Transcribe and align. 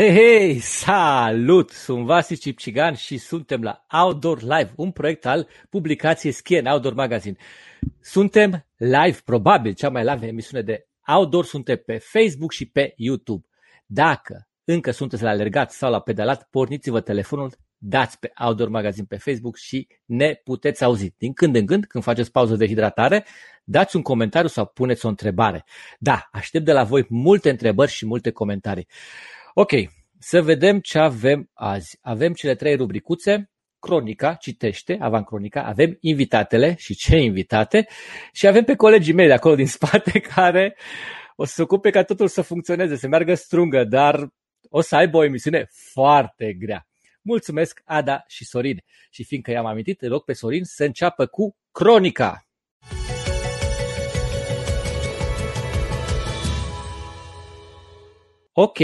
Hei, 0.00 0.12
hei, 0.12 0.58
salut! 0.58 1.70
Sunt 1.70 2.04
Vasi 2.04 2.38
Cipcigan 2.38 2.94
și 2.94 3.18
suntem 3.18 3.62
la 3.62 3.86
Outdoor 3.92 4.42
Live, 4.42 4.72
un 4.76 4.90
proiect 4.90 5.26
al 5.26 5.48
publicației 5.70 6.32
Ski 6.32 6.68
Outdoor 6.68 6.94
Magazine. 6.94 7.36
Suntem 8.00 8.66
live, 8.76 9.18
probabil 9.24 9.72
cea 9.72 9.88
mai 9.88 10.04
live 10.04 10.26
emisiune 10.26 10.62
de 10.62 10.86
outdoor, 11.06 11.44
suntem 11.44 11.82
pe 11.86 11.98
Facebook 11.98 12.52
și 12.52 12.66
pe 12.66 12.94
YouTube. 12.96 13.46
Dacă 13.86 14.48
încă 14.64 14.90
sunteți 14.90 15.22
la 15.22 15.30
alergat 15.30 15.72
sau 15.72 15.90
la 15.90 16.00
pedalat, 16.00 16.48
porniți-vă 16.50 17.00
telefonul, 17.00 17.52
dați 17.76 18.18
pe 18.18 18.32
Outdoor 18.44 18.68
Magazine 18.68 19.06
pe 19.08 19.16
Facebook 19.16 19.56
și 19.56 19.86
ne 20.04 20.40
puteți 20.44 20.84
auzi. 20.84 21.14
Din 21.18 21.32
când 21.32 21.56
în 21.56 21.66
când, 21.66 21.84
când 21.84 22.04
faceți 22.04 22.30
pauză 22.30 22.56
de 22.56 22.66
hidratare, 22.66 23.26
dați 23.64 23.96
un 23.96 24.02
comentariu 24.02 24.48
sau 24.48 24.66
puneți 24.66 25.06
o 25.06 25.08
întrebare. 25.08 25.64
Da, 25.98 26.28
aștept 26.32 26.64
de 26.64 26.72
la 26.72 26.84
voi 26.84 27.06
multe 27.08 27.50
întrebări 27.50 27.90
și 27.90 28.06
multe 28.06 28.30
comentarii. 28.30 28.86
Ok, 29.54 29.70
să 30.18 30.42
vedem 30.42 30.80
ce 30.80 30.98
avem 30.98 31.50
azi. 31.52 31.98
Avem 32.00 32.32
cele 32.32 32.54
trei 32.54 32.76
rubricuțe, 32.76 33.50
cronica, 33.78 34.34
citește, 34.34 34.96
avancronica, 35.00 35.62
avem 35.62 35.96
invitatele 36.00 36.74
și 36.78 36.94
ce 36.94 37.16
invitate 37.16 37.86
și 38.32 38.46
avem 38.46 38.64
pe 38.64 38.74
colegii 38.74 39.12
mei 39.12 39.26
de 39.26 39.32
acolo 39.32 39.54
din 39.54 39.66
spate 39.76 40.20
care 40.20 40.76
o 41.36 41.44
să 41.44 41.52
se 41.54 41.62
ocupe 41.62 41.90
ca 41.90 42.02
totul 42.02 42.28
să 42.28 42.42
funcționeze, 42.42 42.96
să 42.96 43.08
meargă 43.08 43.34
strungă, 43.34 43.84
dar 43.84 44.28
o 44.68 44.80
să 44.80 44.96
aibă 44.96 45.16
o 45.16 45.24
emisiune 45.24 45.66
foarte 45.70 46.52
grea. 46.52 46.86
Mulțumesc 47.22 47.80
Ada 47.84 48.24
și 48.28 48.44
Sorin. 48.44 48.78
Și 49.10 49.24
fiindcă 49.24 49.50
i-am 49.50 49.66
amintit, 49.66 50.02
îl 50.02 50.08
rog 50.08 50.24
pe 50.24 50.32
Sorin 50.32 50.64
să 50.64 50.84
înceapă 50.84 51.26
cu 51.26 51.56
cronica. 51.70 52.44
Ok, 58.52 58.78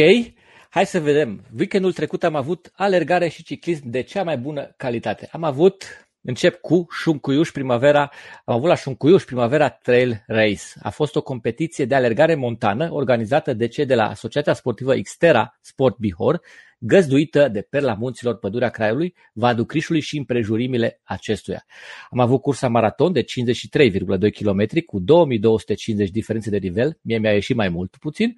Hai 0.76 0.86
să 0.86 1.00
vedem. 1.00 1.44
Weekendul 1.58 1.92
trecut 1.92 2.24
am 2.24 2.34
avut 2.34 2.72
alergare 2.74 3.28
și 3.28 3.42
ciclism 3.42 3.90
de 3.90 4.02
cea 4.02 4.22
mai 4.22 4.38
bună 4.38 4.74
calitate. 4.76 5.28
Am 5.32 5.42
avut, 5.42 5.84
încep 6.20 6.60
cu 6.60 6.86
Șuncuiuș 7.00 7.50
Primavera, 7.50 8.10
am 8.44 8.54
avut 8.54 8.68
la 8.68 8.74
Șuncuiuș 8.74 9.24
Primavera 9.24 9.68
Trail 9.68 10.24
Race. 10.26 10.62
A 10.82 10.90
fost 10.90 11.16
o 11.16 11.22
competiție 11.22 11.84
de 11.84 11.94
alergare 11.94 12.34
montană 12.34 12.92
organizată 12.92 13.52
de 13.52 13.66
cei 13.66 13.86
de 13.86 13.94
la 13.94 14.08
Asociația 14.08 14.52
Sportivă 14.52 14.94
Xterra 14.94 15.58
Sport 15.60 15.96
Bihor, 15.98 16.40
găzduită 16.78 17.48
de 17.48 17.60
Perla 17.60 17.94
Munților 17.94 18.38
Pădurea 18.38 18.68
Craiului, 18.68 19.14
Vadu 19.32 19.64
Crișului 19.64 20.00
și 20.00 20.16
împrejurimile 20.16 21.00
acestuia. 21.04 21.64
Am 22.10 22.18
avut 22.18 22.40
cursa 22.40 22.68
maraton 22.68 23.12
de 23.12 23.22
53,2 23.22 24.32
km 24.32 24.84
cu 24.86 24.98
2250 24.98 26.10
diferențe 26.10 26.50
de 26.50 26.58
nivel, 26.58 26.98
mie 27.02 27.18
mi-a 27.18 27.32
ieșit 27.32 27.56
mai 27.56 27.68
mult 27.68 27.96
puțin, 27.96 28.36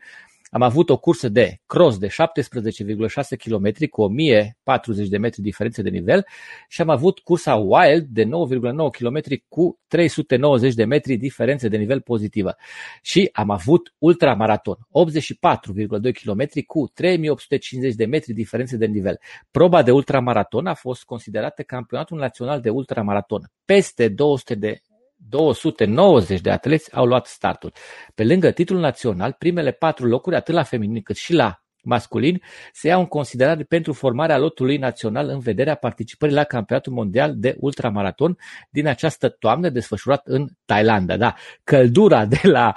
am 0.51 0.63
avut 0.63 0.91
o 0.91 0.99
cursă 0.99 1.29
de 1.29 1.61
cross 1.67 1.99
de 1.99 2.07
17,6 2.07 2.13
km 3.45 3.89
cu 3.91 4.03
1040 4.03 5.09
de 5.09 5.19
metri 5.19 5.43
diferențe 5.43 5.83
de 5.83 5.89
nivel 5.89 6.27
și 6.69 6.81
am 6.81 6.89
avut 6.89 7.19
cursa 7.19 7.55
wild 7.55 8.07
de 8.07 8.25
9,9 8.25 8.29
km 8.99 9.21
cu 9.49 9.81
390 9.87 10.75
de 10.75 10.85
metri 10.85 11.17
diferențe 11.17 11.69
de 11.69 11.77
nivel 11.77 12.01
pozitivă. 12.01 12.57
Și 13.03 13.29
am 13.33 13.51
avut 13.51 13.95
ultramaraton, 13.99 14.77
84,2 14.77 16.13
km 16.23 16.65
cu 16.67 16.91
3850 16.95 17.95
de 17.95 18.05
metri 18.05 18.33
diferențe 18.33 18.77
de 18.77 18.87
nivel. 18.87 19.21
Proba 19.51 19.83
de 19.83 19.91
ultramaraton 19.91 20.67
a 20.67 20.75
fost 20.75 21.05
considerată 21.05 21.63
campionatul 21.63 22.19
național 22.19 22.61
de 22.61 22.71
ultramaraton. 22.71 23.51
Peste 23.65 24.09
200 24.09 24.55
de 24.55 24.81
290 25.29 26.41
de 26.41 26.51
atleți 26.51 26.95
au 26.95 27.05
luat 27.05 27.27
startul. 27.27 27.73
Pe 28.15 28.25
lângă 28.25 28.51
titlul 28.51 28.81
național, 28.81 29.33
primele 29.39 29.73
patru 29.73 30.07
locuri, 30.07 30.37
atât 30.37 30.55
la 30.55 30.63
feminin 30.63 31.03
cât 31.03 31.17
și 31.17 31.33
la 31.33 31.63
masculin, 31.83 32.43
se 32.73 32.89
iau 32.89 33.01
în 33.01 33.07
considerare 33.07 33.63
pentru 33.63 33.93
formarea 33.93 34.39
lotului 34.39 34.77
național 34.77 35.29
în 35.29 35.39
vederea 35.39 35.75
participării 35.75 36.35
la 36.35 36.45
campionatul 36.45 36.93
mondial 36.93 37.33
de 37.37 37.57
ultramaraton 37.59 38.37
din 38.71 38.87
această 38.87 39.29
toamnă 39.29 39.69
desfășurat 39.69 40.27
în 40.27 40.47
Thailanda. 40.65 41.17
Da, 41.17 41.35
căldura 41.65 42.27
de 42.27 42.41
la 42.43 42.73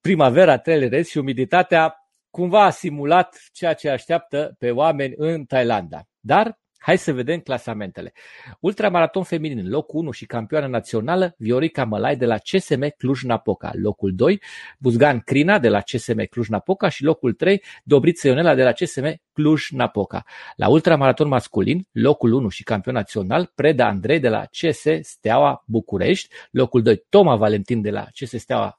primavera, 0.00 0.58
trele 0.58 1.02
și 1.02 1.18
umiditatea 1.18 1.94
cumva 2.30 2.64
a 2.64 2.70
simulat 2.70 3.36
ceea 3.52 3.72
ce 3.72 3.88
așteaptă 3.88 4.54
pe 4.58 4.70
oameni 4.70 5.14
în 5.16 5.44
Thailanda. 5.44 6.02
Dar 6.20 6.58
Hai 6.78 6.98
să 6.98 7.12
vedem 7.12 7.40
clasamentele. 7.40 8.12
Ultramaraton 8.60 9.22
feminin, 9.22 9.68
locul 9.68 10.00
1 10.00 10.10
și 10.10 10.26
campioană 10.26 10.66
națională, 10.66 11.34
Viorica 11.38 11.84
Mălai 11.84 12.16
de 12.16 12.26
la 12.26 12.36
CSM 12.36 12.94
Cluj-Napoca. 12.96 13.70
Locul 13.74 14.14
2, 14.14 14.42
Buzgan 14.78 15.20
Crina 15.20 15.58
de 15.58 15.68
la 15.68 15.80
CSM 15.80 16.26
Cluj-Napoca 16.26 16.88
și 16.88 17.04
locul 17.04 17.32
3, 17.32 17.62
Dobriță 17.84 18.28
Ionela 18.28 18.54
de 18.54 18.62
la 18.62 18.72
CSM 18.72 19.20
Cluj-Napoca. 19.32 20.24
La 20.56 20.68
ultramaraton 20.68 21.28
masculin, 21.28 21.88
locul 21.92 22.32
1 22.32 22.48
și 22.48 22.62
campion 22.62 22.94
național, 22.94 23.52
Preda 23.54 23.86
Andrei 23.86 24.20
de 24.20 24.28
la 24.28 24.44
CS 24.44 24.84
Steaua 25.00 25.62
București. 25.66 26.34
Locul 26.50 26.82
2, 26.82 27.04
Toma 27.08 27.36
Valentin 27.36 27.80
de 27.80 27.90
la 27.90 28.06
CS 28.12 28.30
Steaua 28.30 28.78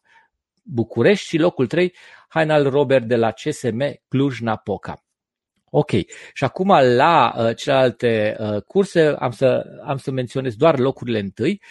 București 0.64 1.28
și 1.28 1.38
locul 1.38 1.68
3, 1.68 1.96
Hainal 2.28 2.70
Robert 2.70 3.06
de 3.06 3.16
la 3.16 3.32
CSM 3.32 4.02
Cluj-Napoca. 4.08 5.04
Ok. 5.70 5.92
Și 6.34 6.44
acum 6.44 6.68
la 6.96 7.34
uh, 7.38 7.56
celelalte 7.56 8.36
uh, 8.40 8.62
curse 8.62 9.16
am 9.20 9.32
să, 9.32 9.64
am 9.86 9.98
să 9.98 10.12
menționez 10.12 10.56
doar 10.56 10.80
locurile 10.80 11.20
întâi. 11.20 11.62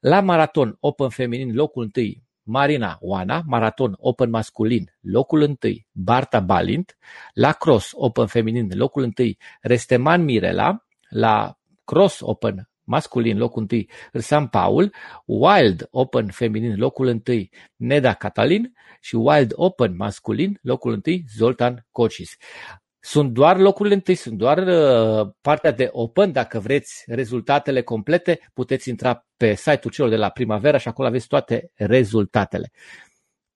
La 0.00 0.20
maraton 0.20 0.76
Open 0.80 1.08
feminin, 1.08 1.54
locul 1.54 1.82
întâi 1.82 2.22
Marina 2.42 2.98
Oana, 3.00 3.42
maraton 3.46 3.94
Open 3.98 4.30
masculin, 4.30 4.96
locul 5.00 5.42
întâi 5.42 5.86
Barta 5.92 6.40
Balint, 6.40 6.98
la 7.32 7.52
cross 7.52 7.90
Open 7.92 8.26
feminin, 8.26 8.70
locul 8.74 9.02
întâi 9.02 9.38
Resteman 9.60 10.24
Mirela, 10.24 10.84
la 11.08 11.58
cross 11.84 12.20
Open 12.20 12.70
masculin, 12.84 13.38
locul 13.38 13.62
întâi 13.62 13.90
Rsan 14.12 14.46
Paul, 14.46 14.94
Wild 15.24 15.88
Open 15.90 16.30
feminin, 16.30 16.76
locul 16.76 17.06
întâi 17.06 17.50
Neda 17.76 18.14
Catalin 18.14 18.72
și 19.00 19.14
Wild 19.16 19.52
Open 19.54 19.96
masculin, 19.96 20.58
locul 20.62 20.92
întâi 20.92 21.24
Zoltan 21.36 21.86
Cocis. 21.90 22.36
Sunt 23.00 23.32
doar 23.32 23.58
locurile 23.58 23.94
întâi, 23.94 24.14
sunt 24.14 24.36
doar 24.36 24.58
uh, 24.58 25.32
partea 25.40 25.70
de 25.70 25.88
open. 25.92 26.32
Dacă 26.32 26.58
vreți 26.58 27.02
rezultatele 27.06 27.82
complete, 27.82 28.50
puteți 28.54 28.88
intra 28.88 29.26
pe 29.36 29.54
site-ul 29.54 29.92
celor 29.92 30.10
de 30.10 30.16
la 30.16 30.28
primavera 30.28 30.78
și 30.78 30.88
acolo 30.88 31.08
aveți 31.08 31.26
toate 31.26 31.70
rezultatele. 31.74 32.70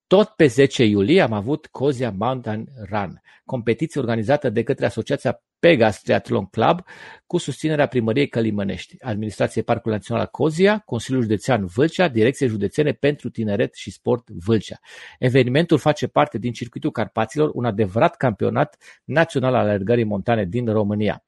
Tot 0.07 0.29
pe 0.29 0.47
10 0.47 0.85
iulie 0.85 1.21
am 1.21 1.33
avut 1.33 1.67
Cozia 1.67 2.15
Mountain 2.17 2.67
Run, 2.91 3.23
competiție 3.45 4.01
organizată 4.01 4.51
de 4.51 4.63
către 4.63 4.87
Asociația 4.87 5.43
Pegas 5.59 6.01
Triathlon 6.01 6.47
Club 6.47 6.81
cu 7.27 7.39
susținerea 7.39 7.87
Primăriei 7.87 8.29
Călimănești, 8.29 8.97
Administrației 9.01 9.65
Parcului 9.65 9.97
Național 9.97 10.27
Cozia, 10.27 10.79
Consiliul 10.79 11.23
Județean 11.23 11.67
Vâlcea, 11.67 12.09
Direcție 12.09 12.47
Județene 12.47 12.93
pentru 12.93 13.31
Tineret 13.31 13.75
și 13.75 13.91
Sport 13.91 14.29
Vâlcea. 14.31 14.79
Evenimentul 15.19 15.79
face 15.79 16.07
parte 16.07 16.39
din 16.39 16.53
Circuitul 16.53 16.91
Carpaților, 16.91 17.51
un 17.55 17.65
adevărat 17.65 18.17
campionat 18.17 18.77
național 19.05 19.55
al 19.55 19.67
alergării 19.67 20.05
montane 20.05 20.45
din 20.45 20.67
România. 20.67 21.25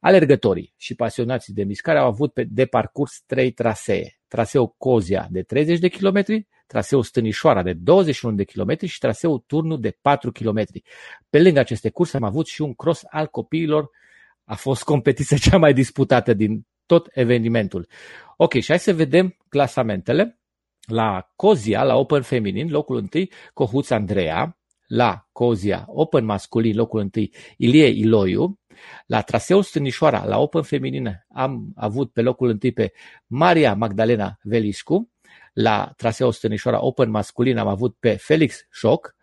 Alergătorii 0.00 0.74
și 0.76 0.94
pasionații 0.94 1.54
de 1.54 1.64
mișcare 1.64 1.98
au 1.98 2.06
avut 2.06 2.40
de 2.40 2.66
parcurs 2.66 3.22
trei 3.26 3.50
trasee. 3.50 4.18
Traseul 4.28 4.74
Cozia 4.78 5.28
de 5.30 5.42
30 5.42 5.78
de 5.78 5.88
km, 5.88 6.46
traseul 6.74 7.02
Stânișoara 7.02 7.62
de 7.62 7.72
21 7.72 8.34
de 8.34 8.44
km 8.44 8.86
și 8.86 8.98
traseul 8.98 9.44
Turnu 9.46 9.76
de 9.76 9.98
4 10.00 10.32
km. 10.32 10.64
Pe 11.30 11.42
lângă 11.42 11.58
aceste 11.58 11.90
curse 11.90 12.16
am 12.16 12.22
avut 12.22 12.46
și 12.46 12.62
un 12.62 12.74
cross 12.74 13.02
al 13.10 13.26
copiilor. 13.26 13.90
A 14.44 14.54
fost 14.54 14.82
competiția 14.82 15.36
cea 15.50 15.58
mai 15.58 15.72
disputată 15.72 16.32
din 16.32 16.66
tot 16.86 17.08
evenimentul. 17.12 17.86
Ok, 18.36 18.52
și 18.52 18.66
hai 18.66 18.78
să 18.78 18.94
vedem 18.94 19.36
clasamentele. 19.48 20.38
La 20.86 21.32
Cozia, 21.36 21.82
la 21.82 21.94
Open 21.94 22.22
Feminin, 22.22 22.70
locul 22.70 22.96
întâi, 22.96 23.30
Cohuț 23.52 23.90
Andreea, 23.90 24.58
la 24.86 25.28
Cozia, 25.32 25.84
Open 25.86 26.24
masculin, 26.24 26.76
locul 26.76 27.00
întâi, 27.00 27.34
Ilie 27.56 27.86
Iloiu. 27.86 28.58
La 29.06 29.20
traseul 29.20 29.62
Stânișoara, 29.62 30.24
la 30.24 30.38
Open 30.38 30.62
feminină, 30.62 31.26
am 31.28 31.72
avut 31.76 32.12
pe 32.12 32.20
locul 32.20 32.48
întâi 32.48 32.72
pe 32.72 32.92
Maria 33.26 33.74
Magdalena 33.74 34.38
Veliscu. 34.42 35.13
La 35.54 35.92
traseul 35.96 36.32
Stânișoara 36.32 36.84
Open 36.84 37.10
masculin 37.10 37.58
am 37.58 37.66
avut 37.66 37.96
pe 38.00 38.16
Felix 38.16 38.66
Șoc. 38.70 39.14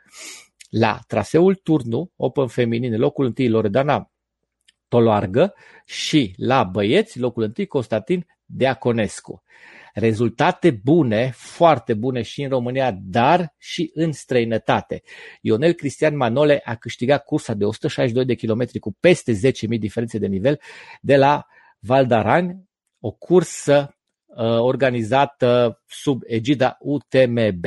La 0.69 0.99
traseul 1.07 1.55
Turnu 1.55 2.11
Open 2.15 2.47
feminin, 2.47 2.97
locul 2.97 3.25
întâi 3.25 3.49
Loredana 3.49 4.11
Toloargă 4.87 5.53
și 5.85 6.33
la 6.37 6.63
băieți, 6.63 7.19
locul 7.19 7.43
întâi 7.43 7.65
Constantin 7.65 8.27
Deaconescu. 8.45 9.43
Rezultate 9.93 10.71
bune, 10.83 11.31
foarte 11.35 11.93
bune 11.93 12.21
și 12.21 12.41
în 12.41 12.49
România, 12.49 12.91
dar 12.91 13.55
și 13.57 13.91
în 13.93 14.11
străinătate. 14.11 15.01
Ionel 15.41 15.73
Cristian 15.73 16.15
Manole 16.15 16.61
a 16.63 16.75
câștigat 16.75 17.23
cursa 17.23 17.53
de 17.53 17.65
162 17.65 18.25
de 18.25 18.33
kilometri 18.33 18.79
cu 18.79 18.97
peste 18.99 19.33
10.000 19.33 19.79
diferențe 19.79 20.17
de 20.17 20.27
nivel 20.27 20.59
de 21.01 21.15
la 21.17 21.45
Valdaran, 21.79 22.69
o 22.99 23.11
cursă 23.11 23.87
uh, 23.89 24.00
organizată 24.59 25.81
sub 25.87 26.21
egida 26.25 26.77
UTMB. 26.79 27.65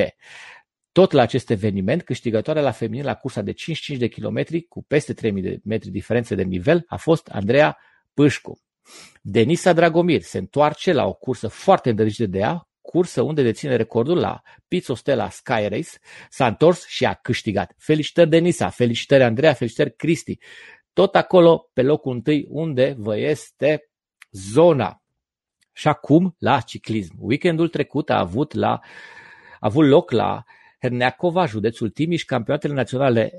Tot 0.91 1.11
la 1.11 1.21
acest 1.21 1.49
eveniment, 1.49 2.03
câștigătoarea 2.03 2.61
la 2.61 2.71
feminin 2.71 3.05
la 3.05 3.15
cursa 3.15 3.41
de 3.41 3.51
55 3.51 3.99
de 3.99 4.07
kilometri 4.07 4.61
cu 4.61 4.83
peste 4.83 5.13
3000 5.13 5.41
de 5.41 5.59
metri 5.63 5.89
diferență 5.89 6.35
de 6.35 6.43
nivel 6.43 6.83
a 6.87 6.95
fost 6.95 7.27
Andreea 7.27 7.77
Pâșcu. 8.13 8.59
Denisa 9.21 9.73
Dragomir 9.73 10.21
se 10.21 10.37
întoarce 10.37 10.91
la 10.91 11.05
o 11.05 11.13
cursă 11.13 11.47
foarte 11.47 11.89
îndrăgită 11.89 12.25
de 12.25 12.37
ea, 12.37 12.69
cursă 12.81 13.21
unde 13.21 13.41
deține 13.41 13.75
recordul 13.75 14.17
la 14.17 14.41
Pizzo 14.67 14.93
Stella 14.93 15.29
Sky 15.29 15.67
Race, 15.67 15.89
s-a 16.29 16.47
întors 16.47 16.85
și 16.87 17.05
a 17.05 17.13
câștigat. 17.13 17.73
Felicitări 17.77 18.29
Denisa, 18.29 18.69
felicitări 18.69 19.23
Andreea, 19.23 19.53
felicitări 19.53 19.95
Cristi. 19.95 20.37
Tot 20.93 21.15
acolo, 21.15 21.69
pe 21.73 21.81
locul 21.81 22.13
întâi, 22.13 22.45
unde 22.49 22.95
vă 22.97 23.17
este 23.17 23.89
zona. 24.31 25.03
Și 25.77 25.87
acum 25.87 26.35
la 26.39 26.59
ciclism. 26.59 27.15
Weekendul 27.19 27.67
trecut 27.67 28.09
a 28.09 28.19
avut, 28.19 28.53
la, 28.53 28.71
a 28.71 28.81
avut 29.59 29.87
loc 29.87 30.11
la 30.11 30.43
Herneacova, 30.81 31.45
județul 31.45 31.89
Timiș, 31.89 32.23
campionatele 32.23 32.73
naționale 32.73 33.31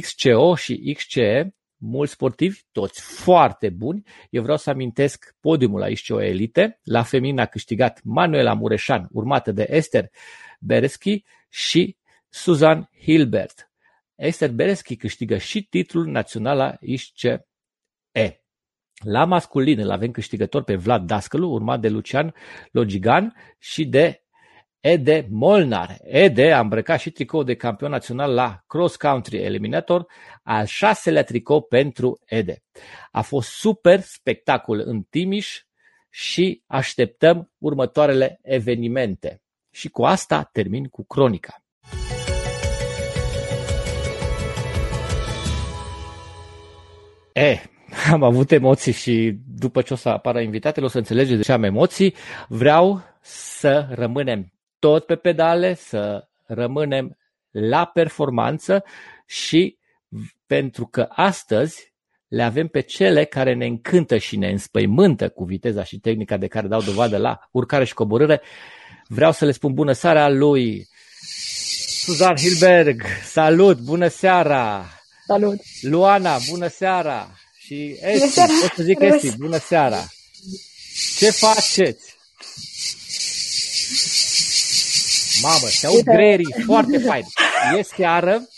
XCO 0.00 0.54
și 0.54 0.94
XCE, 0.96 1.54
mulți 1.76 2.12
sportivi, 2.12 2.60
toți 2.72 3.00
foarte 3.00 3.68
buni. 3.68 4.02
Eu 4.30 4.42
vreau 4.42 4.56
să 4.56 4.70
amintesc 4.70 5.36
podiumul 5.40 5.82
aici 5.82 6.10
o 6.10 6.22
elite. 6.22 6.80
La 6.82 7.02
femin 7.02 7.38
a 7.38 7.46
câștigat 7.46 8.00
Manuela 8.04 8.54
Mureșan, 8.54 9.08
urmată 9.12 9.52
de 9.52 9.66
Esther 9.70 10.10
Bereschi 10.58 11.24
și 11.48 11.96
Susan 12.28 12.90
Hilbert. 13.02 13.70
Esther 14.14 14.50
Bereschi 14.50 14.96
câștigă 14.96 15.36
și 15.36 15.62
titlul 15.62 16.06
național 16.06 16.56
la 16.56 16.76
ISCE. 16.80 17.46
La 19.04 19.24
masculin 19.24 19.78
îl 19.78 19.90
avem 19.90 20.10
câștigător 20.10 20.62
pe 20.62 20.74
Vlad 20.76 21.06
Dascălu, 21.06 21.50
urmat 21.50 21.80
de 21.80 21.88
Lucian 21.88 22.34
Logigan 22.70 23.34
și 23.58 23.84
de 23.84 24.22
Ede 24.80 25.26
Molnar. 25.30 25.96
Ede 26.02 26.52
a 26.52 26.60
îmbrăcat 26.60 27.00
și 27.00 27.10
tricou 27.10 27.42
de 27.42 27.54
campion 27.54 27.90
național 27.90 28.34
la 28.34 28.62
Cross 28.66 28.96
Country 28.96 29.36
Eliminator, 29.36 30.06
al 30.42 30.66
șaselea 30.66 31.24
tricou 31.24 31.62
pentru 31.62 32.20
Ede. 32.24 32.62
A 33.10 33.20
fost 33.20 33.48
super 33.48 34.00
spectacol 34.00 34.82
în 34.84 35.02
Timiș 35.02 35.62
și 36.10 36.62
așteptăm 36.66 37.52
următoarele 37.58 38.38
evenimente. 38.42 39.42
Și 39.70 39.88
cu 39.88 40.04
asta 40.04 40.48
termin 40.52 40.84
cu 40.84 41.04
cronica. 41.04 41.64
E, 47.32 47.69
am 48.12 48.22
avut 48.22 48.52
emoții 48.52 48.92
și 48.92 49.38
după 49.56 49.82
ce 49.82 49.92
o 49.92 49.96
să 49.96 50.08
apară 50.08 50.40
invitatele 50.40 50.86
o 50.86 50.88
să 50.88 50.98
înțelegeți 50.98 51.36
de 51.36 51.42
ce 51.42 51.52
am 51.52 51.62
emoții. 51.62 52.14
Vreau 52.48 53.02
să 53.22 53.86
rămânem 53.90 54.52
tot 54.78 55.06
pe 55.06 55.16
pedale, 55.16 55.74
să 55.74 56.28
rămânem 56.46 57.16
la 57.50 57.84
performanță 57.84 58.84
și 59.26 59.78
pentru 60.46 60.86
că 60.86 61.06
astăzi 61.08 61.92
le 62.28 62.42
avem 62.42 62.66
pe 62.66 62.80
cele 62.80 63.24
care 63.24 63.54
ne 63.54 63.66
încântă 63.66 64.16
și 64.16 64.36
ne 64.36 64.50
înspăimântă 64.50 65.28
cu 65.28 65.44
viteza 65.44 65.84
și 65.84 65.98
tehnica 65.98 66.36
de 66.36 66.46
care 66.46 66.68
dau 66.68 66.82
dovadă 66.82 67.16
la 67.16 67.48
urcare 67.50 67.84
și 67.84 67.94
coborâre, 67.94 68.40
vreau 69.06 69.32
să 69.32 69.44
le 69.44 69.50
spun 69.50 69.74
bună 69.74 69.92
seara 69.92 70.28
lui 70.28 70.88
Suzan 72.02 72.36
Hilberg. 72.36 73.02
Salut, 73.22 73.78
bună 73.78 74.08
seara! 74.08 74.84
Salut! 75.26 75.60
Luana, 75.82 76.36
bună 76.50 76.66
seara! 76.66 77.39
Și 77.70 77.96
Esti, 78.00 78.40
pot 78.40 78.72
să 78.76 78.82
zic 78.82 79.00
Esti, 79.00 79.36
bună 79.36 79.58
seara! 79.58 80.08
Ce 81.18 81.30
faceți? 81.30 82.16
Mamă, 85.42 85.66
se 85.68 85.86
aud 85.86 86.02
greierii 86.02 86.54
foarte 86.64 86.98
fain. 86.98 87.24
E 87.78 87.82
seară, 87.82 88.48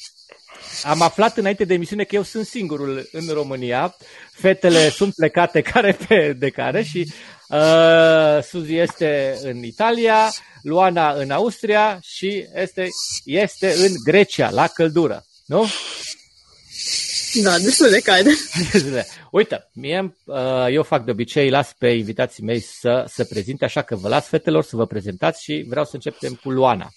am 0.82 1.02
aflat 1.02 1.36
înainte 1.36 1.64
de 1.64 1.74
emisiune 1.74 2.04
că 2.04 2.14
eu 2.14 2.22
sunt 2.22 2.46
singurul 2.46 3.08
în 3.12 3.28
România. 3.28 3.96
Fetele 4.32 4.90
sunt 4.90 5.14
plecate 5.14 5.60
care 5.72 5.98
pe 6.08 6.32
de 6.32 6.50
care 6.50 6.82
și 6.82 7.12
uh, 7.48 8.42
Suzi 8.42 8.76
este 8.76 9.38
în 9.42 9.62
Italia, 9.62 10.32
Luana 10.62 11.12
în 11.12 11.30
Austria 11.30 11.98
și 12.02 12.46
este, 12.54 12.88
este 13.24 13.72
în 13.72 13.92
Grecia, 14.04 14.50
la 14.50 14.66
căldură. 14.66 15.24
Nu? 15.46 15.66
Da, 17.34 17.58
destul 17.58 17.90
de 17.90 18.00
cald. 18.00 18.26
Uite, 19.30 19.70
mie, 19.72 20.16
uh, 20.24 20.66
eu 20.70 20.82
fac 20.82 21.04
de 21.04 21.10
obicei, 21.10 21.50
las 21.50 21.72
pe 21.78 21.88
invitații 21.88 22.44
mei 22.44 22.60
să 22.60 23.04
se 23.08 23.24
prezinte, 23.24 23.64
așa 23.64 23.82
că 23.82 23.96
vă 23.96 24.08
las 24.08 24.26
fetelor 24.26 24.62
să 24.62 24.76
vă 24.76 24.86
prezentați 24.86 25.42
și 25.42 25.64
vreau 25.68 25.84
să 25.84 25.90
începem 25.94 26.40
cu 26.42 26.50
Luana. 26.50 26.88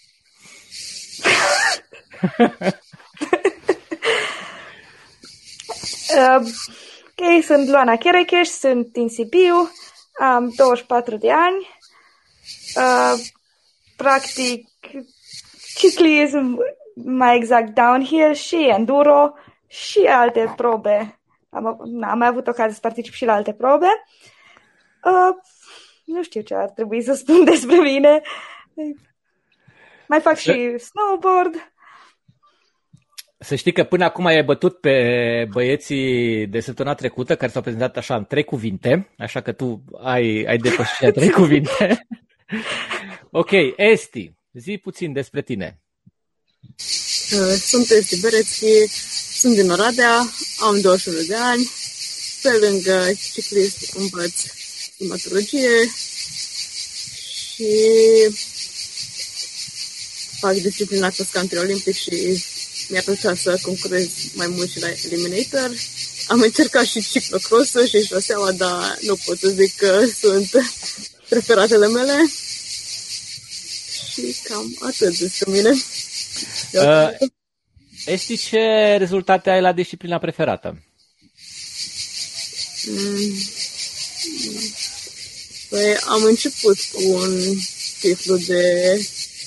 uh, 6.17 6.47
ok, 7.09 7.43
sunt 7.43 7.67
Luana 7.67 7.95
Cherecheș, 7.95 8.47
sunt 8.47 8.87
din 8.87 9.09
Sibiu, 9.09 9.71
am 10.19 10.53
24 10.55 11.17
de 11.17 11.31
ani, 11.31 11.67
uh, 12.75 13.25
practic 13.95 14.67
ciclism, 15.75 16.57
mai 16.95 17.35
exact 17.35 17.73
downhill 17.73 18.33
și 18.33 18.67
enduro, 18.77 19.33
și 19.75 19.99
alte 19.99 20.53
probe. 20.55 21.19
Am, 21.49 21.65
am 22.01 22.17
mai 22.17 22.27
avut 22.27 22.47
ocazia 22.47 22.73
să 22.73 22.79
particip 22.79 23.13
și 23.13 23.25
la 23.25 23.33
alte 23.33 23.53
probe. 23.53 23.87
Uh, 25.03 25.35
nu 26.05 26.23
știu 26.23 26.41
ce 26.41 26.55
ar 26.55 26.69
trebui 26.69 27.01
să 27.01 27.13
spun 27.13 27.43
despre 27.51 27.77
mine. 27.77 28.21
Mai 30.07 30.19
fac 30.21 30.37
și 30.37 30.77
snowboard. 30.77 31.73
Să 33.37 33.55
știi 33.55 33.71
că 33.71 33.83
până 33.83 34.03
acum 34.03 34.25
ai 34.25 34.43
bătut 34.43 34.79
pe 34.79 35.47
băieții 35.51 36.47
de 36.47 36.59
săptămâna 36.59 36.95
trecută, 36.95 37.35
care 37.35 37.51
s-au 37.51 37.61
prezentat 37.61 37.97
așa 37.97 38.15
în 38.15 38.25
trei 38.25 38.43
cuvinte, 38.43 39.13
așa 39.17 39.41
că 39.41 39.51
tu 39.51 39.83
ai, 40.03 40.43
ai 40.47 40.57
depășit 40.57 41.13
trei 41.13 41.29
cuvinte. 41.41 42.07
ok, 43.31 43.51
Esti, 43.75 44.33
zi 44.51 44.77
puțin 44.77 45.13
despre 45.13 45.41
tine. 45.41 45.79
Uh, 47.31 47.55
sunt 47.57 47.89
Esti 47.89 48.19
Berețchi, 48.19 48.87
sunt 49.45 49.57
din 49.57 49.69
Oradea, 49.69 50.33
am 50.59 50.81
21 50.81 51.21
de 51.21 51.35
ani, 51.35 51.71
pe 52.41 52.49
lângă 52.49 53.11
ciclist 53.33 53.77
învăț 53.93 54.33
climatologie 54.97 55.93
și 57.53 57.69
fac 60.39 60.53
disciplina 60.53 61.09
cross 61.09 61.31
country 61.31 61.57
olimpic 61.57 61.95
și 61.95 62.43
mi-ar 62.89 63.03
plăcea 63.03 63.35
să 63.35 63.59
concurez 63.61 64.07
mai 64.33 64.47
mult 64.47 64.69
și 64.69 64.79
la 64.79 64.87
Eliminator. 65.03 65.71
Am 66.27 66.41
încercat 66.41 66.85
și 66.85 67.09
ciclocross 67.09 67.75
și 67.87 68.05
șoseaua, 68.05 68.51
dar 68.51 68.97
nu 69.01 69.15
pot 69.25 69.39
să 69.39 69.47
zic 69.47 69.75
că 69.75 70.05
sunt 70.19 70.49
preferatele 71.29 71.87
mele. 71.87 72.31
Și 74.11 74.35
cam 74.43 74.77
atât 74.79 75.17
despre 75.17 75.51
mine. 75.51 75.69
Uh, 76.71 77.27
Esti, 78.05 78.37
ce 78.37 78.95
rezultate 78.97 79.49
ai 79.49 79.61
la 79.61 79.71
disciplina 79.71 80.17
preferată? 80.17 80.83
Mm. 82.87 83.33
Păi 85.69 85.97
am 85.97 86.23
început 86.23 86.77
cu 86.93 87.09
un 87.11 87.55
titlu 87.99 88.37
de 88.37 88.61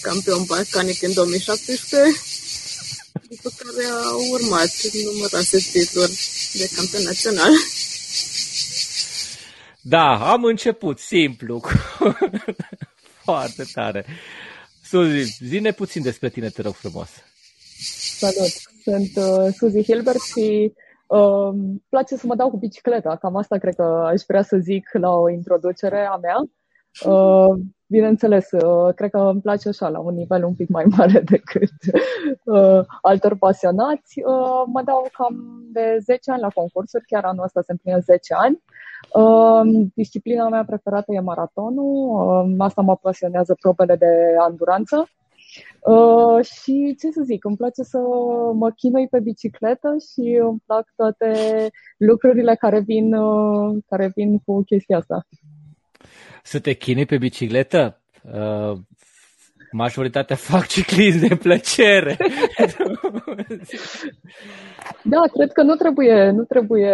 campion 0.01 0.45
balcanic 0.45 1.03
în 1.03 1.13
2017, 1.13 2.21
după 3.29 3.53
care 3.57 3.87
au 3.87 4.21
urmat 4.31 4.71
numeroase 5.05 5.59
titluri 5.73 6.19
de 6.53 6.69
campion 6.77 7.03
național. 7.03 7.51
Da, 9.81 10.31
am 10.31 10.45
început, 10.45 10.99
simplu. 10.99 11.61
Foarte 13.25 13.65
tare. 13.73 14.07
Suzi, 14.89 15.37
zine 15.45 15.73
puțin 15.73 16.03
despre 16.03 16.31
tine, 16.31 16.51
te 16.51 16.63
rog 16.63 16.75
frumos. 16.75 17.09
Salut! 18.19 18.55
Sunt 18.83 19.27
uh, 19.27 19.53
Suzy 19.53 19.83
Hilbert 19.83 20.21
și 20.21 20.73
uh, 21.07 21.51
place 21.89 22.17
să 22.17 22.27
mă 22.27 22.35
dau 22.35 22.51
cu 22.51 22.57
bicicleta. 22.57 23.17
Cam 23.17 23.37
asta 23.37 23.59
cred 23.59 23.75
că 23.75 23.83
aș 23.83 24.23
vrea 24.27 24.43
să 24.43 24.57
zic 24.57 24.89
la 24.93 25.11
o 25.11 25.29
introducere 25.29 26.07
a 26.07 26.17
mea. 26.17 26.37
Uh, 27.13 27.59
bineînțeles, 27.87 28.51
uh, 28.51 28.95
cred 28.95 29.11
că 29.11 29.19
îmi 29.19 29.41
place 29.41 29.69
așa, 29.69 29.89
la 29.89 29.99
un 29.99 30.15
nivel 30.15 30.45
un 30.45 30.55
pic 30.55 30.69
mai 30.69 30.85
mare 30.97 31.21
decât 31.21 31.73
uh, 32.45 32.81
altor 33.03 33.37
pasionați. 33.37 34.21
Uh, 34.21 34.63
mă 34.67 34.83
dau 34.85 35.09
cam 35.13 35.63
de 35.73 35.99
10 36.01 36.31
ani 36.31 36.41
la 36.41 36.49
concursuri, 36.49 37.05
chiar 37.07 37.25
anul 37.25 37.45
ăsta 37.45 37.61
se 37.61 37.73
împlinesc 37.73 38.05
10 38.05 38.35
ani. 38.35 38.63
Uh, 39.13 39.89
disciplina 39.95 40.49
mea 40.49 40.65
preferată 40.65 41.13
e 41.13 41.21
maratonul, 41.21 42.47
uh, 42.49 42.55
asta 42.59 42.81
mă 42.81 42.97
pasionează 42.97 43.57
probele 43.61 43.97
de 43.97 44.37
anduranță. 44.39 44.97
Uh, 44.97 45.27
și 46.43 46.97
ce 47.01 47.11
să 47.11 47.23
zic, 47.25 47.45
îmi 47.45 47.57
place 47.57 47.83
să 47.83 47.99
mă 48.55 48.71
chinui 48.77 49.09
pe 49.09 49.21
bicicletă 49.21 49.97
și 50.13 50.39
îmi 50.43 50.63
plac 50.67 50.93
toate 50.97 51.33
lucrurile 51.97 52.55
care 52.55 52.81
vin, 52.81 53.15
uh, 53.15 53.83
care 53.89 54.11
vin 54.15 54.39
cu 54.39 54.63
chestia 54.63 54.97
asta. 54.97 55.27
Să 56.43 56.61
te 56.61 56.73
chinui 56.73 57.07
pe 57.07 57.19
bicicletă? 57.19 58.01
Uh, 58.23 58.79
Majoritatea 59.73 60.37
fac 60.37 60.67
ciclism 60.67 61.29
de 61.29 61.37
plăcere. 61.37 62.17
Da, 65.03 65.23
cred 65.33 65.53
că 65.53 65.63
nu 65.63 65.75
trebuie, 65.75 66.31
nu 66.31 66.45
trebuie 66.45 66.93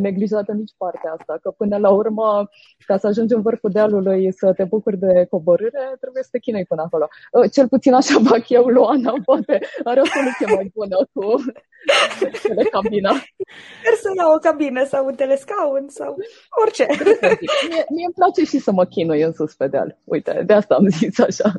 neglijată 0.00 0.52
nici 0.52 0.74
partea 0.76 1.14
asta, 1.18 1.38
că 1.42 1.50
până 1.50 1.76
la 1.76 1.90
urmă, 1.90 2.48
ca 2.86 2.96
să 2.96 3.06
ajungi 3.06 3.34
în 3.34 3.42
vârful 3.42 3.70
dealului 3.70 4.32
să 4.32 4.52
te 4.52 4.64
bucuri 4.64 4.98
de 4.98 5.26
coborâre, 5.30 5.96
trebuie 6.00 6.22
să 6.22 6.28
te 6.32 6.38
chinui 6.38 6.64
până 6.64 6.82
acolo. 6.82 7.08
Uh, 7.32 7.50
cel 7.52 7.68
puțin 7.68 7.94
așa 7.94 8.20
fac 8.30 8.48
eu, 8.48 8.64
Luana, 8.66 9.14
poate 9.24 9.58
are 9.84 10.00
o 10.00 10.04
soluție 10.04 10.54
mai 10.54 10.70
bună 10.74 10.96
cu 11.12 11.44
telecabina. 12.48 13.12
Sper 13.80 13.94
să 14.02 14.08
iau 14.16 14.32
o 14.32 14.38
cabină 14.38 14.84
sau 14.84 15.06
un 15.06 15.14
telescaun 15.14 15.84
sau 15.88 16.16
orice. 16.62 16.86
Mie, 17.68 17.84
mie 17.94 18.04
îmi 18.04 18.14
place 18.14 18.44
și 18.44 18.58
să 18.58 18.72
mă 18.72 18.84
chinui 18.84 19.22
în 19.22 19.32
sus 19.32 19.54
pe 19.54 19.66
deal. 19.66 19.98
Uite, 20.04 20.42
de 20.46 20.52
asta 20.52 20.74
am 20.74 20.88
zis 20.88 21.18
așa. 21.18 21.52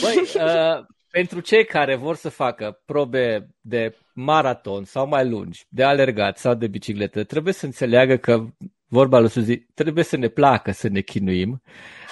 Băi, 0.00 0.16
uh, 0.18 0.84
pentru 1.10 1.40
cei 1.40 1.64
care 1.64 1.96
vor 1.96 2.16
să 2.16 2.28
facă 2.28 2.82
probe 2.84 3.48
de 3.60 3.96
maraton 4.14 4.84
sau 4.84 5.06
mai 5.06 5.28
lungi, 5.28 5.66
de 5.68 5.82
alergat 5.82 6.38
sau 6.38 6.54
de 6.54 6.66
bicicletă, 6.66 7.24
trebuie 7.24 7.52
să 7.52 7.64
înțeleagă 7.64 8.16
că, 8.16 8.46
vorba 8.86 9.18
lui 9.18 9.28
Suzi, 9.28 9.56
trebuie 9.74 10.04
să 10.04 10.16
ne 10.16 10.28
placă 10.28 10.70
să 10.70 10.88
ne 10.88 11.00
chinuim. 11.00 11.62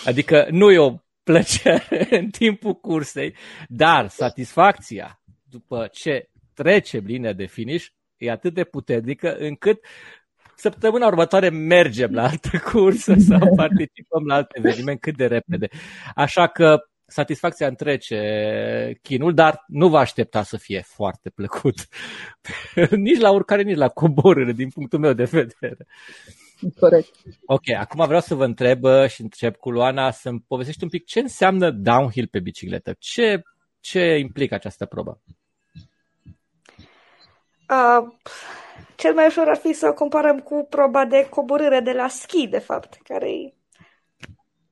Adică 0.05 0.47
nu 0.51 0.71
e 0.71 0.79
o 0.79 0.95
plăcere 1.23 2.07
în 2.21 2.31
timpul 2.31 2.75
cursei, 2.75 3.35
dar 3.69 4.09
satisfacția 4.09 5.21
după 5.43 5.89
ce 5.93 6.31
trece 6.55 6.99
linia 6.99 7.33
de 7.33 7.47
finish 7.47 7.87
e 8.17 8.31
atât 8.31 8.55
de 8.55 8.65
puternică 8.65 9.37
încât 9.39 9.79
săptămâna 10.57 11.07
următoare 11.07 11.49
mergem 11.49 12.13
la 12.13 12.23
altă 12.23 12.59
cursă 12.59 13.15
sau 13.19 13.55
participăm 13.57 14.27
la 14.27 14.35
alt 14.35 14.51
eveniment 14.53 15.01
cât 15.01 15.17
de 15.17 15.27
repede. 15.27 15.69
Așa 16.15 16.47
că 16.47 16.79
satisfacția 17.07 17.67
întrece 17.67 18.99
chinul, 19.03 19.35
dar 19.35 19.65
nu 19.67 19.89
vă 19.89 19.99
aștepta 19.99 20.43
să 20.43 20.57
fie 20.57 20.83
foarte 20.87 21.31
plăcut. 21.31 21.75
nici 23.07 23.21
la 23.21 23.31
urcare, 23.31 23.63
nici 23.63 23.77
la 23.77 23.89
coborâre, 23.89 24.53
din 24.53 24.69
punctul 24.69 24.99
meu 24.99 25.13
de 25.13 25.25
vedere. 25.25 25.87
Corect. 26.79 27.15
Ok, 27.47 27.71
acum 27.79 28.07
vreau 28.07 28.21
să 28.21 28.35
vă 28.35 28.45
întreb 28.45 28.85
uh, 28.85 29.09
și 29.09 29.21
încep 29.21 29.57
cu 29.57 29.71
Luana 29.71 30.11
să-mi 30.11 30.45
povestești 30.49 30.83
un 30.83 30.89
pic 30.89 31.05
ce 31.05 31.21
înseamnă 31.21 31.71
downhill 31.71 32.29
pe 32.31 32.41
bicicletă. 32.41 32.95
Ce, 32.99 33.43
ce 33.81 34.17
implică 34.19 34.55
această 34.55 34.87
probă? 34.87 35.21
Uh, 37.71 38.13
cel 38.97 39.15
mai 39.15 39.27
ușor 39.27 39.49
ar 39.49 39.57
fi 39.57 39.73
să 39.73 39.89
o 39.89 39.93
comparăm 39.93 40.39
cu 40.39 40.67
proba 40.71 41.05
de 41.05 41.27
coborâre 41.29 41.81
de 41.81 41.93
la 41.93 42.09
schi, 42.09 42.49
de 42.49 42.59
fapt, 42.59 42.99
care 43.03 43.31
e 43.31 43.55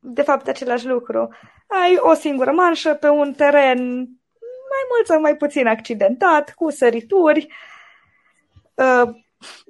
de 0.03 0.23
fapt 0.23 0.49
același 0.49 0.87
lucru. 0.87 1.29
Ai 1.81 1.97
o 1.99 2.15
singură 2.15 2.51
manșă 2.51 2.95
pe 2.95 3.09
un 3.09 3.33
teren 3.33 3.79
mai 4.73 4.85
mult 4.91 5.07
sau 5.07 5.21
mai 5.21 5.37
puțin 5.37 5.67
accidentat, 5.67 6.55
cu 6.55 6.71
sărituri, 6.71 7.47
uh, 8.75 9.15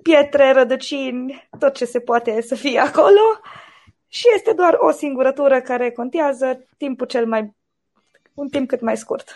pietre, 0.03 0.53
rădăcini, 0.53 1.49
tot 1.59 1.75
ce 1.75 1.85
se 1.85 2.01
poate 2.01 2.41
să 2.41 2.55
fie 2.55 2.79
acolo 2.79 3.41
și 4.09 4.25
este 4.35 4.53
doar 4.53 4.75
o 4.79 4.91
singură 4.91 5.33
tură 5.33 5.61
care 5.61 5.91
contează 5.91 6.67
timpul 6.77 7.07
cel 7.07 7.27
mai 7.27 7.55
un 8.35 8.49
timp 8.49 8.69
cât 8.69 8.81
mai 8.81 8.97
scurt. 8.97 9.29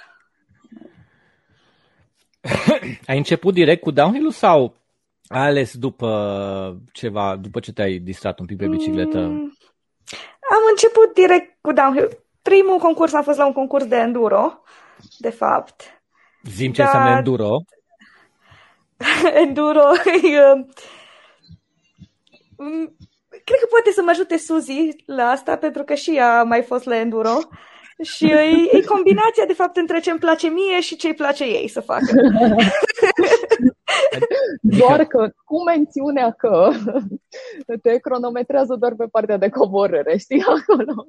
Ai 3.08 3.16
început 3.16 3.54
direct 3.54 3.82
cu 3.82 3.90
downhill 3.90 4.30
sau 4.30 4.76
ai 5.28 5.46
ales 5.46 5.76
după 5.76 6.80
ceva, 6.92 7.36
după 7.36 7.60
ce 7.60 7.72
te-ai 7.72 7.98
distrat 7.98 8.38
un 8.38 8.46
pic 8.46 8.58
pe 8.58 8.66
bicicletă? 8.66 9.18
Mm, 9.18 9.52
am 10.50 10.62
început 10.70 11.14
direct 11.14 11.58
cu 11.60 11.72
downhill. 11.72 12.25
Primul 12.50 12.78
concurs 12.78 13.12
a 13.12 13.22
fost 13.22 13.38
la 13.38 13.46
un 13.46 13.52
concurs 13.52 13.86
de 13.86 13.96
enduro, 13.96 14.62
de 15.18 15.30
fapt. 15.30 16.02
Zim 16.42 16.72
ce 16.72 16.82
Dar... 16.82 16.86
înseamnă 16.86 17.16
enduro. 17.16 17.56
enduro 19.44 19.84
mm, 22.56 22.96
Cred 23.28 23.58
că 23.60 23.66
poate 23.70 23.90
să 23.92 24.02
mă 24.02 24.10
ajute 24.10 24.36
Suzy 24.36 24.88
la 25.06 25.24
asta, 25.24 25.56
pentru 25.56 25.82
că 25.82 25.94
și 25.94 26.16
ea 26.16 26.38
a 26.38 26.42
mai 26.42 26.62
fost 26.62 26.84
la 26.84 26.96
enduro. 26.96 27.38
Și 28.02 28.26
e, 28.26 28.68
e 28.72 28.80
combinația, 28.80 29.44
de 29.46 29.52
fapt, 29.52 29.76
între 29.76 30.00
ce 30.00 30.10
îmi 30.10 30.18
place 30.18 30.48
mie 30.48 30.80
și 30.80 30.96
ce 30.96 31.06
îi 31.06 31.14
place 31.14 31.44
ei 31.44 31.68
să 31.68 31.80
facă. 31.80 32.06
Doar 34.78 35.04
că 35.04 35.32
cu 35.44 35.62
mențiunea 35.62 36.30
că 36.30 36.68
te 37.82 37.96
cronometrează 37.96 38.74
doar 38.74 38.94
pe 38.94 39.06
partea 39.06 39.36
de 39.36 39.48
coborâre, 39.48 40.16
știi, 40.16 40.42
acolo. 40.56 41.06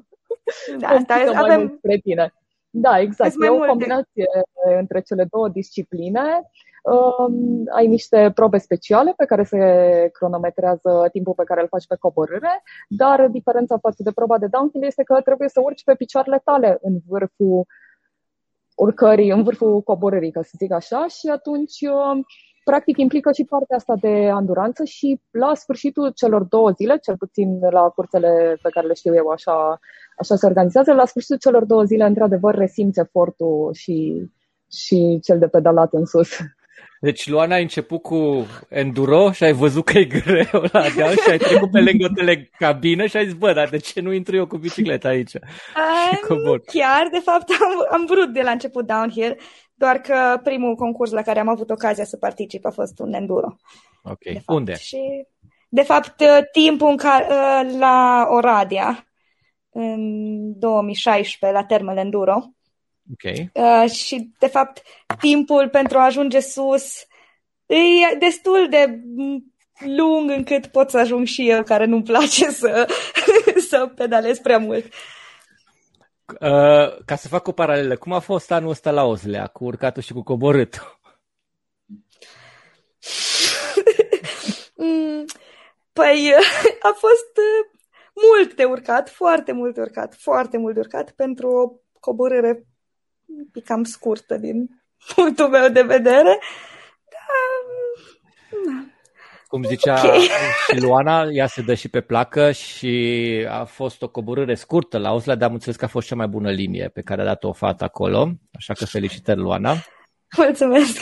Da, 0.80 0.88
asta 0.88 1.14
avem... 1.36 1.74
spre 1.78 1.98
tine. 1.98 2.34
Da, 2.70 3.00
exact. 3.00 3.34
E 3.46 3.50
o 3.50 3.58
combinație 3.58 4.26
multe. 4.34 4.80
între 4.80 5.02
cele 5.02 5.28
două 5.30 5.50
discipline. 5.50 6.42
Um, 6.84 7.64
ai 7.76 7.88
niște 7.88 8.32
probe 8.36 8.58
speciale 8.58 9.14
pe 9.18 9.26
care 9.26 9.44
se 9.44 9.60
cronometrează 10.14 11.08
timpul 11.12 11.34
pe 11.34 11.44
care 11.44 11.62
îl 11.62 11.68
faci 11.68 11.88
pe 11.88 11.96
coborâre, 12.00 12.64
dar 12.90 13.28
diferența 13.28 13.78
față 13.78 14.04
de 14.04 14.12
proba 14.12 14.38
de 14.38 14.48
downhill 14.48 14.86
este 14.86 15.04
că 15.04 15.22
trebuie 15.22 15.50
să 15.50 15.60
urci 15.64 15.84
pe 15.84 15.96
picioarele 15.96 16.42
tale 16.44 16.78
în 16.82 16.98
vârful 17.08 17.66
urcării, 18.76 19.30
în 19.30 19.44
vârful 19.44 19.82
coborârii, 19.82 20.32
ca 20.32 20.42
să 20.42 20.52
zic 20.58 20.72
așa, 20.72 21.08
și 21.08 21.28
atunci 21.28 21.82
um, 21.82 22.26
practic 22.70 22.98
implică 22.98 23.32
și 23.32 23.44
partea 23.44 23.76
asta 23.76 23.96
de 24.06 24.30
anduranță 24.34 24.84
și 24.84 25.20
la 25.32 25.52
sfârșitul 25.56 26.12
celor 26.16 26.44
două 26.44 26.70
zile, 26.72 26.98
cel 26.98 27.18
puțin 27.18 27.50
la 27.70 27.82
cursele 27.96 28.58
pe 28.62 28.70
care 28.70 28.88
le 28.88 28.94
știu 28.94 29.14
eu 29.16 29.28
așa, 29.28 29.80
așa 30.18 30.36
se 30.36 30.46
organizează, 30.46 30.94
la 30.94 31.06
sfârșitul 31.06 31.38
celor 31.38 31.64
două 31.66 31.84
zile, 31.84 32.06
într-adevăr, 32.06 32.56
resimți 32.56 33.00
efortul 33.00 33.74
și, 33.74 33.96
și 34.72 35.20
cel 35.24 35.40
de 35.40 35.48
pedalat 35.48 35.94
în 35.94 36.06
sus. 36.06 36.30
Deci, 37.00 37.30
Luana, 37.30 37.56
ai 37.56 37.62
început 37.62 38.02
cu 38.02 38.46
enduro 38.70 39.32
și 39.32 39.44
ai 39.44 39.54
văzut 39.54 39.86
că 39.86 39.98
e 39.98 40.06
greu 40.06 40.62
la 40.72 40.84
deal 40.96 41.16
și 41.16 41.30
ai 41.30 41.38
trecut 41.38 41.72
pe 41.72 41.80
lângă 41.80 42.06
o 42.10 42.14
telecabină 42.16 43.06
și 43.06 43.18
ai 43.18 43.26
zis, 43.26 43.34
bă, 43.34 43.54
dar 43.54 43.70
de 43.70 43.78
ce 43.78 44.02
nu 44.02 44.12
intru 44.14 44.36
eu 44.36 44.48
cu 44.48 44.58
bicicleta 44.58 45.08
aici? 45.08 45.34
Um, 45.34 46.62
chiar, 46.66 47.08
de 47.12 47.20
fapt, 47.24 47.50
am, 47.50 48.00
am 48.00 48.06
vrut 48.06 48.34
de 48.34 48.42
la 48.42 48.52
început 48.52 48.86
downhill, 48.86 49.38
doar 49.78 49.98
că 49.98 50.40
primul 50.44 50.76
concurs 50.76 51.12
la 51.12 51.22
care 51.22 51.40
am 51.40 51.48
avut 51.48 51.70
ocazia 51.70 52.04
să 52.04 52.18
particip 52.18 52.66
a 52.66 52.72
fost 52.72 53.00
un 53.00 53.14
enduro. 53.14 53.56
Ok, 54.04 54.24
de 54.24 54.32
fapt. 54.32 54.58
unde? 54.58 54.76
Și, 54.76 55.28
de 55.70 55.82
fapt, 55.82 56.24
timpul 56.52 56.90
în 56.90 56.98
care, 56.98 57.28
la 57.78 58.28
Oradea, 58.30 59.08
în 59.70 60.60
2016, 60.60 61.60
la 61.60 61.66
Termel 61.66 61.98
Enduro, 61.98 62.52
Ok. 63.12 63.50
Uh, 63.54 63.92
și, 63.92 64.32
de 64.40 64.48
fapt, 64.48 64.82
timpul 65.20 65.70
pentru 65.70 65.98
a 65.98 66.06
ajunge 66.06 66.40
sus 66.40 67.08
e 67.66 68.16
destul 68.20 68.68
de 68.70 69.00
lung 69.80 70.30
încât 70.30 70.66
pot 70.66 70.90
să 70.90 70.98
ajung 70.98 71.26
și 71.26 71.50
eu, 71.50 71.64
care 71.64 71.86
nu-mi 71.86 72.04
place 72.04 72.50
să, 72.50 72.88
să 73.70 73.92
pedalez 73.96 74.40
prea 74.40 74.58
mult. 74.58 74.86
Uh, 76.28 77.04
ca 77.06 77.16
să 77.16 77.28
fac 77.28 77.48
o 77.48 77.52
paralelă, 77.52 77.98
cum 77.98 78.12
a 78.12 78.20
fost 78.20 78.52
anul 78.52 78.70
ăsta 78.70 78.92
la 78.92 79.04
Ozlea, 79.04 79.48
cu 79.48 79.64
urcatul 79.64 80.02
și 80.02 80.14
cu 80.14 80.24
coborâtul? 80.24 81.00
Mm, 84.80 85.26
păi 85.94 86.34
a 86.90 86.92
fost 86.96 87.38
uh, 87.38 87.80
mult 88.14 88.54
de 88.56 88.64
urcat, 88.64 89.10
foarte 89.10 89.52
mult 89.52 89.74
de 89.74 89.82
urcat, 89.82 90.16
foarte 90.16 90.58
mult 90.58 90.74
de 90.74 90.80
urcat 90.80 91.12
pentru 91.12 91.50
o 91.50 91.72
coborâre 92.00 92.66
un 93.26 93.46
pic 93.52 93.66
cam 93.66 93.84
scurtă 93.84 94.38
din 94.38 94.84
punctul 95.16 95.50
meu 95.50 95.70
de 95.70 95.82
vedere. 95.82 96.40
Da. 96.40 96.40
Cum 99.48 99.64
zicea 99.64 100.06
okay. 100.06 100.30
și 100.68 100.80
Luana, 100.80 101.28
ea 101.32 101.48
se 101.48 101.62
dă 101.62 101.74
și 101.74 101.88
pe 101.88 102.02
placă 102.02 102.52
și 102.52 103.46
a 103.50 103.64
fost 103.64 104.02
o 104.02 104.10
coborâre 104.10 104.56
scurtă 104.56 104.98
la 104.98 105.12
Osla, 105.12 105.36
dar 105.36 105.48
am 105.48 105.54
înțeles 105.54 105.76
că 105.76 105.86
a 105.86 105.88
fost 105.88 106.08
cea 106.08 106.16
mai 106.16 106.28
bună 106.28 106.52
linie 106.52 106.90
pe 106.94 107.02
care 107.02 107.22
a 107.22 107.26
dat-o 107.26 107.48
o 107.48 107.54
fată 107.54 107.84
acolo, 107.84 108.32
așa 108.52 108.74
că 108.74 108.86
felicitări, 108.86 109.40
Luana. 109.40 109.86
Mulțumesc! 110.38 111.02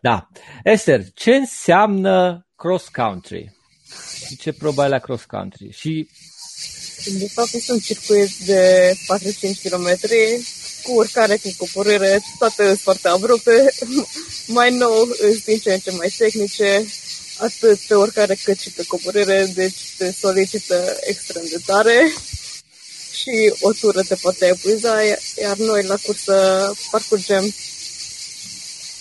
Da. 0.00 0.28
Esther, 0.62 1.00
ce 1.14 1.34
înseamnă 1.34 2.46
cross-country? 2.56 3.52
Și 4.26 4.36
ce 4.36 4.52
proba 4.52 4.84
e 4.84 4.88
la 4.88 4.98
cross-country? 4.98 5.70
Și 5.70 6.08
de 7.18 7.28
fapt, 7.28 7.52
este 7.52 7.72
un 7.72 7.78
circuit 7.78 8.36
de 8.36 8.92
4-5 8.92 9.62
km 9.62 9.88
cu 10.82 10.92
urcare, 10.92 11.36
cu 11.36 11.54
coborâre, 11.58 12.20
toate 12.38 12.66
sunt 12.66 12.78
foarte 12.78 13.08
abrupte, 13.08 13.72
mai 14.58 14.70
nou 14.70 15.04
sunt 15.18 15.44
din 15.44 15.58
ce 15.58 15.72
în 15.72 15.78
ce 15.78 15.90
mai 15.90 16.14
tehnice, 16.18 16.84
atât 17.36 17.78
pe 17.78 17.94
urcare 17.94 18.34
cât 18.44 18.58
și 18.58 18.70
pe 18.70 18.84
coborâre, 18.86 19.50
deci 19.54 19.94
te 19.98 20.12
solicită 20.12 20.96
extrem 21.00 21.42
de 21.50 21.58
tare 21.66 22.12
și 23.12 23.54
o 23.60 23.72
tură 23.72 24.02
te 24.02 24.14
poate 24.14 24.46
epuiza, 24.46 25.02
iar 25.42 25.56
noi 25.56 25.82
la 25.82 25.96
cursă 26.02 26.72
parcurgem 26.90 27.54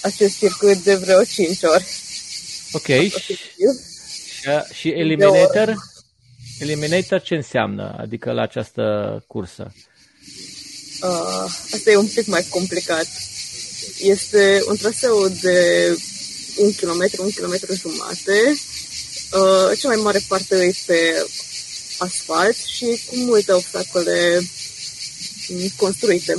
acest 0.02 0.38
circuit 0.38 0.78
de 0.78 0.96
vreo 0.96 1.24
5 1.24 1.63
ori. 1.63 1.86
Ok. 2.72 2.86
Și, 2.86 3.40
și 4.74 4.90
Eliminator? 4.90 5.75
Eliminator 6.60 7.22
ce 7.22 7.36
înseamnă, 7.36 7.96
adică 8.00 8.32
la 8.32 8.42
această 8.42 8.84
cursă? 9.28 9.74
Uh, 11.02 11.46
asta 11.74 11.92
e 11.92 11.96
un 11.96 12.08
pic 12.08 12.25
mai 12.25 12.46
complicat. 12.50 13.08
Este 14.00 14.62
un 14.68 14.75
traseu 14.75 15.28
de 15.28 15.88
un 16.55 16.74
kilometru, 16.74 17.24
un 17.24 17.31
kilometru 17.31 17.74
jumate. 17.75 18.57
Uh, 19.31 19.77
cea 19.79 19.88
mai 19.88 19.98
mare 19.98 20.22
parte 20.27 20.55
e 20.55 20.74
pe 20.86 21.25
asfalt 21.98 22.55
și 22.55 23.00
cu 23.05 23.15
multe 23.15 23.51
obstacole 23.51 24.41
construite. 25.75 26.36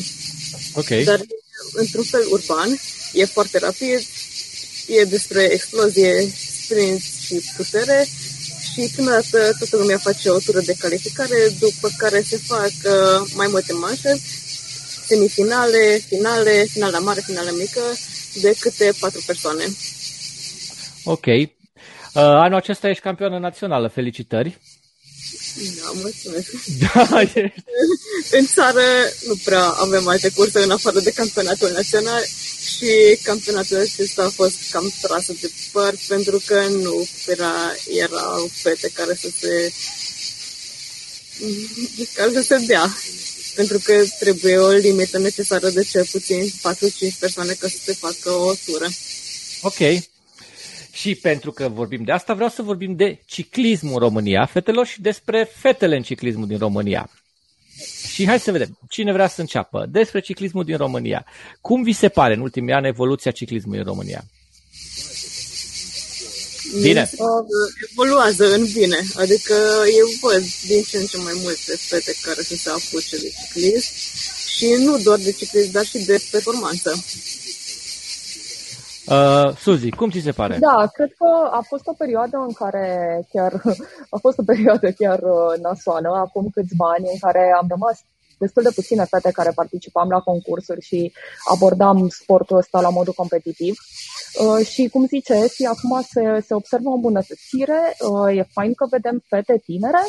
Ok. 0.72 0.88
Dar 0.88 1.20
într-un 1.72 2.04
fel 2.04 2.26
urban, 2.30 2.80
e 3.12 3.24
foarte 3.24 3.58
rapid, 3.58 4.00
e 4.86 5.04
despre 5.04 5.42
explozie, 5.42 6.32
sprint 6.62 7.02
și 7.26 7.40
putere 7.56 8.08
și 8.72 8.90
prima 8.94 9.10
dată 9.10 9.56
toată 9.58 9.76
lumea 9.76 9.98
face 9.98 10.30
o 10.30 10.38
tură 10.38 10.60
de 10.60 10.74
calificare, 10.78 11.54
după 11.58 11.90
care 11.96 12.24
se 12.28 12.40
fac 12.46 12.72
uh, 12.84 13.30
mai 13.34 13.46
multe 13.46 13.72
manșe, 13.72 14.20
semifinale, 15.06 16.04
finale, 16.08 16.66
finala 16.70 16.98
mare, 16.98 17.22
finala 17.26 17.50
mică, 17.50 17.80
de 18.40 18.54
câte 18.58 18.92
patru 18.98 19.22
persoane. 19.26 19.64
Ok. 21.04 21.26
Uh, 21.26 22.22
anul 22.22 22.54
acesta 22.54 22.88
ești 22.88 23.02
campioană 23.02 23.38
națională. 23.38 23.88
Felicitări! 23.88 24.60
Da, 25.80 25.90
mulțumesc. 25.94 26.50
Da, 26.78 27.20
ești. 27.20 27.64
În 28.38 28.46
țară 28.46 28.82
nu 29.26 29.34
prea 29.44 29.64
avem 29.64 30.06
alte 30.06 30.28
curse 30.28 30.58
în 30.58 30.70
afară 30.70 31.00
de 31.00 31.10
campionatul 31.10 31.70
național 31.70 32.22
și 32.76 33.18
campionatul 33.22 33.76
acesta 33.76 34.22
a 34.22 34.28
fost 34.28 34.56
cam 34.70 34.92
trasă 35.00 35.32
de 35.40 35.50
păr 35.72 35.94
pentru 36.08 36.42
că 36.46 36.66
nu 36.68 37.06
prea 37.24 37.76
erau 37.88 38.50
fete 38.52 38.90
care 38.94 39.14
să 39.14 39.28
se 39.40 39.72
care 42.16 42.30
să 42.32 42.42
se 42.42 42.64
dea. 42.66 42.96
Pentru 43.54 43.78
că 43.78 44.04
trebuie 44.18 44.58
o 44.58 44.70
limită 44.70 45.18
necesară 45.18 45.70
de 45.70 45.82
cel 45.82 46.06
puțin 46.10 46.50
4-5 47.12 47.18
persoane 47.18 47.52
ca 47.52 47.68
să 47.68 47.76
se 47.84 47.92
facă 47.92 48.30
o 48.30 48.54
tură. 48.66 48.88
Ok. 49.60 49.78
Și 50.94 51.14
pentru 51.14 51.52
că 51.52 51.68
vorbim 51.68 52.02
de 52.04 52.12
asta, 52.12 52.34
vreau 52.34 52.48
să 52.48 52.62
vorbim 52.62 52.96
de 52.96 53.22
ciclismul 53.26 53.92
în 53.92 53.98
România, 53.98 54.46
fetelor, 54.46 54.86
și 54.86 55.00
despre 55.00 55.50
fetele 55.56 55.96
în 55.96 56.02
ciclismul 56.02 56.46
din 56.46 56.58
România. 56.58 57.10
Și 58.12 58.26
hai 58.26 58.40
să 58.40 58.52
vedem, 58.52 58.78
cine 58.88 59.12
vrea 59.12 59.28
să 59.28 59.40
înceapă 59.40 59.86
despre 59.90 60.20
ciclismul 60.20 60.64
din 60.64 60.76
România. 60.76 61.26
Cum 61.60 61.82
vi 61.82 61.92
se 61.92 62.08
pare 62.08 62.34
în 62.34 62.40
ultimii 62.40 62.74
ani 62.74 62.86
evoluția 62.86 63.30
ciclismului 63.30 63.78
în 63.78 63.84
România? 63.84 64.24
Bine. 66.80 67.10
Evoluează 67.90 68.54
în 68.54 68.66
bine, 68.72 68.98
adică 69.16 69.54
eu 69.98 70.06
văd 70.20 70.42
din 70.66 70.82
ce 70.82 70.96
în 70.96 71.06
ce 71.06 71.16
mai 71.16 71.32
multe 71.42 71.76
fete 71.76 72.14
care 72.22 72.42
să 72.42 72.54
se 72.54 72.70
apuce 72.70 73.16
de 73.16 73.32
ciclism 73.40 73.90
și 74.56 74.66
nu 74.78 74.98
doar 74.98 75.18
de 75.18 75.32
ciclism, 75.32 75.70
dar 75.70 75.84
și 75.84 75.98
de 75.98 76.22
performanță. 76.30 77.04
Uh, 79.06 79.56
Suzi, 79.56 79.90
cum 79.90 80.10
ți 80.10 80.18
se 80.18 80.32
pare? 80.32 80.58
Da, 80.58 80.86
cred 80.92 81.12
că 81.18 81.48
a 81.50 81.60
fost 81.66 81.86
o 81.86 81.92
perioadă 81.92 82.36
în 82.36 82.52
care 82.52 82.86
chiar 83.32 83.52
a 84.14 84.18
fost 84.20 84.38
o 84.38 84.42
perioadă 84.42 84.90
chiar 84.90 85.18
uh, 85.18 85.60
nasoală, 85.62 86.08
acum 86.08 86.48
câțiva 86.52 86.86
ani, 86.96 87.08
în 87.12 87.18
care 87.20 87.52
am 87.60 87.66
rămas 87.68 88.04
destul 88.38 88.62
de 88.62 88.70
puține 88.74 89.04
fete 89.04 89.30
care 89.30 89.52
participam 89.54 90.08
la 90.08 90.20
concursuri 90.20 90.80
și 90.80 91.12
abordam 91.52 92.08
sportul 92.08 92.56
ăsta 92.56 92.80
la 92.80 92.88
modul 92.88 93.12
competitiv. 93.16 93.74
Uh, 94.40 94.66
și 94.66 94.88
cum 94.88 95.06
zice 95.06 95.34
Esi, 95.34 95.64
acum 95.64 96.00
se, 96.12 96.40
se 96.46 96.54
observă 96.54 96.88
o 96.88 96.92
îmbunătățire. 96.94 97.96
Uh, 98.10 98.36
e 98.36 98.48
fain 98.52 98.74
că 98.74 98.86
vedem 98.90 99.24
fete 99.28 99.60
tinere 99.64 100.02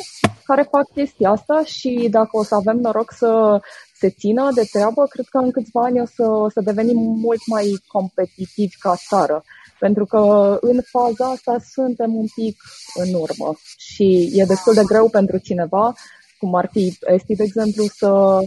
care 0.44 0.68
fac 0.70 0.92
chestia 0.94 1.30
asta 1.30 1.62
și 1.64 2.08
dacă 2.10 2.28
o 2.30 2.44
să 2.44 2.54
avem 2.54 2.76
noroc 2.76 3.12
să 3.16 3.60
se 3.98 4.10
țină 4.10 4.50
de 4.54 4.68
treabă, 4.72 5.06
cred 5.06 5.24
că 5.30 5.38
în 5.38 5.50
câțiva 5.50 5.82
ani 5.82 6.00
o 6.00 6.06
să, 6.14 6.22
o 6.22 6.48
să 6.48 6.60
devenim 6.60 6.98
mult 6.98 7.40
mai 7.46 7.78
competitivi 7.86 8.76
ca 8.78 8.94
țară. 9.08 9.44
Pentru 9.78 10.04
că 10.04 10.56
în 10.60 10.80
faza 10.90 11.30
asta 11.30 11.56
suntem 11.72 12.14
un 12.14 12.26
pic 12.34 12.56
în 12.94 13.14
urmă 13.14 13.54
și 13.76 14.30
e 14.34 14.44
destul 14.44 14.74
de 14.74 14.82
greu 14.84 15.08
pentru 15.08 15.38
cineva, 15.38 15.94
cum 16.38 16.54
ar 16.54 16.68
fi 16.72 16.98
Esti, 17.00 17.34
de 17.34 17.42
exemplu, 17.42 17.84
să, 17.96 18.38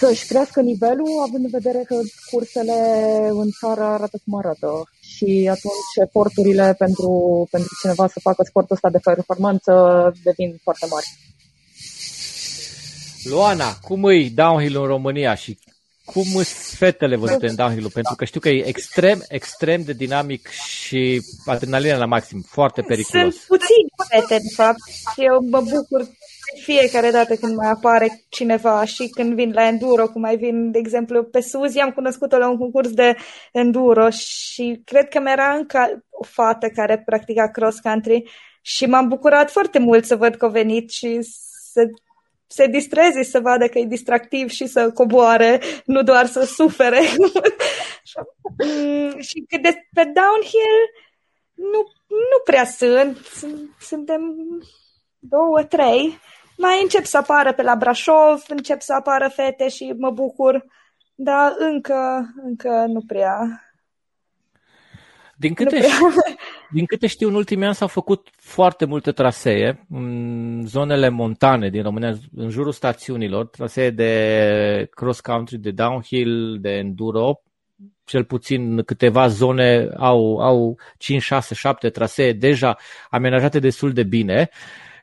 să-și 0.00 0.26
crească 0.26 0.60
nivelul, 0.60 1.22
având 1.26 1.44
în 1.44 1.50
vedere 1.50 1.82
că 1.86 1.96
cursele 2.30 2.78
în 3.30 3.48
țară 3.60 3.82
arată 3.82 4.16
cum 4.24 4.38
arată. 4.38 4.70
Și 5.00 5.48
atunci 5.50 5.92
eforturile 6.06 6.74
pentru, 6.78 7.12
pentru 7.50 7.70
cineva 7.80 8.06
să 8.08 8.20
facă 8.20 8.42
sportul 8.42 8.74
ăsta 8.74 8.90
de 8.90 8.98
performanță 9.04 9.72
devin 10.22 10.60
foarte 10.62 10.86
mari. 10.90 11.06
Luana, 13.24 13.78
cum 13.80 14.04
îi 14.04 14.30
downhill 14.30 14.76
în 14.76 14.86
România 14.86 15.34
și 15.34 15.58
cum 16.04 16.24
sunt 16.24 16.46
fetele 16.76 17.16
văzute 17.16 17.46
în 17.48 17.54
downhill 17.54 17.90
Pentru 17.90 18.14
că 18.16 18.24
știu 18.24 18.40
că 18.40 18.48
e 18.48 18.66
extrem, 18.66 19.24
extrem 19.28 19.82
de 19.82 19.92
dinamic 19.92 20.48
și 20.48 21.22
adrenalina 21.44 21.96
la 21.96 22.06
maxim, 22.06 22.40
foarte 22.48 22.80
periculos. 22.80 23.34
Sunt 23.34 23.46
puțini 23.46 23.88
fete, 24.10 24.42
de 24.42 24.54
fapt, 24.54 24.78
și 25.12 25.20
eu 25.30 25.36
mă 25.50 25.60
bucur 25.60 26.08
fiecare 26.62 27.10
dată 27.10 27.34
când 27.34 27.56
mai 27.56 27.70
apare 27.70 28.24
cineva 28.28 28.84
și 28.84 29.08
când 29.08 29.34
vin 29.34 29.52
la 29.52 29.66
enduro, 29.66 30.08
cum 30.08 30.20
mai 30.20 30.36
vin, 30.36 30.70
de 30.70 30.78
exemplu, 30.78 31.24
pe 31.24 31.40
Suzy, 31.40 31.78
am 31.78 31.90
cunoscut-o 31.90 32.38
la 32.38 32.48
un 32.48 32.58
concurs 32.58 32.90
de 32.90 33.16
enduro 33.52 34.10
și 34.10 34.82
cred 34.84 35.08
că 35.08 35.20
mi-era 35.20 35.54
încă 35.54 36.04
o 36.10 36.24
fată 36.24 36.68
care 36.68 37.02
practica 37.04 37.50
cross-country 37.50 38.30
și 38.62 38.86
m-am 38.86 39.08
bucurat 39.08 39.50
foarte 39.50 39.78
mult 39.78 40.04
să 40.04 40.16
văd 40.16 40.34
că 40.34 40.44
a 40.44 40.48
venit 40.48 40.90
și 40.90 41.18
să 41.72 41.82
se 42.46 42.66
distreze, 42.66 43.22
să 43.22 43.40
vadă 43.40 43.68
că 43.68 43.78
e 43.78 43.84
distractiv 43.84 44.48
și 44.48 44.66
să 44.66 44.92
coboare, 44.92 45.60
nu 45.84 46.02
doar 46.02 46.26
să 46.26 46.44
sufere. 46.44 47.00
și 49.28 49.44
cât 49.48 49.62
de 49.62 49.88
pe 49.94 50.04
downhill, 50.04 50.80
nu, 51.54 51.82
nu 52.06 52.38
prea 52.44 52.64
sunt. 52.64 53.18
Suntem 53.80 54.20
două, 55.18 55.64
trei. 55.64 56.18
Mai 56.60 56.82
încep 56.82 57.04
să 57.04 57.16
apară 57.16 57.52
pe 57.52 57.62
la 57.62 57.74
Brașov, 57.74 58.42
încep 58.48 58.80
să 58.80 58.94
apară 58.94 59.28
fete 59.28 59.68
și 59.68 59.94
mă 59.98 60.10
bucur, 60.10 60.64
dar 61.14 61.54
încă, 61.58 62.32
încă 62.44 62.84
nu 62.88 63.00
prea. 63.06 63.62
Din 65.36 65.54
câte, 65.54 65.78
nu 65.78 65.82
știu, 65.88 66.06
din 66.76 66.84
câte 66.84 67.06
știu, 67.06 67.28
în 67.28 67.34
ultimii 67.34 67.66
ani 67.66 67.74
s-au 67.74 67.88
făcut 67.88 68.28
foarte 68.36 68.84
multe 68.84 69.12
trasee 69.12 69.86
în 69.90 70.62
zonele 70.66 71.08
montane 71.08 71.68
din 71.68 71.82
România, 71.82 72.14
în 72.36 72.50
jurul 72.50 72.72
stațiunilor, 72.72 73.46
trasee 73.46 73.90
de 73.90 74.88
cross-country, 74.90 75.58
de 75.58 75.70
downhill, 75.70 76.58
de 76.60 76.70
enduro. 76.70 77.40
Cel 78.04 78.24
puțin 78.24 78.82
câteva 78.82 79.28
zone 79.28 79.88
au, 79.96 80.38
au 80.38 80.78
5, 80.98 81.22
6, 81.22 81.54
7 81.54 81.88
trasee 81.90 82.32
deja 82.32 82.76
amenajate 83.10 83.58
destul 83.58 83.92
de 83.92 84.02
bine 84.02 84.50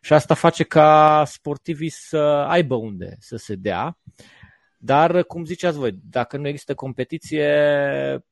și 0.01 0.13
asta 0.13 0.33
face 0.33 0.63
ca 0.63 1.23
sportivii 1.27 1.89
să 1.89 2.17
aibă 2.47 2.75
unde 2.75 3.17
să 3.19 3.35
se 3.35 3.55
dea. 3.55 3.97
Dar, 4.79 5.23
cum 5.23 5.45
ziceați 5.45 5.77
voi, 5.77 5.99
dacă 6.09 6.37
nu 6.37 6.47
există 6.47 6.73
competiție, 6.73 7.49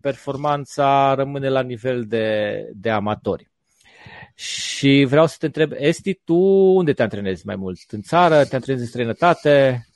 performanța 0.02 1.14
rămâne 1.14 1.50
la 1.50 1.62
nivel 1.62 2.06
de, 2.08 2.56
de 2.74 2.90
amatori. 2.90 3.52
Și 4.36 5.06
vreau 5.10 5.28
să 5.28 5.36
te 5.40 5.46
întreb, 5.46 5.72
Esti, 5.76 6.14
tu 6.14 6.36
unde 6.80 6.94
te 6.94 7.02
antrenezi 7.02 7.46
mai 7.46 7.56
mult? 7.56 7.80
În 7.90 8.02
țară? 8.02 8.46
Te 8.46 8.56
antrenezi 8.56 8.84
în 8.84 8.90
străinătate? 8.90 9.88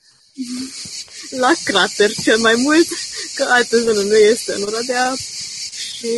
La 1.39 1.51
crater 1.63 2.11
cel 2.11 2.37
mai 2.37 2.53
mult, 2.57 2.87
că 3.35 3.45
altă 3.49 3.77
zonă 3.77 4.01
nu 4.01 4.15
este 4.15 4.53
în 4.53 4.61
Oradea 4.63 5.13
și 5.97 6.09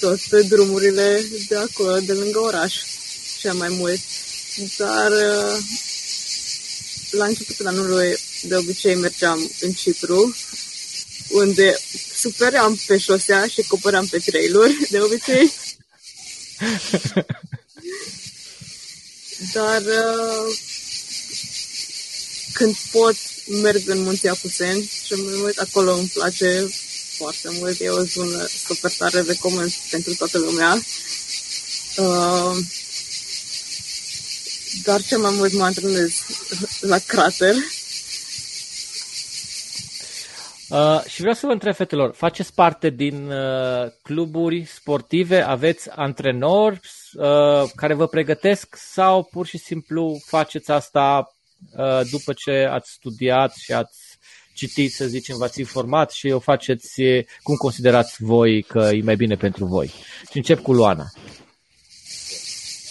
tot 0.00 0.18
pe 0.30 0.42
drumurile 0.42 1.20
de 1.48 1.56
acolo, 1.56 1.98
de 1.98 2.12
lângă 2.12 2.38
oraș, 2.38 2.74
cel 3.42 3.52
mai 3.52 3.68
mult. 3.68 4.00
Dar 4.76 5.12
la 7.10 7.24
începutul 7.24 7.66
anului 7.66 8.16
de 8.42 8.56
obicei 8.56 8.94
mergeam 8.94 9.50
în 9.60 9.72
Cipru, 9.72 10.36
unde 11.28 11.78
supeream 12.14 12.80
pe 12.86 12.98
șosea 12.98 13.46
și 13.46 13.62
copăram 13.62 14.06
pe 14.06 14.18
trailuri, 14.18 14.86
de 14.90 15.00
obicei. 15.00 15.52
Dar 19.52 19.82
uh, 19.82 20.56
când 22.52 22.76
pot, 22.90 23.16
merg 23.46 23.88
în 23.88 24.02
Munții 24.02 24.28
Apuseni 24.28 24.90
și 25.06 25.12
mai 25.12 25.34
mult 25.36 25.58
acolo 25.58 25.94
îmi 25.94 26.10
place 26.14 26.68
foarte 27.16 27.48
mult. 27.50 27.80
E 27.80 27.88
o 27.88 28.04
zonă 28.04 28.48
super 28.66 28.92
tare, 28.92 29.20
recomand 29.20 29.72
pentru 29.90 30.14
toată 30.14 30.38
lumea. 30.38 30.82
Uh, 31.96 32.56
dar 34.84 35.02
cel 35.02 35.18
mai 35.18 35.32
mult 35.36 35.52
mă 35.52 35.64
antrenez 35.64 36.12
la 36.80 36.98
crater. 36.98 37.54
Uh, 40.68 41.02
și 41.06 41.20
vreau 41.20 41.34
să 41.34 41.46
vă 41.46 41.52
întreb, 41.52 41.74
fetelor, 41.74 42.14
faceți 42.14 42.54
parte 42.54 42.90
din 42.90 43.30
uh, 43.30 43.90
cluburi 44.02 44.64
sportive? 44.64 45.40
Aveți 45.40 45.90
antrenori 45.90 46.80
uh, 47.12 47.70
care 47.74 47.94
vă 47.94 48.06
pregătesc 48.06 48.76
sau 48.76 49.24
pur 49.24 49.46
și 49.46 49.58
simplu 49.58 50.20
faceți 50.26 50.70
asta 50.70 51.34
uh, 51.76 52.00
după 52.10 52.32
ce 52.32 52.68
ați 52.70 52.90
studiat 52.90 53.54
și 53.54 53.72
ați 53.72 53.98
citit, 54.54 54.92
să 54.92 55.06
zicem, 55.06 55.36
v-ați 55.36 55.60
informat 55.60 56.10
și 56.10 56.30
o 56.30 56.38
faceți 56.38 57.02
cum 57.42 57.54
considerați 57.54 58.24
voi 58.24 58.62
că 58.62 58.90
e 58.92 59.02
mai 59.02 59.16
bine 59.16 59.34
pentru 59.34 59.64
voi. 59.64 59.92
Și 60.30 60.36
încep 60.36 60.60
cu 60.60 60.72
Luana. 60.72 61.04
Uh, 61.14 61.41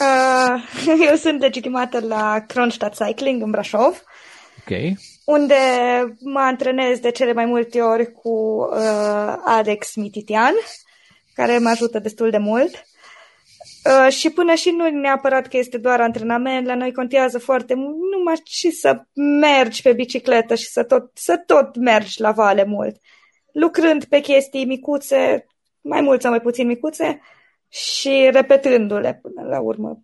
eu 1.09 1.15
sunt 1.15 1.39
legitimată 1.39 1.99
la 1.99 2.43
Kronstadt 2.47 3.05
Cycling 3.05 3.41
în 3.41 3.51
Brașov. 3.51 4.03
Ok. 4.59 4.77
Unde 5.25 5.55
mă 6.19 6.39
antrenez 6.39 6.99
de 6.99 7.11
cele 7.11 7.33
mai 7.33 7.45
multe 7.45 7.81
ori 7.81 8.11
cu 8.11 8.29
uh, 8.71 9.35
Alex 9.45 9.95
Mititian, 9.95 10.53
care 11.33 11.57
mă 11.57 11.69
ajută 11.69 11.99
destul 11.99 12.29
de 12.29 12.37
mult. 12.37 12.85
Uh, 13.85 14.11
și 14.11 14.29
până 14.29 14.53
și 14.53 14.69
nu 14.69 14.89
neapărat 14.89 15.47
că 15.47 15.57
este 15.57 15.77
doar 15.77 16.01
antrenament, 16.01 16.65
la 16.65 16.75
noi 16.75 16.93
contează 16.93 17.39
foarte 17.39 17.73
mult 17.73 17.95
numai 18.17 18.35
și 18.43 18.71
să 18.71 19.01
mergi 19.39 19.81
pe 19.81 19.93
bicicletă 19.93 20.55
și 20.55 20.67
să 20.67 20.83
tot, 20.83 21.11
să 21.13 21.43
tot 21.45 21.75
mergi 21.75 22.21
la 22.21 22.31
vale 22.31 22.63
mult. 22.63 22.95
Lucrând 23.51 24.05
pe 24.05 24.19
chestii 24.19 24.65
micuțe, 24.65 25.45
mai 25.81 26.01
mult 26.01 26.21
sau 26.21 26.29
mai 26.29 26.41
puțin 26.41 26.67
micuțe, 26.67 27.21
și 27.71 28.29
repetându-le 28.31 29.19
până 29.21 29.47
la 29.47 29.59
urmă, 29.59 30.01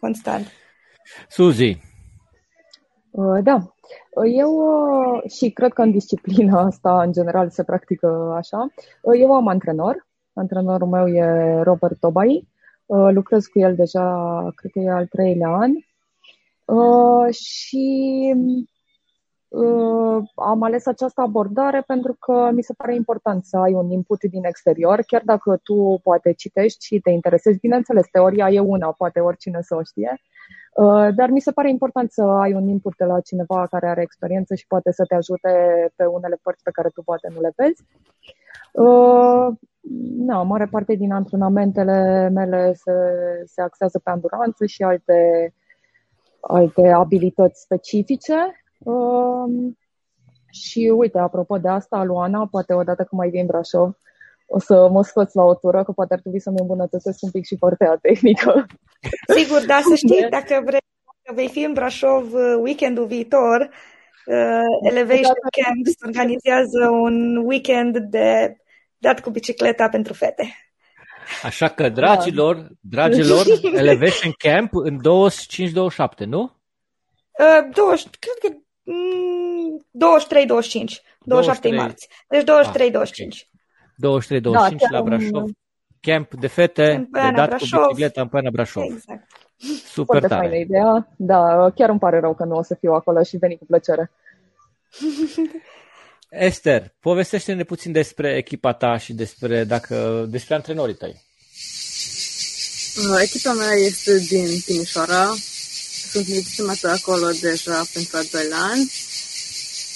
constant. 0.00 0.46
Suzy. 1.28 1.76
Uh, 3.10 3.42
da. 3.42 3.74
Eu 4.36 4.50
uh, 4.50 5.30
și 5.30 5.50
cred 5.50 5.72
că 5.72 5.82
în 5.82 5.90
disciplina 5.90 6.60
asta, 6.60 7.02
în 7.02 7.12
general, 7.12 7.50
se 7.50 7.64
practică 7.64 8.34
așa. 8.36 8.66
Eu 9.18 9.32
am 9.34 9.48
antrenor. 9.48 10.06
Antrenorul 10.32 10.88
meu 10.88 11.08
e 11.08 11.60
Robert 11.62 11.98
Tobai 12.00 12.50
Uh, 12.92 13.08
lucrez 13.12 13.46
cu 13.46 13.58
el 13.58 13.74
deja, 13.74 14.06
cred 14.54 14.70
că 14.72 14.78
e 14.78 14.90
al 14.90 15.06
treilea 15.06 15.48
an. 15.48 15.70
Uh, 16.64 17.34
și 17.34 17.84
uh, 18.36 18.68
am 20.34 20.62
ales 20.62 20.86
această 20.86 21.20
abordare 21.20 21.82
pentru 21.86 22.16
că 22.20 22.50
mi 22.52 22.62
se 22.62 22.74
pare 22.76 22.94
important 22.94 23.44
să 23.44 23.56
ai 23.56 23.72
un 23.72 23.90
input 23.90 24.24
din 24.24 24.44
exterior, 24.44 25.02
chiar 25.06 25.22
dacă 25.24 25.60
tu 25.62 26.00
poate 26.02 26.32
citești 26.32 26.84
și 26.86 27.00
te 27.00 27.10
interesezi. 27.10 27.58
Bineînțeles, 27.58 28.06
teoria 28.10 28.48
e 28.50 28.60
una, 28.60 28.92
poate 28.92 29.20
oricine 29.20 29.58
să 29.62 29.74
o 29.74 29.82
știe, 29.82 30.20
dar 31.14 31.28
mi 31.30 31.40
se 31.40 31.50
pare 31.50 31.68
important 31.68 32.10
să 32.10 32.22
ai 32.22 32.52
un 32.52 32.68
input 32.68 32.96
de 32.96 33.04
la 33.04 33.20
cineva 33.20 33.66
care 33.70 33.88
are 33.88 34.02
experiență 34.02 34.54
și 34.54 34.66
poate 34.66 34.92
să 34.92 35.04
te 35.04 35.14
ajute 35.14 35.50
pe 35.96 36.04
unele 36.04 36.38
părți 36.42 36.62
pe 36.62 36.70
care 36.70 36.88
tu 36.88 37.02
poate 37.02 37.28
nu 37.34 37.40
le 37.40 37.52
vezi. 37.56 37.84
Na, 40.26 40.42
mare 40.42 40.66
parte 40.66 40.94
din 40.94 41.12
antrenamentele 41.12 42.28
mele 42.28 42.72
se, 42.74 42.92
se 43.44 43.62
axează 43.62 43.98
pe 43.98 44.10
anduranță 44.10 44.66
și 44.66 44.82
alte, 44.82 45.52
alte 46.40 46.88
abilități 46.88 47.60
specifice. 47.60 48.34
Um, 48.84 49.78
și 50.50 50.92
uite, 50.96 51.18
apropo 51.18 51.58
de 51.58 51.68
asta, 51.68 52.04
Luana, 52.04 52.46
poate 52.50 52.74
odată 52.74 53.04
când 53.04 53.20
mai 53.20 53.30
vin 53.30 53.46
Brașov, 53.46 53.96
o 54.46 54.58
să 54.58 54.88
mă 54.88 55.02
scoți 55.02 55.36
la 55.36 55.42
o 55.42 55.54
tură, 55.54 55.84
că 55.84 55.92
poate 55.92 56.14
ar 56.14 56.20
trebui 56.20 56.40
să-mi 56.40 56.60
îmbunătățesc 56.60 57.18
un 57.22 57.30
pic 57.30 57.44
și 57.44 57.56
partea 57.56 57.98
tehnică. 58.02 58.66
Sigur, 59.36 59.64
da, 59.66 59.80
să 59.88 59.94
știi, 59.94 60.26
dacă 60.30 60.62
vrei, 60.64 60.80
dacă 61.22 61.34
vei 61.34 61.48
fi 61.48 61.62
în 61.62 61.72
Brașov 61.72 62.32
uh, 62.32 62.58
weekendul 62.62 63.06
viitor, 63.06 63.70
uh, 64.26 64.90
Elevation 64.90 65.42
Camps 65.62 65.92
organizează 66.06 66.88
un 66.88 67.36
weekend 67.36 67.98
de 67.98 68.56
dat 68.98 69.20
cu 69.20 69.30
bicicleta 69.30 69.88
pentru 69.88 70.12
fete. 70.12 70.56
Așa 71.42 71.68
că, 71.68 71.88
dragilor, 71.88 72.56
da. 72.56 72.66
dragilor, 72.80 73.44
Elevation 73.82 74.32
Camp 74.38 74.70
în 74.74 74.98
25-27, 76.24 76.26
nu? 76.26 76.60
Uh, 77.38 77.74
20, 77.74 78.08
cred 78.18 78.36
că 78.40 78.48
mm, 78.48 78.61
23-25, 78.82 78.90
27 81.24 81.70
marți. 81.74 82.08
Deci 82.28 82.42
23-25. 82.42 82.44
Ah, 82.44 84.10
23-25 84.30 84.42
da, 84.42 84.68
la 84.90 85.02
Brașov. 85.02 85.50
Camp 86.00 86.34
de 86.34 86.46
fete, 86.46 87.08
de 87.12 87.30
dat 87.34 87.48
Brașov. 87.48 87.80
cu 87.80 87.86
bicicleta 87.86 88.20
în 88.20 88.28
Păiana 88.28 88.50
Brașov. 88.50 88.82
Exact. 88.82 89.26
Super 89.86 90.04
Foarte 90.04 90.26
tare. 90.26 90.48
faină 90.48 90.56
idea. 90.56 91.14
Da, 91.16 91.70
chiar 91.74 91.88
îmi 91.88 91.98
pare 91.98 92.20
rău 92.20 92.34
că 92.34 92.44
nu 92.44 92.56
o 92.56 92.62
să 92.62 92.74
fiu 92.74 92.92
acolo 92.92 93.22
și 93.22 93.36
veni 93.36 93.58
cu 93.58 93.64
plăcere. 93.64 94.10
Esther, 96.28 96.94
povestește-ne 97.00 97.64
puțin 97.64 97.92
despre 97.92 98.36
echipa 98.36 98.72
ta 98.72 98.96
și 98.96 99.12
despre, 99.12 99.64
dacă, 99.64 100.26
despre 100.28 100.54
antrenorii 100.54 100.94
tăi. 100.94 101.22
Uh, 102.96 103.20
echipa 103.22 103.52
mea 103.52 103.72
este 103.72 104.18
din 104.18 104.46
Timișoara. 104.64 105.34
Sunt 106.12 106.28
legitimată 106.28 106.88
acolo 106.88 107.30
deja 107.30 107.88
pentru 107.92 108.16
al 108.16 108.28
doilea 108.30 108.58
an. 108.58 108.80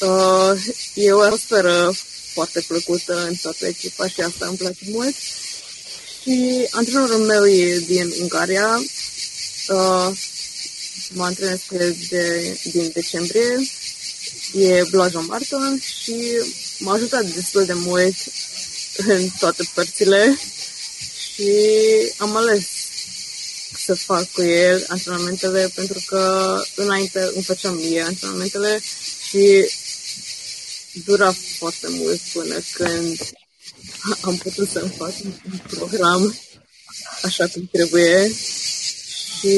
Uh, 0.01 0.67
e 0.95 1.13
o 1.13 1.21
atmosferă 1.21 1.93
foarte 2.33 2.61
plăcută 2.61 3.27
în 3.27 3.35
toată 3.35 3.67
echipa 3.67 4.09
și 4.09 4.21
asta 4.21 4.47
îmi 4.47 4.57
place 4.57 4.79
mult. 4.91 5.15
Și 6.23 6.67
antrenorul 6.71 7.19
meu 7.19 7.47
e 7.47 7.79
din 7.79 8.13
Ungaria. 8.21 8.85
Uh, 9.69 10.11
mă 11.11 11.25
antrenez 11.25 11.61
de, 12.09 12.59
din 12.63 12.91
decembrie 12.95 13.69
e 14.53 14.83
Blajon 14.91 15.25
Marton 15.27 15.81
și 16.03 16.15
m-a 16.79 16.93
ajutat 16.93 17.25
destul 17.25 17.65
de 17.65 17.73
mult 17.73 18.17
în 18.97 19.29
toate 19.39 19.71
părțile 19.75 20.39
și 21.35 21.51
am 22.17 22.37
ales 22.37 22.76
să 23.87 23.95
fac 23.95 24.31
cu 24.31 24.43
el 24.43 24.85
antrenamentele 24.89 25.71
pentru 25.75 26.03
că 26.07 26.55
înainte 26.75 27.31
îmi 27.35 27.45
făceam 27.45 27.75
mie 27.75 28.03
antrenamentele 28.03 28.81
și 29.29 29.71
dura 31.05 31.33
foarte 31.59 31.87
mult 31.91 32.21
până 32.33 32.55
când 32.73 33.19
am 34.21 34.37
putut 34.37 34.69
să-mi 34.69 34.95
fac 34.97 35.13
un 35.23 35.59
program 35.67 36.39
așa 37.23 37.47
cum 37.47 37.69
trebuie 37.73 38.33
și 39.39 39.57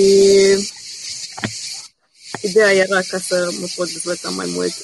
ideea 2.41 2.73
era 2.73 3.01
ca 3.01 3.19
să 3.19 3.49
mă 3.61 3.67
pot 3.77 3.93
dezvolta 3.93 4.29
mai 4.29 4.47
mult. 4.47 4.75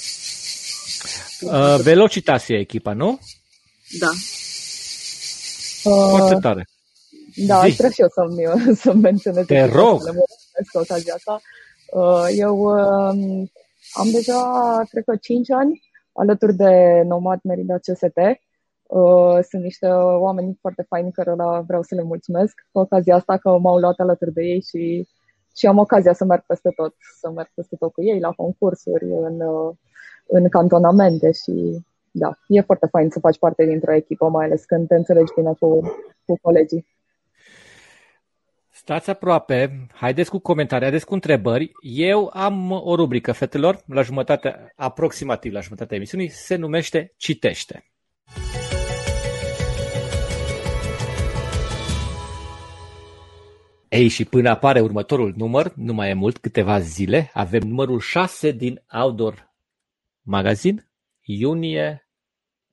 Uh, 1.40 1.80
Velocitas 1.80 2.44
e 2.48 2.54
echipa, 2.54 2.92
nu? 2.92 3.20
Da. 3.98 4.11
Uh, 5.83 6.09
Foarte 6.18 6.38
tare. 6.40 6.68
Da, 7.47 7.59
aș 7.59 7.77
vrea 7.77 7.90
și 7.90 8.01
eu 8.01 8.09
să-mi, 8.09 8.77
să 8.83 8.92
menționez. 8.94 9.47
Te 9.47 9.64
rog! 9.64 10.01
Să 10.73 10.79
ocazia 10.81 11.14
asta. 11.14 11.40
Uh, 11.92 12.27
eu 12.37 12.59
uh, 12.59 13.49
am 13.92 14.11
deja, 14.12 14.83
cred 14.90 15.05
că, 15.05 15.16
5 15.16 15.51
ani 15.51 15.83
alături 16.12 16.55
de 16.55 17.03
Nomad 17.05 17.38
Merida 17.42 17.79
CST. 17.79 18.18
Uh, 18.83 19.38
sunt 19.49 19.62
niște 19.62 19.87
oameni 19.87 20.59
foarte 20.61 20.85
faini 20.88 21.12
care 21.12 21.35
vreau 21.66 21.83
să 21.83 21.94
le 21.94 22.03
mulțumesc 22.03 22.55
cu 22.73 22.79
ocazia 22.79 23.14
asta 23.14 23.37
că 23.37 23.59
m-au 23.59 23.79
luat 23.79 23.99
alături 23.99 24.33
de 24.33 24.42
ei 24.42 24.62
și 24.62 25.09
și 25.57 25.66
am 25.66 25.79
ocazia 25.79 26.12
să 26.12 26.25
merg 26.25 26.42
peste 26.47 26.70
tot, 26.77 26.94
să 27.20 27.31
merg 27.31 27.51
peste 27.55 27.77
tot 27.77 27.92
cu 27.92 28.03
ei 28.03 28.20
la 28.20 28.33
concursuri, 28.33 29.05
în, 29.05 29.40
în 30.27 30.49
cantonamente 30.49 31.33
și 31.33 31.85
da, 32.11 32.38
e 32.49 32.61
foarte 32.61 32.87
fain 32.87 33.11
să 33.11 33.18
faci 33.18 33.38
parte 33.38 33.64
dintr-o 33.64 33.94
echipă, 33.94 34.29
mai 34.29 34.44
ales 34.44 34.64
când 34.64 34.88
te 34.88 34.94
înțelegi 34.94 35.33
bine 35.35 35.53
cu, 35.61 35.81
cu 36.25 36.38
colegii. 36.42 36.87
Stați 38.87 39.11
aproape, 39.11 39.87
haideți 39.92 40.31
cu 40.31 40.38
comentarii, 40.38 40.85
haideți 40.85 41.07
cu 41.07 41.14
întrebări. 41.14 41.73
Eu 41.81 42.31
am 42.33 42.70
o 42.70 42.94
rubrică, 42.94 43.33
fetelor, 43.33 43.83
la 43.87 44.03
jumătate, 44.03 44.73
aproximativ 44.77 45.53
la 45.53 45.61
jumătatea 45.61 45.97
emisiunii, 45.97 46.29
se 46.29 46.57
numește 46.57 47.14
Citește. 47.16 47.92
Ei, 53.88 54.09
și 54.09 54.25
până 54.25 54.51
apare 54.51 54.81
următorul 54.81 55.35
număr, 55.37 55.73
nu 55.75 55.92
mai 55.92 56.11
e 56.11 56.14
mult, 56.14 56.38
câteva 56.38 56.79
zile, 56.79 57.31
avem 57.33 57.62
numărul 57.62 58.01
6 58.01 58.51
din 58.51 58.83
Outdoor 58.92 59.55
Magazine, 60.23 60.90
iunie, 61.20 62.09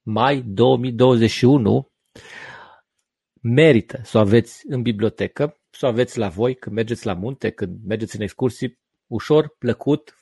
mai 0.01 0.41
2021. 0.45 1.91
Merită 3.41 3.99
să 4.03 4.17
o 4.17 4.21
aveți 4.21 4.61
în 4.67 4.81
bibliotecă, 4.81 5.55
să 5.71 5.85
o 5.85 5.89
aveți 5.89 6.17
la 6.17 6.27
voi 6.27 6.55
când 6.55 6.75
mergeți 6.75 7.05
la 7.05 7.13
munte, 7.13 7.49
când 7.49 7.79
mergeți 7.85 8.15
în 8.15 8.21
excursii, 8.21 8.79
ușor, 9.07 9.55
plăcut, 9.57 10.15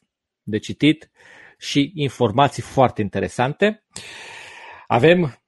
de 0.43 0.57
citit 0.57 1.11
și 1.57 1.91
informații 1.95 2.61
foarte 2.63 3.01
interesante. 3.01 3.83
Avem 4.87 5.43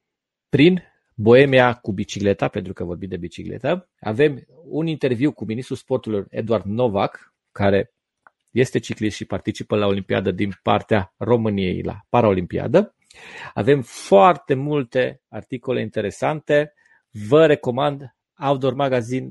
prin 0.50 0.84
Boemia 1.16 1.74
cu 1.74 1.92
bicicleta, 1.92 2.48
pentru 2.48 2.74
că 2.74 2.84
vorbim 2.84 3.10
de 3.10 3.18
bicicletă. 3.18 3.90
Avem 4.00 4.46
un 4.64 4.88
interviu 4.88 5.32
cu 5.32 5.46
ministrul 5.46 5.78
sporturilor 5.78 6.26
Eduard 6.30 6.66
Novak, 6.66 7.34
care 7.52 7.94
este 8.52 8.80
ciclist 8.80 9.16
și 9.16 9.26
participă 9.26 9.76
la 9.76 9.86
Olimpiadă 9.86 10.32
din 10.32 10.60
partea 10.64 11.14
României 11.18 11.82
la 11.82 12.00
Paraolimpiadă. 12.10 12.96
Avem 13.54 13.82
foarte 13.82 14.54
multe 14.54 15.22
articole 15.30 15.82
interesante. 15.82 16.74
Vă 17.28 17.46
recomand 17.46 18.16
Outdoor 18.38 18.74
Magazine. 18.74 19.30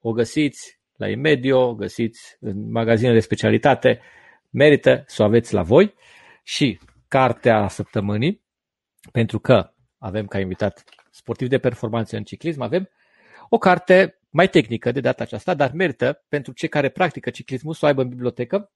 O 0.00 0.12
găsiți 0.12 0.80
la 0.96 1.08
Imedio, 1.08 1.68
o 1.68 1.74
găsiți 1.74 2.36
în 2.40 2.70
magazinele 2.70 3.14
de 3.14 3.20
specialitate. 3.20 4.00
merită 4.50 5.04
să 5.06 5.22
o 5.22 5.24
aveți 5.24 5.54
la 5.54 5.62
voi 5.62 5.94
și 6.42 6.78
cartea 7.08 7.68
săptămânii, 7.68 8.42
pentru 9.12 9.38
că 9.38 9.72
avem 9.98 10.26
ca 10.26 10.38
invitat 10.38 10.84
sportiv 11.10 11.48
de 11.48 11.58
performanță 11.58 12.16
în 12.16 12.24
ciclism, 12.24 12.60
avem 12.60 12.88
o 13.48 13.58
carte 13.58 14.18
mai 14.30 14.48
tehnică 14.48 14.92
de 14.92 15.00
data 15.00 15.22
aceasta, 15.22 15.54
dar 15.54 15.72
merită 15.72 16.24
pentru 16.28 16.52
cei 16.52 16.68
care 16.68 16.88
practică 16.88 17.30
ciclismul 17.30 17.74
să 17.74 17.84
o 17.84 17.88
aibă 17.88 18.02
în 18.02 18.08
bibliotecă, 18.08 18.72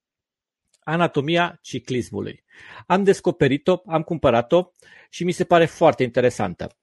Anatomia 0.84 1.58
ciclismului. 1.60 2.44
Am 2.86 3.04
descoperit-o, 3.04 3.82
am 3.86 4.02
cumpărat-o 4.02 4.70
și 5.10 5.24
mi 5.24 5.32
se 5.32 5.44
pare 5.44 5.66
foarte 5.66 6.02
interesantă. 6.02 6.76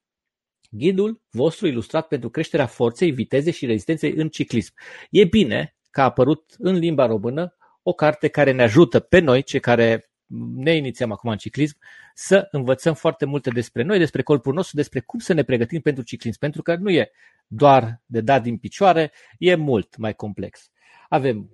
Ghidul 0.70 1.22
vostru 1.30 1.66
ilustrat 1.66 2.08
pentru 2.08 2.30
creșterea 2.30 2.66
forței, 2.66 3.10
vitezei 3.10 3.52
și 3.52 3.66
rezistenței 3.66 4.12
în 4.12 4.28
ciclism. 4.28 4.74
E 5.10 5.24
bine 5.24 5.76
că 5.90 6.00
a 6.00 6.04
apărut 6.04 6.54
în 6.58 6.74
limba 6.74 7.06
română 7.06 7.56
o 7.82 7.92
carte 7.92 8.28
care 8.28 8.52
ne 8.52 8.62
ajută 8.62 9.00
pe 9.00 9.18
noi, 9.18 9.42
cei 9.42 9.60
care 9.60 10.10
ne 10.54 10.76
inițiem 10.76 11.12
acum 11.12 11.30
în 11.30 11.36
ciclism, 11.36 11.78
să 12.14 12.48
învățăm 12.50 12.94
foarte 12.94 13.24
multe 13.24 13.50
despre 13.50 13.82
noi, 13.82 13.98
despre 13.98 14.22
corpul 14.22 14.54
nostru, 14.54 14.76
despre 14.76 15.00
cum 15.00 15.18
să 15.18 15.32
ne 15.32 15.42
pregătim 15.42 15.80
pentru 15.80 16.02
ciclism, 16.02 16.38
pentru 16.38 16.62
că 16.62 16.76
nu 16.76 16.90
e 16.90 17.10
doar 17.46 18.02
de 18.06 18.20
dat 18.20 18.42
din 18.42 18.58
picioare, 18.58 19.12
e 19.38 19.54
mult 19.54 19.96
mai 19.96 20.14
complex. 20.14 20.70
Avem 21.08 21.50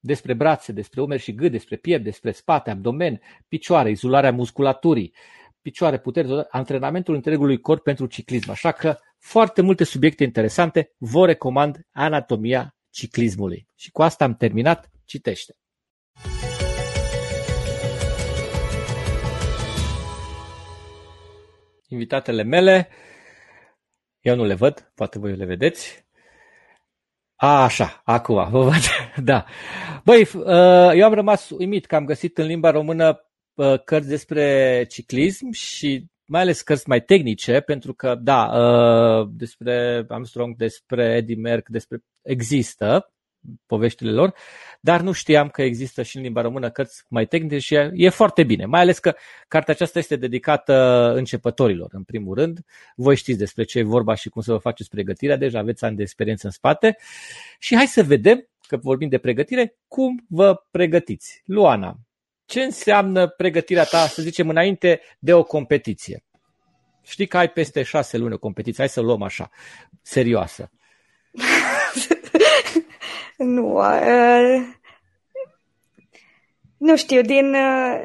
despre 0.00 0.34
brațe, 0.34 0.72
despre 0.72 1.00
umeri 1.00 1.22
și 1.22 1.34
gât, 1.34 1.50
despre 1.50 1.76
piept, 1.76 2.04
despre 2.04 2.30
spate, 2.30 2.70
abdomen, 2.70 3.20
picioare, 3.48 3.90
izolarea 3.90 4.32
musculaturii, 4.32 5.14
picioare, 5.62 5.98
puteri, 5.98 6.46
antrenamentul 6.50 7.14
întregului 7.14 7.60
corp 7.60 7.82
pentru 7.82 8.06
ciclism. 8.06 8.50
Așa 8.50 8.72
că 8.72 8.98
foarte 9.18 9.62
multe 9.62 9.84
subiecte 9.84 10.24
interesante, 10.24 10.94
vă 10.98 11.26
recomand 11.26 11.86
Anatomia 11.90 12.76
ciclismului. 12.90 13.68
Și 13.74 13.90
cu 13.90 14.02
asta 14.02 14.24
am 14.24 14.34
terminat, 14.34 14.90
citește. 15.04 15.54
Invitatele 21.88 22.42
mele, 22.42 22.88
eu 24.20 24.36
nu 24.36 24.44
le 24.44 24.54
văd, 24.54 24.92
poate 24.94 25.18
voi 25.18 25.36
le 25.36 25.44
vedeți. 25.44 26.06
A, 27.36 27.62
așa, 27.62 28.00
acum, 28.04 28.50
vă 28.50 28.62
văd, 28.62 28.82
da. 29.30 29.44
Băi, 30.04 30.20
uh, 30.20 30.90
eu 30.94 31.04
am 31.04 31.14
rămas 31.14 31.50
uimit 31.50 31.86
că 31.86 31.96
am 31.96 32.04
găsit 32.04 32.38
în 32.38 32.46
limba 32.46 32.70
română 32.70 33.08
uh, 33.08 33.27
cărți 33.84 34.08
despre 34.08 34.84
ciclism 34.88 35.50
și 35.50 36.06
mai 36.26 36.40
ales 36.40 36.62
cărți 36.62 36.88
mai 36.88 37.02
tehnice, 37.02 37.60
pentru 37.60 37.94
că, 37.94 38.14
da, 38.14 38.44
uh, 38.44 39.28
despre 39.32 40.04
Armstrong, 40.08 40.56
despre 40.56 41.14
Eddie 41.16 41.36
Merck, 41.36 41.68
despre 41.68 41.98
există 42.22 43.12
poveștile 43.66 44.10
lor, 44.10 44.34
dar 44.80 45.00
nu 45.00 45.12
știam 45.12 45.48
că 45.48 45.62
există 45.62 46.02
și 46.02 46.16
în 46.16 46.22
limba 46.22 46.40
română 46.40 46.70
cărți 46.70 47.04
mai 47.08 47.26
tehnice 47.26 47.58
și 47.58 47.74
e, 47.74 47.90
e 47.94 48.08
foarte 48.08 48.44
bine. 48.44 48.64
Mai 48.64 48.80
ales 48.80 48.98
că 48.98 49.14
cartea 49.48 49.74
aceasta 49.74 49.98
este 49.98 50.16
dedicată 50.16 50.72
începătorilor, 51.16 51.88
în 51.92 52.02
primul 52.02 52.34
rând. 52.34 52.58
Voi 52.96 53.16
știți 53.16 53.38
despre 53.38 53.64
ce 53.64 53.78
e 53.78 53.82
vorba 53.82 54.14
și 54.14 54.28
cum 54.28 54.42
să 54.42 54.52
vă 54.52 54.58
faceți 54.58 54.88
pregătirea, 54.88 55.36
deja 55.36 55.58
aveți 55.58 55.84
ani 55.84 55.96
de 55.96 56.02
experiență 56.02 56.46
în 56.46 56.52
spate. 56.52 56.96
Și 57.58 57.76
hai 57.76 57.86
să 57.86 58.02
vedem, 58.02 58.48
că 58.66 58.76
vorbim 58.76 59.08
de 59.08 59.18
pregătire, 59.18 59.76
cum 59.88 60.24
vă 60.28 60.62
pregătiți. 60.70 61.42
Luana, 61.44 61.96
ce 62.48 62.62
înseamnă 62.62 63.28
pregătirea 63.28 63.84
ta, 63.84 64.06
să 64.06 64.22
zicem, 64.22 64.48
înainte 64.48 65.00
de 65.18 65.34
o 65.34 65.42
competiție? 65.42 66.24
Știi 67.02 67.26
că 67.26 67.38
ai 67.38 67.48
peste 67.48 67.82
șase 67.82 68.16
luni 68.16 68.34
o 68.34 68.38
competiție, 68.38 68.78
hai 68.78 68.88
să 68.88 69.00
luăm 69.00 69.22
așa, 69.22 69.50
serioasă. 70.02 70.70
nu, 73.36 73.74
uh, 73.74 74.62
nu 76.76 76.96
știu, 76.96 77.20
din... 77.20 77.54
Uh, 77.54 78.00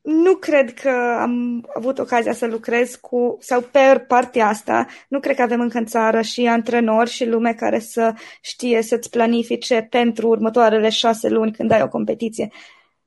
nu 0.00 0.34
cred 0.34 0.74
că 0.74 1.16
am 1.20 1.66
avut 1.74 1.98
ocazia 1.98 2.32
să 2.32 2.46
lucrez 2.46 2.94
cu, 2.94 3.36
sau 3.40 3.60
pe 3.60 4.04
partea 4.08 4.46
asta, 4.46 4.86
nu 5.08 5.20
cred 5.20 5.36
că 5.36 5.42
avem 5.42 5.60
încă 5.60 5.78
în 5.78 5.86
țară 5.86 6.20
și 6.20 6.46
antrenori 6.46 7.10
și 7.10 7.26
lume 7.26 7.54
care 7.54 7.78
să 7.78 8.14
știe 8.40 8.82
să-ți 8.82 9.10
planifice 9.10 9.86
pentru 9.90 10.28
următoarele 10.28 10.88
șase 10.88 11.28
luni 11.28 11.52
când 11.52 11.70
ai 11.70 11.82
o 11.82 11.88
competiție. 11.88 12.50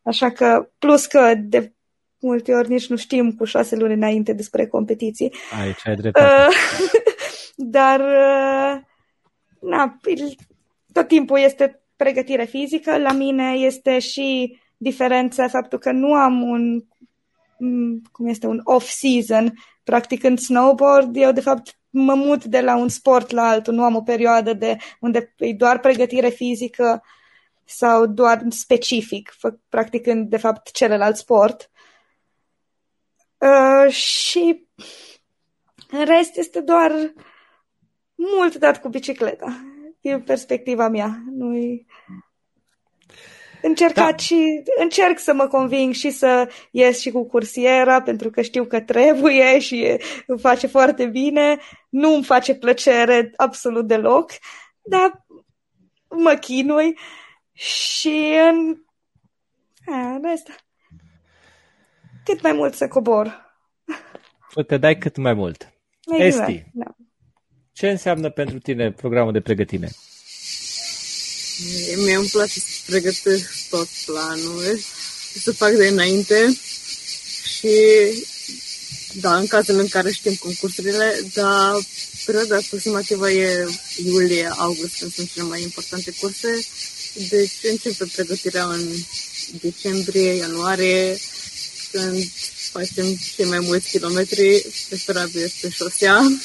Așa 0.04 0.30
că, 0.30 0.70
plus 0.80 1.06
că 1.06 1.34
de 1.38 1.74
multe 2.20 2.54
ori 2.54 2.70
nici 2.70 2.88
nu 2.88 2.96
știm 2.96 3.32
cu 3.32 3.44
șase 3.44 3.76
luni 3.76 3.94
înainte 3.94 4.34
despre 4.34 4.68
competiții. 4.68 5.34
Aici 5.62 5.88
ai 5.88 5.96
dreptate. 5.96 6.48
Uh, 6.48 6.56
dar, 7.78 8.00
uh, 8.00 8.82
na, 9.60 10.00
tot 10.94 11.08
timpul 11.08 11.40
este 11.40 11.82
pregătire 11.96 12.44
fizică. 12.44 12.98
La 12.98 13.12
mine 13.12 13.54
este 13.54 14.00
și 14.00 14.60
diferența 14.78 15.48
faptul 15.48 15.80
că 15.80 15.92
nu 15.92 16.14
am 16.14 16.42
un 16.42 16.84
cum 18.12 18.28
este 18.28 18.48
un 18.48 18.62
off-season, 18.64 19.54
practic 19.84 20.24
în 20.24 20.38
snowboard, 20.38 21.16
eu 21.16 21.32
de 21.32 21.42
fapt 21.42 21.80
mă 21.90 22.14
mut 22.14 22.46
de 22.46 22.62
la 22.62 22.78
un 22.78 22.90
sport 22.90 23.32
la 23.32 23.48
altul, 23.48 23.74
nu 23.74 23.84
am 23.84 23.96
o 23.96 24.02
perioadă 24.02 24.54
de 24.54 24.78
unde 25.00 25.34
e 25.38 25.54
doar 25.54 25.80
pregătire 25.80 26.30
fizică 26.30 27.04
sau 27.66 28.06
doar 28.06 28.42
specific, 28.50 29.34
practicând 29.70 30.30
de 30.30 30.38
fapt 30.38 30.72
celălalt 30.72 31.16
sport. 31.16 31.72
Uh, 33.38 33.92
și 33.94 34.68
în 35.90 36.06
rest 36.06 36.38
este 36.38 36.62
doar 36.62 37.14
mult 38.16 38.56
dat 38.56 38.82
cu 38.82 38.90
bicicleta 38.90 39.66
din 40.02 40.22
perspectiva 40.22 40.88
mea. 40.88 41.24
nu 41.32 41.52
Încercat 43.62 44.12
da. 44.12 44.18
și 44.18 44.64
încerc 44.80 45.20
să 45.20 45.34
mă 45.34 45.48
conving 45.48 45.94
și 45.94 46.10
să 46.10 46.50
ies 46.72 47.00
și 47.00 47.12
cu 47.12 47.26
cursiera 47.26 48.02
pentru 48.02 48.30
că 48.30 48.42
știu 48.42 48.66
că 48.66 48.82
trebuie 48.82 49.60
și 49.60 49.98
îmi 50.28 50.40
face 50.40 50.68
foarte 50.68 51.06
bine. 51.06 51.60
Nu 51.90 52.14
îmi 52.14 52.24
face 52.24 52.56
plăcere 52.56 53.34
absolut 53.36 53.88
deloc, 53.88 54.32
dar 54.82 55.26
mă 56.10 56.34
chinui 56.34 56.98
și 57.62 58.38
în, 58.50 58.76
a, 59.94 60.16
în 60.16 60.26
asta 60.26 60.56
cât 62.24 62.42
mai 62.42 62.52
mult 62.52 62.76
să 62.76 62.88
cobor. 62.88 63.56
Să 64.54 64.64
te 64.64 64.78
dai 64.78 64.98
cât 64.98 65.18
mai 65.18 65.34
mult. 65.34 65.74
Exact, 66.18 66.50
Esti, 66.50 66.66
da. 66.74 66.96
Ce 67.74 67.90
înseamnă 67.90 68.30
pentru 68.30 68.60
tine 68.60 68.92
programul 68.92 69.32
de 69.32 69.42
pregătire? 69.42 69.92
Mie 71.98 72.16
îmi 72.16 72.28
place 72.32 72.60
să 72.60 72.82
pregătesc 72.86 73.70
tot 73.70 73.88
planul, 74.06 74.78
să 75.40 75.54
fac 75.54 75.72
de 75.72 75.88
înainte 75.88 76.54
și 77.44 77.76
da, 79.14 79.38
în 79.38 79.48
cazul 79.48 79.80
în 79.80 79.88
care 79.88 80.12
știm 80.12 80.34
concursurile, 80.34 81.20
dar 81.34 81.78
perioada 82.26 82.56
aproximativă 82.56 83.32
e 83.32 83.68
iulie-august, 84.06 85.00
când 85.00 85.14
sunt 85.14 85.32
cele 85.32 85.46
mai 85.46 85.62
importante 85.62 86.14
curse, 86.20 86.48
deci 87.14 87.52
începe 87.64 88.06
pregătirea 88.06 88.66
în 88.66 88.96
decembrie, 89.62 90.32
ianuarie, 90.34 91.20
când 91.92 92.24
facem 92.72 93.18
cei 93.36 93.46
mai 93.46 93.60
mulți 93.60 93.90
kilometri, 93.90 94.66
preferabil 94.90 95.52
pe 95.62 95.70
șosea, 95.70 96.42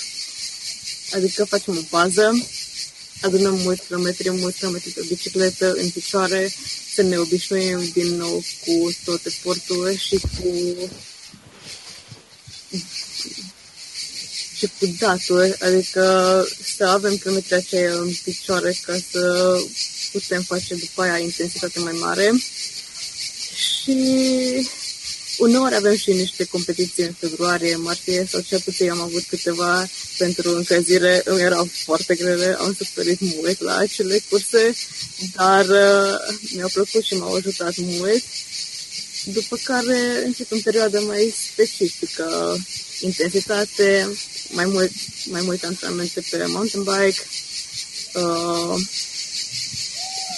Adică 1.12 1.44
facem 1.44 1.76
o 1.76 1.80
bază, 1.90 2.46
adunăm 3.20 3.54
mulți 3.54 3.86
kilometri, 3.86 4.30
mulți 4.30 4.58
kilometri 4.58 4.90
pe 4.90 5.04
bicicletă, 5.08 5.72
în 5.72 5.90
picioare, 5.90 6.52
să 6.94 7.02
ne 7.02 7.18
obișnuim 7.18 7.90
din 7.92 8.16
nou 8.16 8.44
cu 8.64 8.94
toate 9.04 9.32
porturile 9.42 9.96
și 9.96 10.18
cu 10.18 10.76
și 14.56 14.70
cu 14.78 14.86
daturi, 14.98 15.58
adică 15.58 16.46
să 16.76 16.84
avem 16.84 17.16
kilometri 17.16 17.54
aceia 17.54 17.92
în 17.92 18.12
picioare 18.24 18.76
ca 18.82 18.98
să 19.10 19.56
putem 20.18 20.42
face 20.42 20.74
după 20.74 21.02
aia 21.02 21.18
intensitate 21.18 21.80
mai 21.80 21.92
mare. 21.92 22.32
Și 23.54 23.96
Uneori 25.38 25.74
avem 25.74 25.96
și 25.96 26.12
niște 26.12 26.44
competiții 26.44 27.02
în 27.02 27.12
februarie, 27.18 27.76
martie 27.76 28.26
sau 28.30 28.40
cel 28.40 28.60
puțin 28.64 28.90
am 28.90 29.00
avut 29.00 29.22
câteva 29.22 29.88
pentru 30.18 30.56
încălzire. 30.56 31.22
Îmi 31.24 31.40
erau 31.40 31.68
foarte 31.84 32.14
grele, 32.14 32.56
am 32.58 32.74
suferit 32.74 33.20
mult 33.20 33.60
la 33.60 33.76
acele 33.76 34.22
curse, 34.28 34.74
dar 35.34 35.64
uh, 35.64 36.36
mi-au 36.54 36.68
plăcut 36.72 37.04
și 37.04 37.14
m-au 37.14 37.34
ajutat 37.34 37.74
mult. 37.76 38.22
După 39.24 39.56
care 39.62 40.22
încep 40.24 40.52
în 40.52 40.60
perioada 40.60 41.00
mai 41.00 41.34
specifică, 41.52 42.56
intensitate, 43.00 44.16
mai 44.50 44.64
mult, 44.64 44.90
mai 45.24 45.42
mult 45.42 45.64
antrenamente 45.64 46.20
pe 46.30 46.44
mountain 46.46 46.82
bike, 46.82 47.22
uh, 48.14 48.80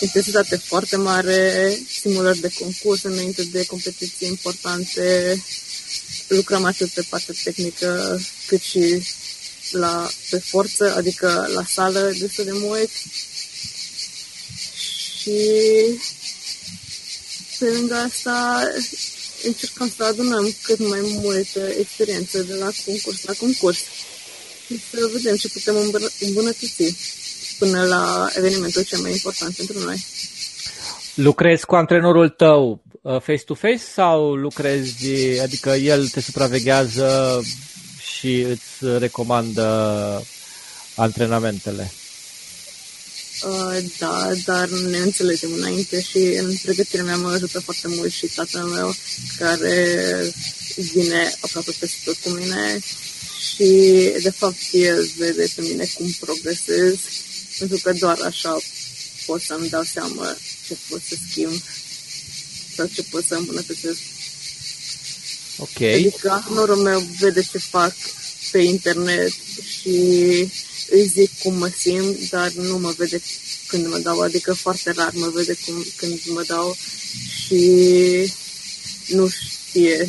intensitate 0.01 0.57
foarte 0.57 0.97
mare, 0.97 1.79
simulări 2.01 2.41
de 2.41 2.53
concurs 2.59 3.03
înainte 3.03 3.43
de 3.43 3.65
competiții 3.65 4.29
importante, 4.29 5.37
lucrăm 6.29 6.65
atât 6.65 6.89
pe 6.89 7.07
partea 7.09 7.35
tehnică 7.45 8.21
cât 8.47 8.61
și 8.61 9.03
la, 9.71 10.11
pe 10.31 10.39
forță, 10.39 10.95
adică 10.97 11.49
la 11.55 11.65
sală 11.69 12.15
destul 12.19 12.45
de 12.45 12.53
mult. 12.55 12.91
Și 15.21 15.41
pe 17.59 17.65
lângă 17.65 17.95
asta 17.95 18.63
încercăm 19.43 19.93
să 19.97 20.05
adunăm 20.05 20.55
cât 20.63 20.79
mai 20.79 21.01
multă 21.03 21.61
experiență 21.79 22.43
de 22.43 22.55
la 22.55 22.71
concurs 22.85 23.25
la 23.25 23.33
concurs. 23.33 23.79
Și 24.67 24.81
să 24.91 25.11
vedem 25.13 25.37
ce 25.37 25.49
putem 25.49 25.77
îmbunătăți 26.21 26.95
până 27.59 27.83
la 27.83 28.29
evenimentul 28.37 28.83
cel 28.83 28.99
mai 28.99 29.11
important 29.11 29.57
pentru 29.57 29.79
noi. 29.79 30.05
Lucrezi 31.15 31.67
cu 31.67 31.75
antrenorul 31.75 32.29
tău 32.29 32.83
uh, 33.03 33.21
face-to-face 33.21 33.83
sau 33.95 34.35
lucrezi, 34.35 35.07
adică 35.43 35.71
el 35.71 36.09
te 36.09 36.21
supraveghează 36.21 37.41
și 38.19 38.41
îți 38.41 38.99
recomandă 38.99 39.67
antrenamentele? 40.95 41.93
Uh, 43.43 43.85
da, 43.99 44.31
dar 44.45 44.69
ne 44.69 44.99
înțelegem 44.99 45.53
înainte 45.53 46.01
și 46.03 46.19
în 46.19 46.55
pregătirea 46.63 47.05
mea 47.05 47.17
mă 47.17 47.31
ajută 47.31 47.61
foarte 47.61 47.89
mult 47.89 48.13
și 48.13 48.27
tatăl 48.27 48.63
meu 48.63 48.95
care 49.39 50.07
vine 50.77 51.33
aproape 51.41 51.71
peste 51.81 51.97
tot 52.05 52.17
cu 52.17 52.29
mine 52.29 52.79
și 53.53 53.67
de 54.23 54.31
fapt 54.31 54.59
el 54.73 55.11
vede 55.17 55.47
pe 55.55 55.63
mine 55.63 55.89
cum 55.95 56.07
progresez 56.21 56.97
pentru 57.59 57.79
că 57.83 57.93
doar 57.93 58.19
așa 58.21 58.59
pot 59.27 59.43
să-mi 59.43 59.69
dau 59.69 59.83
seama 59.83 60.37
ce 60.67 60.77
pot 60.89 61.01
să 61.09 61.15
schimb 61.31 61.63
sau 62.77 62.87
ce 62.87 63.03
pot 63.03 63.25
să 63.25 63.35
îmbunătățesc. 63.35 63.99
Ok. 65.57 65.81
Adică 65.81 66.45
norul 66.51 66.77
meu 66.77 66.99
vede 67.19 67.43
ce 67.51 67.59
fac 67.59 67.95
pe 68.51 68.59
internet 68.59 69.33
și 69.81 69.91
îi 70.91 71.07
zic 71.07 71.31
cum 71.43 71.55
mă 71.55 71.71
simt, 71.79 72.31
dar 72.31 72.53
nu 72.53 72.79
mă 72.79 72.95
vede 72.97 73.21
când 73.67 73.87
mă 73.87 73.99
dau, 73.99 74.21
adică 74.21 74.53
foarte 74.53 74.91
rar 74.91 75.13
mă 75.15 75.31
vede 75.35 75.57
cum, 75.65 75.87
când 75.97 76.21
mă 76.27 76.43
dau 76.47 76.77
și 77.45 78.33
nu 79.07 79.29
știe 79.29 80.09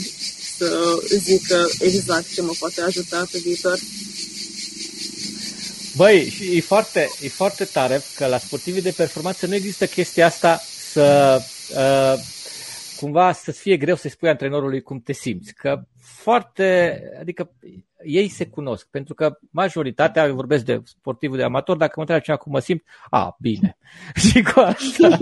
să 0.58 1.00
zică 1.24 1.70
exact 1.80 2.34
ce 2.34 2.42
mă 2.42 2.54
poate 2.60 2.82
ajuta 2.82 3.28
pe 3.32 3.40
viitor. 3.40 3.80
Băi, 6.00 6.34
e 6.54 6.62
foarte, 6.62 7.10
e 7.22 7.28
foarte 7.28 7.64
tare 7.64 8.02
că 8.16 8.26
la 8.26 8.38
sportivii 8.38 8.82
de 8.82 8.94
performanță 8.98 9.48
nu 9.48 9.54
există 9.54 9.86
chestia 9.86 10.26
asta 10.26 10.56
să 10.92 11.38
uh, 11.76 12.24
cumva 13.00 13.32
să 13.32 13.52
fie 13.52 13.78
greu 13.78 13.96
să-i 13.96 14.10
spui 14.10 14.30
antrenorului 14.30 14.82
cum 14.82 15.00
te 15.00 15.14
simți. 15.14 15.54
Că 15.54 15.82
foarte, 16.02 17.00
adică 17.20 17.52
ei 18.06 18.30
se 18.30 18.46
cunosc, 18.46 18.88
pentru 18.92 19.14
că 19.14 19.38
majoritatea, 19.50 20.34
vorbesc 20.34 20.66
de 20.66 20.82
sportivul 20.86 21.38
de 21.38 21.44
amator, 21.44 21.78
dacă 21.78 21.94
mă 21.96 22.02
întreabă 22.02 22.24
cineva 22.24 22.42
cum 22.44 22.52
mă 22.52 22.60
simt, 22.60 22.84
a, 23.10 23.36
bine. 23.40 23.78
și 24.30 24.42
cu 24.42 24.60
asta, 24.60 25.18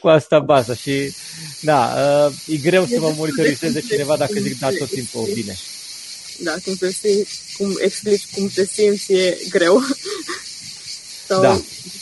cu 0.00 0.08
asta 0.08 0.40
bază. 0.40 0.74
Și, 0.74 1.14
da, 1.60 1.90
uh, 2.26 2.34
e 2.46 2.56
greu 2.56 2.84
să 2.84 3.00
mă 3.00 3.14
monitorizeze 3.16 3.80
cineva 3.80 4.16
dacă 4.16 4.32
zic, 4.32 4.58
da, 4.58 4.68
tot 4.68 4.88
timpul 4.88 5.28
bine. 5.34 5.52
Da, 6.44 6.54
cum, 6.64 6.74
te 6.74 6.92
simți, 6.92 7.40
cum 7.56 7.76
explici 7.80 8.34
cum 8.34 8.48
te 8.54 8.66
simți 8.66 9.12
e 9.12 9.38
greu. 9.48 9.80
Sau 11.26 11.42
da. 11.42 11.60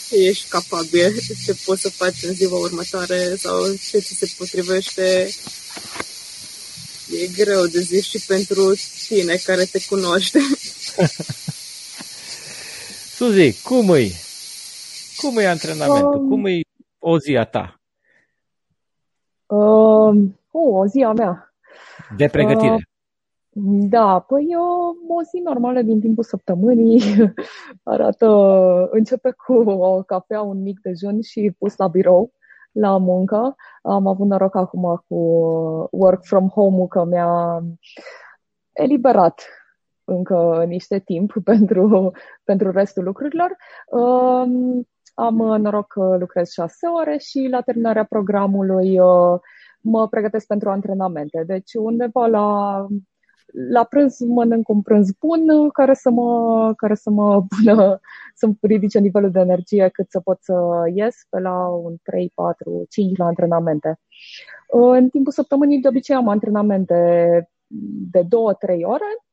ce 0.09 0.17
ești 0.17 0.49
capabil, 0.49 1.19
ce 1.45 1.57
poți 1.65 1.81
să 1.81 1.91
faci 1.91 2.23
în 2.23 2.35
ziua 2.35 2.59
următoare 2.59 3.37
sau 3.37 3.75
ce 3.91 3.99
ți 3.99 4.15
se 4.15 4.33
potrivește 4.37 5.29
e 7.13 7.27
greu 7.27 7.67
de 7.67 7.81
zis 7.81 8.09
și 8.09 8.25
pentru 8.27 8.75
tine 9.09 9.35
care 9.35 9.65
te 9.65 9.79
cunoaște. 9.89 10.39
Suzi, 13.17 13.63
cum 13.63 13.95
e? 13.95 14.11
Cum 15.17 15.39
e 15.39 15.47
antrenamentul? 15.47 16.15
Um, 16.15 16.29
cum 16.29 16.47
e 16.47 16.61
o 16.99 17.19
zi 17.19 17.37
a 17.37 17.45
ta? 17.45 17.81
Um, 19.47 20.39
uh, 20.51 20.81
o 20.81 20.87
zi 20.87 21.03
a 21.03 21.13
mea. 21.13 21.55
De 22.17 22.29
pregătire. 22.29 22.73
Uh, 22.73 22.90
da, 23.89 24.19
păi 24.19 24.49
o, 24.57 24.89
o 25.15 25.23
zi 25.23 25.41
normală 25.45 25.83
din 25.83 26.01
timpul 26.01 26.25
săptămânii 26.25 27.03
arată, 27.83 28.27
începe 28.91 29.31
cu 29.47 29.53
o 29.71 30.03
cafea, 30.03 30.41
un 30.41 30.63
mic 30.63 30.81
dejun 30.81 31.21
și 31.21 31.55
pus 31.59 31.77
la 31.77 31.89
birou 31.89 32.33
la 32.73 32.99
muncă. 32.99 33.55
Am 33.83 34.07
avut 34.07 34.27
noroc 34.27 34.55
acum 34.57 35.03
cu 35.09 35.17
work 35.91 36.25
from 36.25 36.49
home 36.49 36.87
că 36.87 37.05
mi-a 37.05 37.63
eliberat 38.73 39.43
încă 40.05 40.65
niște 40.67 40.99
timp 40.99 41.33
pentru, 41.45 42.13
pentru 42.45 42.71
restul 42.71 43.05
lucrurilor. 43.05 43.57
Um, 43.87 44.89
am 45.15 45.37
noroc 45.37 45.87
că 45.87 46.17
lucrez 46.19 46.51
șase 46.51 46.87
ore 46.87 47.17
și 47.19 47.49
la 47.51 47.61
terminarea 47.61 48.05
programului 48.05 48.99
uh, 48.99 49.41
mă 49.81 50.09
pregătesc 50.09 50.47
pentru 50.47 50.71
antrenamente. 50.71 51.43
Deci 51.47 51.75
undeva 51.75 52.27
la 52.27 52.87
la 53.53 53.85
prânz 53.85 54.19
mănânc 54.19 54.69
un 54.69 54.83
prânz 54.83 55.11
bun 55.19 55.69
care 55.69 55.95
să 55.95 56.11
mă, 56.11 56.73
care 56.77 56.95
să 56.95 57.11
mă 57.11 57.43
pună, 57.57 58.01
să-mi 58.35 58.59
ridice 58.61 58.99
nivelul 58.99 59.31
de 59.31 59.41
energie 59.41 59.89
cât 59.89 60.11
să 60.11 60.21
pot 60.21 60.39
să 60.41 60.55
ies 60.95 61.17
pe 61.29 61.39
la 61.39 61.67
un 61.67 61.97
3, 62.03 62.33
4, 62.35 62.87
5 62.89 63.17
la 63.17 63.25
antrenamente. 63.25 64.01
În 64.69 65.09
timpul 65.09 65.33
săptămânii 65.33 65.81
de 65.81 65.89
obicei 65.89 66.17
am 66.17 66.29
antrenamente 66.29 66.95
de 68.11 68.23
2-3 68.23 68.27
ore, 68.83 69.25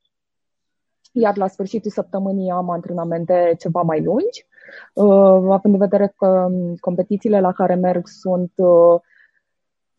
iar 1.12 1.38
la 1.38 1.47
sfârșitul 1.47 1.91
săptămânii 1.91 2.49
am 2.49 2.69
antrenamente 2.69 3.56
ceva 3.60 3.82
mai 3.82 4.03
lungi, 4.03 4.45
uh, 4.93 5.51
având 5.51 5.73
în 5.73 5.77
vedere 5.77 6.13
că 6.17 6.47
competițiile 6.80 7.39
la 7.39 7.51
care 7.51 7.75
merg 7.75 8.08
sunt 8.08 8.51
uh, 8.56 9.01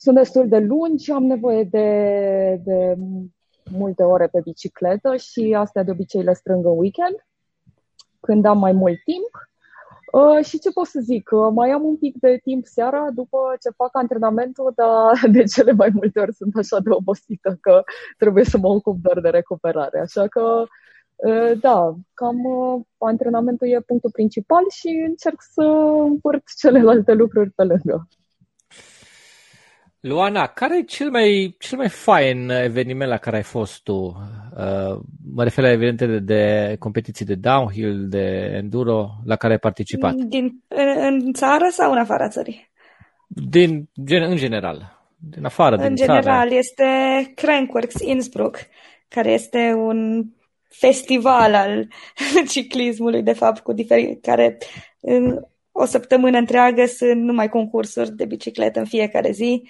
sunt 0.00 0.16
destul 0.16 0.48
de 0.48 0.58
lungi, 0.58 1.10
am 1.10 1.24
nevoie 1.24 1.64
de, 1.64 2.60
de 2.64 2.96
multe 3.72 4.02
ore 4.02 4.26
pe 4.26 4.40
bicicletă 4.40 5.16
și 5.16 5.54
astea 5.58 5.82
de 5.82 5.90
obicei 5.90 6.22
le 6.22 6.32
strâng 6.32 6.64
în 6.64 6.78
weekend, 6.78 7.26
când 8.20 8.44
am 8.44 8.58
mai 8.58 8.72
mult 8.72 8.98
timp. 9.04 9.48
Uh, 10.12 10.44
și 10.44 10.58
ce 10.58 10.70
pot 10.70 10.86
să 10.86 11.00
zic? 11.02 11.30
Uh, 11.32 11.48
mai 11.52 11.70
am 11.70 11.84
un 11.84 11.96
pic 11.96 12.14
de 12.20 12.40
timp 12.42 12.66
seara 12.66 13.10
după 13.14 13.38
ce 13.62 13.70
fac 13.76 13.88
antrenamentul, 13.92 14.72
dar 14.76 15.30
de 15.36 15.42
cele 15.42 15.72
mai 15.72 15.90
multe 15.92 16.20
ori 16.20 16.34
sunt 16.34 16.56
așa 16.56 16.78
de 16.80 16.90
obosită 16.90 17.58
că 17.60 17.82
trebuie 18.18 18.44
să 18.44 18.58
mă 18.58 18.68
ocup 18.68 18.96
doar 19.02 19.20
de 19.20 19.28
recuperare. 19.28 20.00
Așa 20.00 20.26
că, 20.26 20.64
uh, 21.16 21.60
da, 21.60 21.94
cam 22.14 22.38
antrenamentul 22.98 23.68
e 23.68 23.80
punctul 23.80 24.10
principal 24.10 24.64
și 24.70 25.04
încerc 25.08 25.40
să 25.40 25.62
împărt 26.02 26.42
celelalte 26.60 27.12
lucruri 27.12 27.50
pe 27.50 27.62
lângă. 27.62 28.08
Luana, 30.00 30.46
care 30.46 30.78
e 30.78 30.82
cel 30.82 31.10
mai, 31.10 31.56
cel 31.58 31.78
mai 31.78 31.88
fain 31.88 32.50
eveniment 32.50 33.10
la 33.10 33.16
care 33.16 33.36
ai 33.36 33.42
fost 33.42 33.82
tu? 33.82 34.16
Uh, 34.56 34.98
mă 35.34 35.42
refer 35.42 35.64
la 35.64 35.70
evenimentele 35.70 36.18
de 36.18 36.76
competiții 36.78 37.24
de 37.24 37.34
downhill, 37.34 38.08
de 38.08 38.52
enduro, 38.54 39.10
la 39.24 39.36
care 39.36 39.52
ai 39.52 39.58
participat. 39.58 40.14
Din, 40.14 40.62
în 40.96 41.32
țară 41.32 41.68
sau 41.70 41.92
în 41.92 41.98
afara 41.98 42.28
țării? 42.28 42.70
Din, 43.26 43.88
gen, 44.04 44.22
în 44.22 44.36
general. 44.36 44.96
Din 45.16 45.44
afară, 45.44 45.76
în 45.76 45.86
din 45.86 45.94
general, 45.94 46.22
țară. 46.22 46.54
este 46.54 46.84
Crankworks 47.34 48.00
Innsbruck, 48.00 48.58
care 49.08 49.30
este 49.30 49.72
un 49.76 50.24
festival 50.68 51.54
al 51.54 51.88
ciclismului, 52.52 53.22
de 53.22 53.32
fapt, 53.32 53.62
cu 53.62 53.72
diferit, 53.72 54.22
care 54.22 54.58
în 55.00 55.40
o 55.72 55.84
săptămână 55.84 56.38
întreagă 56.38 56.84
sunt 56.86 57.22
numai 57.22 57.48
concursuri 57.48 58.16
de 58.16 58.24
bicicletă 58.24 58.78
în 58.78 58.84
fiecare 58.84 59.30
zi 59.30 59.62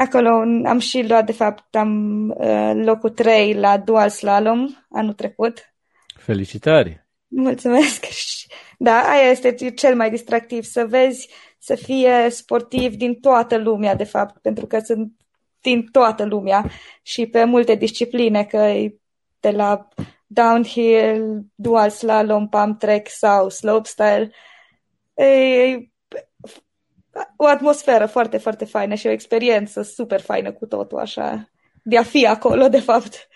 Acolo 0.00 0.28
am 0.64 0.78
și 0.78 1.06
luat, 1.08 1.26
de 1.26 1.32
fapt, 1.32 1.76
am 1.76 2.28
uh, 2.28 2.72
locul 2.74 3.10
3 3.10 3.54
la 3.54 3.78
dual 3.78 4.08
slalom 4.08 4.68
anul 4.90 5.12
trecut. 5.12 5.74
Felicitări! 6.16 7.06
Mulțumesc! 7.26 8.06
Da, 8.80 9.00
aia 9.00 9.30
este 9.30 9.70
cel 9.70 9.96
mai 9.96 10.10
distractiv, 10.10 10.64
să 10.64 10.86
vezi, 10.86 11.28
să 11.58 11.74
fie 11.74 12.26
sportiv 12.30 12.94
din 12.94 13.14
toată 13.14 13.56
lumea, 13.56 13.94
de 13.94 14.04
fapt, 14.04 14.40
pentru 14.42 14.66
că 14.66 14.78
sunt 14.78 15.12
din 15.60 15.86
toată 15.92 16.24
lumea 16.24 16.70
și 17.02 17.26
pe 17.26 17.44
multe 17.44 17.74
discipline, 17.74 18.44
că 18.44 18.74
de 19.40 19.50
la 19.50 19.88
downhill, 20.26 21.44
dual 21.54 21.90
slalom, 21.90 22.48
pump 22.48 22.78
track 22.78 23.08
sau 23.10 23.48
slopestyle. 23.48 24.30
E, 25.14 25.24
o 27.36 27.46
atmosferă 27.46 28.06
foarte, 28.06 28.38
foarte 28.38 28.64
faină 28.64 28.94
și 28.94 29.06
o 29.06 29.10
experiență 29.10 29.82
super 29.82 30.20
faină 30.20 30.52
cu 30.52 30.66
totul, 30.66 30.98
așa, 30.98 31.48
de 31.82 31.98
a 31.98 32.02
fi 32.02 32.26
acolo, 32.26 32.68
de 32.68 32.80
fapt. 32.80 33.28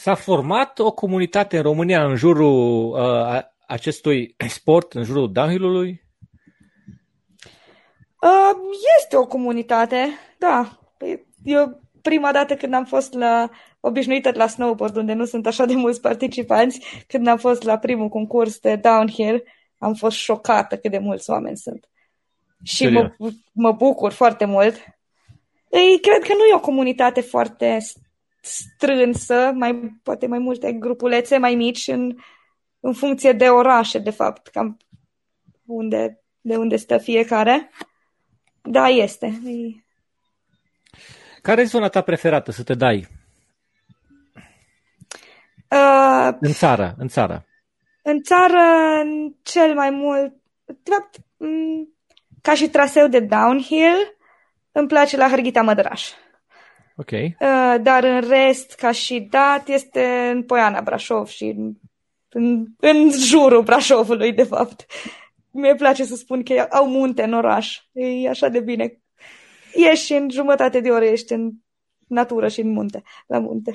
S-a 0.00 0.14
format 0.14 0.78
o 0.78 0.92
comunitate 0.92 1.56
în 1.56 1.62
România 1.62 2.04
în 2.04 2.16
jurul 2.16 2.88
uh, 2.90 3.40
acestui 3.66 4.34
sport, 4.48 4.92
în 4.92 5.02
jurul 5.02 5.32
downhill-ului? 5.32 6.02
Uh, 8.22 8.56
este 9.00 9.16
o 9.16 9.26
comunitate, 9.26 10.08
da. 10.38 10.78
Păi, 10.96 11.26
eu 11.44 11.80
prima 12.02 12.32
dată 12.32 12.56
când 12.56 12.74
am 12.74 12.84
fost 12.84 13.12
la 13.12 13.50
obișnuită 13.80 14.30
la 14.34 14.46
snowboard, 14.46 14.96
unde 14.96 15.12
nu 15.12 15.24
sunt 15.24 15.46
așa 15.46 15.64
de 15.64 15.74
mulți 15.74 16.00
participanți, 16.00 17.04
când 17.06 17.26
am 17.26 17.38
fost 17.38 17.62
la 17.62 17.78
primul 17.78 18.08
concurs 18.08 18.58
de 18.58 18.76
downhill, 18.76 19.42
am 19.78 19.94
fost 19.94 20.16
șocată 20.16 20.76
cât 20.76 20.90
de 20.90 20.98
mulți 20.98 21.30
oameni 21.30 21.56
sunt 21.56 21.88
și 22.62 22.88
mă, 22.88 23.12
mă 23.52 23.72
bucur 23.72 24.12
foarte 24.12 24.44
mult 24.44 24.98
Ei, 25.70 26.00
cred 26.00 26.22
că 26.22 26.32
nu 26.34 26.44
e 26.44 26.54
o 26.54 26.60
comunitate 26.60 27.20
foarte 27.20 27.78
strânsă, 28.40 29.50
mai, 29.54 30.00
poate 30.02 30.26
mai 30.26 30.38
multe 30.38 30.72
grupulețe 30.72 31.38
mai 31.38 31.54
mici 31.54 31.86
în, 31.86 32.16
în 32.80 32.92
funcție 32.92 33.32
de 33.32 33.48
orașe, 33.48 33.98
de 33.98 34.10
fapt, 34.10 34.46
cam 34.46 34.76
unde, 35.64 36.22
de 36.40 36.56
unde 36.56 36.76
stă 36.76 36.98
fiecare. 36.98 37.70
Da, 38.62 38.88
este. 38.88 39.40
Care 41.42 41.60
e 41.60 41.64
zona 41.64 41.88
ta 41.88 42.00
preferată 42.00 42.50
să 42.50 42.62
te 42.62 42.74
dai? 42.74 43.08
Uh, 45.70 46.36
în 46.40 46.52
țară, 46.52 46.94
în 46.98 47.08
țară. 47.08 47.46
În 48.02 48.22
țară, 48.22 48.62
cel 49.42 49.74
mai 49.74 49.90
mult, 49.90 50.32
de 50.64 50.90
fapt, 50.90 51.16
ca 52.42 52.54
și 52.54 52.68
traseu 52.68 53.08
de 53.08 53.20
downhill, 53.20 54.16
îmi 54.72 54.88
place 54.88 55.16
la 55.16 55.28
Hărghita 55.28 55.62
Mădăraș. 55.62 56.08
Ok. 56.96 57.10
Uh, 57.10 57.74
dar 57.82 58.04
în 58.04 58.20
rest, 58.28 58.72
ca 58.72 58.92
și 58.92 59.20
dat, 59.30 59.68
este 59.68 60.30
în 60.34 60.42
Poiana 60.42 60.80
Brașov 60.80 61.26
și 61.26 61.44
în, 61.44 61.72
în, 62.28 62.66
în 62.80 63.10
jurul 63.10 63.62
Brașovului, 63.62 64.32
de 64.32 64.42
fapt. 64.42 64.86
Mi-e 65.50 65.74
place 65.74 66.04
să 66.04 66.16
spun 66.16 66.42
că 66.42 66.66
au 66.70 66.88
munte 66.88 67.22
în 67.22 67.32
oraș. 67.32 67.80
E 67.92 68.28
așa 68.28 68.48
de 68.48 68.60
bine. 68.60 69.00
Ieși 69.74 70.12
în 70.12 70.30
jumătate 70.30 70.80
de 70.80 70.90
oră, 70.90 71.04
ești 71.04 71.32
în 71.32 71.50
natură 72.06 72.48
și 72.48 72.60
în 72.60 72.70
munte, 72.70 73.02
la 73.26 73.38
munte. 73.38 73.72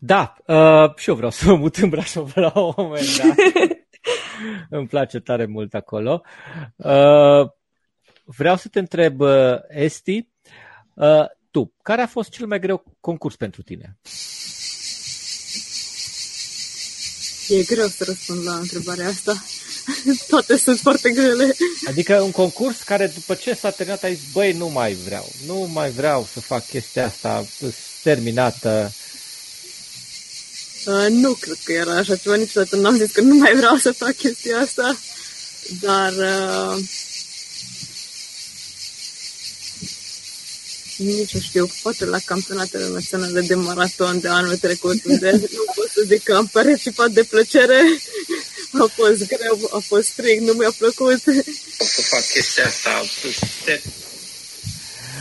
Da, 0.00 0.34
uh, 0.46 0.94
și 0.96 1.08
eu 1.08 1.14
vreau 1.14 1.30
să 1.30 1.48
mă 1.48 1.56
mut 1.56 1.76
în 1.76 1.88
Brașov 1.88 2.32
la 2.34 2.52
un 2.54 2.72
moment 2.76 3.16
dat. 3.16 3.36
Îmi 4.70 4.86
place 4.86 5.18
tare 5.18 5.46
mult 5.46 5.74
acolo. 5.74 6.22
Uh, 6.76 7.50
vreau 8.24 8.56
să 8.56 8.68
te 8.68 8.78
întreb, 8.78 9.20
uh, 9.20 9.56
Esti, 9.68 10.28
uh, 10.94 11.24
tu, 11.50 11.74
care 11.82 12.02
a 12.02 12.06
fost 12.06 12.30
cel 12.30 12.46
mai 12.46 12.58
greu 12.58 12.96
concurs 13.00 13.36
pentru 13.36 13.62
tine? 13.62 13.98
E 17.48 17.62
greu 17.62 17.86
să 17.86 18.04
răspund 18.04 18.44
la 18.44 18.54
întrebarea 18.54 19.06
asta. 19.06 19.34
Toate 20.28 20.56
sunt 20.56 20.78
foarte 20.78 21.10
grele. 21.10 21.54
Adică 21.88 22.20
un 22.20 22.30
concurs 22.30 22.82
care 22.82 23.06
după 23.06 23.34
ce 23.34 23.54
s-a 23.54 23.70
terminat 23.70 24.02
ai 24.02 24.14
zis, 24.14 24.32
băi, 24.32 24.52
nu 24.52 24.68
mai 24.68 24.92
vreau, 24.92 25.32
nu 25.46 25.70
mai 25.72 25.90
vreau 25.90 26.28
să 26.32 26.40
fac 26.40 26.66
chestia 26.66 27.06
asta 27.06 27.44
terminată. 28.02 28.90
Uh, 28.92 29.07
nu 31.08 31.32
cred 31.32 31.56
că 31.64 31.72
era 31.72 31.96
așa 31.96 32.16
ceva, 32.16 32.34
niciodată 32.34 32.76
n-am 32.76 32.96
zis 32.96 33.10
că 33.10 33.20
nu 33.20 33.34
mai 33.34 33.54
vreau 33.54 33.76
să 33.76 33.92
fac 33.92 34.16
chestia 34.16 34.58
asta, 34.58 34.98
dar 35.80 36.12
uh, 36.12 36.84
nici 40.96 41.34
nu 41.34 41.40
știu, 41.40 41.70
poate 41.82 42.04
la 42.04 42.18
campionatele 42.24 42.88
naționale 42.88 43.40
de 43.40 43.54
maraton 43.54 44.20
de 44.20 44.28
anul 44.28 44.56
trecut, 44.56 45.04
unde 45.04 45.30
nu 45.56 45.64
pot 45.74 45.90
să 45.94 46.02
zic 46.06 46.22
că 46.22 46.34
am 46.34 46.46
participat 46.46 47.10
de 47.10 47.22
plăcere, 47.22 47.80
a 48.72 48.90
fost 48.94 49.26
greu, 49.26 49.70
a 49.72 49.78
fost 49.78 50.08
frig, 50.08 50.40
nu 50.40 50.52
mi-a 50.52 50.74
plăcut. 50.78 51.22
O 51.78 51.84
să 51.84 52.02
fac 52.02 52.24
chestia 52.26 52.66
asta. 52.66 53.04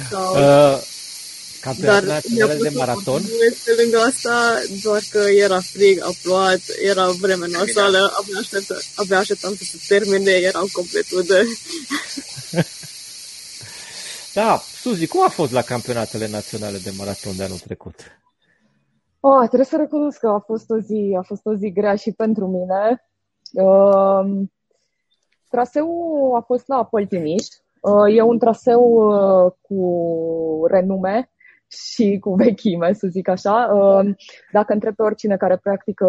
Sau... 0.10 0.36
Uh, 0.74 0.82
campionatele 1.68 2.13
naționale 2.13 2.59
de 2.68 2.72
maraton? 2.78 3.22
Pe 3.65 3.72
lângă 3.82 3.97
asta, 4.09 4.36
doar 4.84 5.01
că 5.11 5.22
era 5.45 5.59
frig, 5.59 5.95
a 6.01 6.11
plouat, 6.24 6.63
era 6.91 7.05
vreme 7.24 7.47
nasoală, 7.47 8.01
abia, 8.20 8.39
așteptă, 8.39 8.76
abia 8.95 9.18
așteptam 9.18 9.53
să 9.55 9.63
se 9.63 9.78
termine, 9.88 10.32
erau 10.32 10.65
complet 10.72 11.07
udă. 11.11 11.39
Da, 14.39 14.61
Suzi, 14.82 15.07
cum 15.07 15.24
a 15.24 15.28
fost 15.28 15.51
la 15.51 15.61
campionatele 15.61 16.28
naționale 16.28 16.78
de 16.78 16.93
maraton 16.97 17.36
de 17.38 17.43
anul 17.43 17.57
trecut? 17.57 17.95
Oh, 19.20 19.47
trebuie 19.47 19.65
să 19.65 19.78
recunosc 19.78 20.20
că 20.20 20.28
a 20.28 20.39
fost 20.39 20.70
o 20.70 20.80
zi, 20.80 21.15
a 21.20 21.22
fost 21.22 21.45
o 21.45 21.53
zi 21.53 21.72
grea 21.72 21.95
și 21.95 22.11
pentru 22.11 22.47
mine. 22.47 23.09
Uh, 23.53 24.47
traseul 25.49 26.36
a 26.36 26.41
fost 26.41 26.68
la 26.68 26.86
Păltiniș. 26.86 27.45
Uh, 27.82 28.15
e 28.15 28.22
un 28.22 28.39
traseu 28.39 28.82
uh, 28.82 29.51
cu 29.61 30.65
renume 30.68 31.32
și 31.68 32.18
cu 32.22 32.34
vechime, 32.34 32.93
să 32.93 33.07
zic 33.07 33.28
așa. 33.28 33.72
Uh, 33.74 34.15
dacă 34.51 34.74
întreb 34.74 34.95
pe 34.95 35.01
oricine 35.03 35.38
care 35.38 35.57
practică 35.57 36.07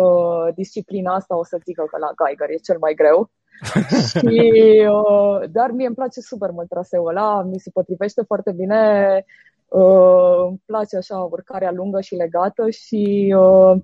disciplina 0.55 1.15
asta, 1.15 1.39
o 1.39 1.45
să 1.45 1.61
zică 1.65 1.85
că 1.91 1.99
la 1.99 2.27
Geiger 2.27 2.51
e 2.51 2.63
cel 2.63 2.79
mai 2.79 2.95
greu. 2.95 3.31
și, 4.11 4.53
uh, 4.89 5.51
dar 5.51 5.71
mie 5.71 5.87
îmi 5.87 5.95
place 5.95 6.21
super 6.21 6.51
mult 6.51 6.69
traseul 6.69 7.09
ăla, 7.09 7.43
mi 7.43 7.59
se 7.59 7.71
potrivește 7.71 8.23
foarte 8.23 8.53
bine, 8.53 9.25
uh, 9.69 10.47
îmi 10.49 10.63
place 10.65 10.97
așa 10.97 11.19
urcarea 11.19 11.73
lungă 11.73 12.01
și 12.01 12.15
legată 12.15 12.71
și 12.71 13.35
uh, 13.39 13.81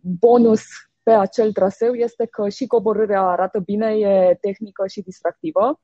bonus 0.00 0.62
pe 1.02 1.10
acel 1.10 1.52
traseu 1.52 1.92
este 1.92 2.26
că 2.26 2.48
și 2.48 2.66
coborârea 2.66 3.22
arată 3.22 3.58
bine, 3.58 3.86
e 3.86 4.38
tehnică 4.40 4.86
și 4.86 5.02
distractivă. 5.02 5.80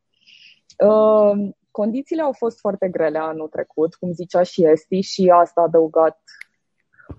Uh, 1.74 1.84
condițiile 1.84 2.22
au 2.22 2.32
fost 2.32 2.58
foarte 2.58 2.88
grele 2.88 3.18
anul 3.18 3.48
trecut, 3.48 3.94
cum 3.94 4.12
zicea 4.12 4.42
și 4.42 4.66
Esti, 4.66 5.00
și 5.00 5.32
asta 5.34 5.60
a 5.60 5.64
adăugat 5.64 6.22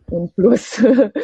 un 0.09 0.27
plus 0.27 0.77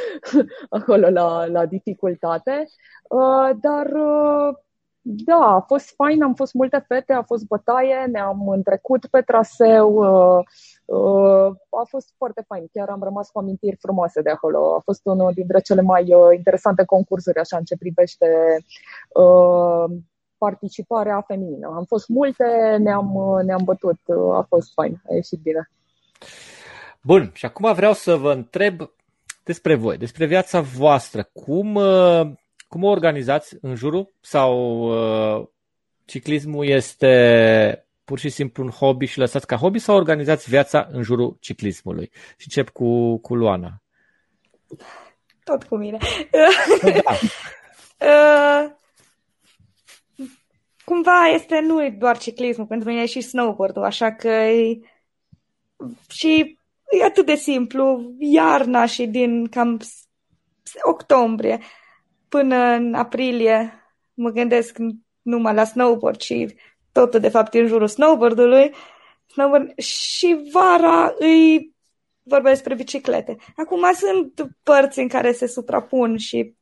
acolo 0.69 1.09
la, 1.09 1.45
la 1.45 1.65
dificultate. 1.65 2.65
Uh, 3.09 3.49
dar 3.61 3.85
uh, 3.85 4.57
da, 5.01 5.55
a 5.55 5.59
fost 5.59 5.95
fain, 5.95 6.23
am 6.23 6.33
fost 6.33 6.53
multe 6.53 6.85
fete, 6.87 7.13
a 7.13 7.23
fost 7.23 7.45
bătaie, 7.45 8.05
ne-am 8.11 8.49
întrecut 8.49 9.05
pe 9.05 9.21
traseu, 9.21 9.93
uh, 10.85 11.55
a 11.69 11.83
fost 11.89 12.13
foarte 12.17 12.43
fain, 12.47 12.67
chiar 12.71 12.89
am 12.89 13.03
rămas 13.03 13.29
cu 13.29 13.39
amintiri 13.39 13.77
frumoase 13.79 14.21
de 14.21 14.29
acolo. 14.29 14.75
A 14.75 14.79
fost 14.79 15.01
unul 15.03 15.31
dintre 15.33 15.59
cele 15.59 15.81
mai 15.81 16.13
interesante 16.35 16.85
concursuri 16.85 17.39
așa 17.39 17.57
în 17.57 17.63
ce 17.63 17.77
privește 17.77 18.27
participarea 20.45 21.23
feminină. 21.27 21.67
Am 21.75 21.83
fost 21.83 22.07
multe, 22.07 22.43
ne-am, 22.79 23.07
ne-am 23.45 23.63
bătut, 23.63 23.99
a 24.33 24.45
fost 24.49 24.73
fain, 24.73 25.01
a 25.09 25.13
ieșit 25.13 25.39
bine. 25.39 25.69
Bun, 27.01 27.31
și 27.33 27.45
acum 27.45 27.73
vreau 27.73 27.93
să 27.93 28.15
vă 28.15 28.31
întreb 28.31 28.91
despre 29.43 29.75
voi, 29.75 29.97
despre 29.97 30.25
viața 30.25 30.61
voastră. 30.61 31.29
Cum, 31.33 31.75
uh, 31.75 32.31
cum 32.67 32.83
o 32.83 32.89
organizați 32.89 33.57
în 33.61 33.75
jurul 33.75 34.13
sau 34.19 34.53
uh, 34.83 35.47
ciclismul 36.05 36.67
este 36.67 37.85
pur 38.03 38.19
și 38.19 38.29
simplu 38.29 38.63
un 38.63 38.69
hobby 38.69 39.05
și 39.05 39.19
lăsați 39.19 39.47
ca 39.47 39.55
hobby 39.55 39.79
sau 39.79 39.95
organizați 39.95 40.49
viața 40.49 40.87
în 40.91 41.01
jurul 41.01 41.37
ciclismului? 41.39 42.09
Și 42.13 42.47
încep 42.55 42.69
cu, 42.69 43.17
cu 43.17 43.35
Luana. 43.35 43.81
Tot 45.43 45.63
cu 45.63 45.75
mine. 45.75 45.97
Da. 47.97 48.71
uh, 50.91 51.03
cumva 51.03 51.25
este 51.33 51.59
nu 51.59 51.83
e 51.83 51.89
doar 51.89 52.17
ciclismul, 52.17 52.67
pentru 52.67 52.89
mine 52.89 53.01
e 53.01 53.05
și 53.05 53.21
snowboard 53.21 53.77
așa 53.77 54.11
că 54.11 54.27
e, 54.27 54.79
și 56.09 56.59
E 56.91 57.03
atât 57.03 57.25
de 57.25 57.35
simplu. 57.35 58.13
Iarna 58.19 58.85
și 58.85 59.07
din 59.07 59.47
cam 59.47 59.79
octombrie 60.81 61.59
până 62.29 62.55
în 62.55 62.93
aprilie 62.93 63.73
mă 64.13 64.29
gândesc 64.29 64.77
numai 65.21 65.53
la 65.53 65.63
snowboard 65.63 66.21
și 66.21 66.55
totul 66.91 67.19
de 67.19 67.29
fapt 67.29 67.53
în 67.53 67.67
jurul 67.67 67.87
snowboardului. 67.87 68.73
Snowboard. 69.25 69.79
Și 69.79 70.49
vara 70.51 71.13
îi 71.19 71.75
vorbesc 72.23 72.55
despre 72.55 72.75
biciclete. 72.75 73.35
Acum 73.55 73.83
sunt 73.93 74.49
părți 74.63 74.99
în 74.99 75.07
care 75.07 75.31
se 75.31 75.47
suprapun 75.47 76.17
și 76.17 76.55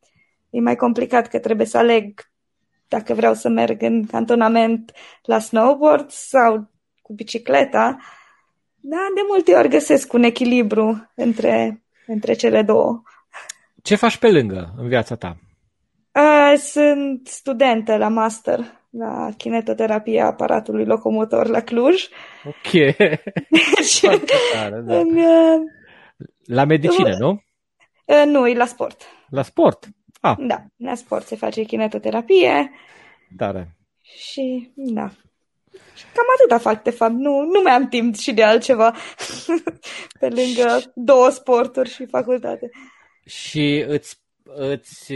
e 0.50 0.60
mai 0.60 0.76
complicat 0.76 1.28
că 1.28 1.38
trebuie 1.38 1.66
să 1.66 1.78
aleg 1.78 2.29
dacă 2.90 3.14
vreau 3.14 3.34
să 3.34 3.48
merg 3.48 3.82
în 3.82 4.06
cantonament 4.06 4.92
la 5.22 5.38
snowboard 5.38 6.10
sau 6.10 6.70
cu 7.02 7.12
bicicleta. 7.12 7.96
Da, 8.80 9.06
de 9.14 9.20
multe 9.28 9.54
ori 9.54 9.68
găsesc 9.68 10.12
un 10.12 10.22
echilibru 10.22 11.10
între, 11.14 11.82
între 12.06 12.32
cele 12.32 12.62
două. 12.62 13.02
Ce 13.82 13.94
faci 13.94 14.16
pe 14.16 14.30
lângă 14.30 14.74
în 14.76 14.88
viața 14.88 15.16
ta? 15.16 15.36
Sunt 16.56 17.26
studentă 17.26 17.96
la 17.96 18.08
master 18.08 18.60
la 18.90 19.28
kinetoterapia 19.36 20.26
aparatului 20.26 20.84
locomotor 20.84 21.46
la 21.46 21.60
Cluj. 21.60 22.08
Ok. 22.44 22.70
tare, 24.52 24.80
da. 24.80 24.98
în, 24.98 25.18
la 26.44 26.64
medicină, 26.64 27.16
nu? 27.18 27.42
Nu, 28.26 28.46
e 28.46 28.54
la 28.54 28.66
sport. 28.66 29.02
La 29.28 29.42
sport? 29.42 29.88
Ah. 30.20 30.36
Da, 30.38 30.64
la 30.76 30.94
sport 30.94 31.26
se 31.26 31.36
face 31.36 31.62
kinetoterapie. 31.62 32.70
Tare. 33.36 33.76
Și, 34.02 34.72
da, 34.74 35.10
Cam 36.14 36.24
atâta 36.34 36.58
fac, 36.58 36.82
de 36.82 36.90
fapt. 36.90 37.12
Nu, 37.12 37.40
nu 37.40 37.60
mai 37.62 37.72
am 37.72 37.88
timp 37.88 38.14
și 38.14 38.32
de 38.32 38.42
altceva 38.42 38.94
pe 40.20 40.28
lângă 40.28 40.92
două 40.94 41.30
sporturi 41.30 41.90
și 41.90 42.06
facultate. 42.06 42.70
Și 43.24 43.84
îți, 43.88 44.22
îți, 44.44 45.12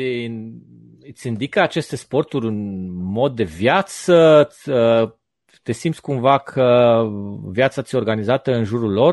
îți 1.00 1.26
indică 1.26 1.60
aceste 1.60 1.96
sporturi 1.96 2.46
un 2.46 2.86
mod 3.12 3.36
de 3.36 3.44
viață? 3.44 4.48
Te 5.62 5.72
simți 5.72 6.00
cumva 6.00 6.38
că 6.38 6.98
viața 7.50 7.82
ți-e 7.82 7.98
organizată 7.98 8.52
în 8.52 8.64
jurul 8.64 8.92
lor? 8.92 9.12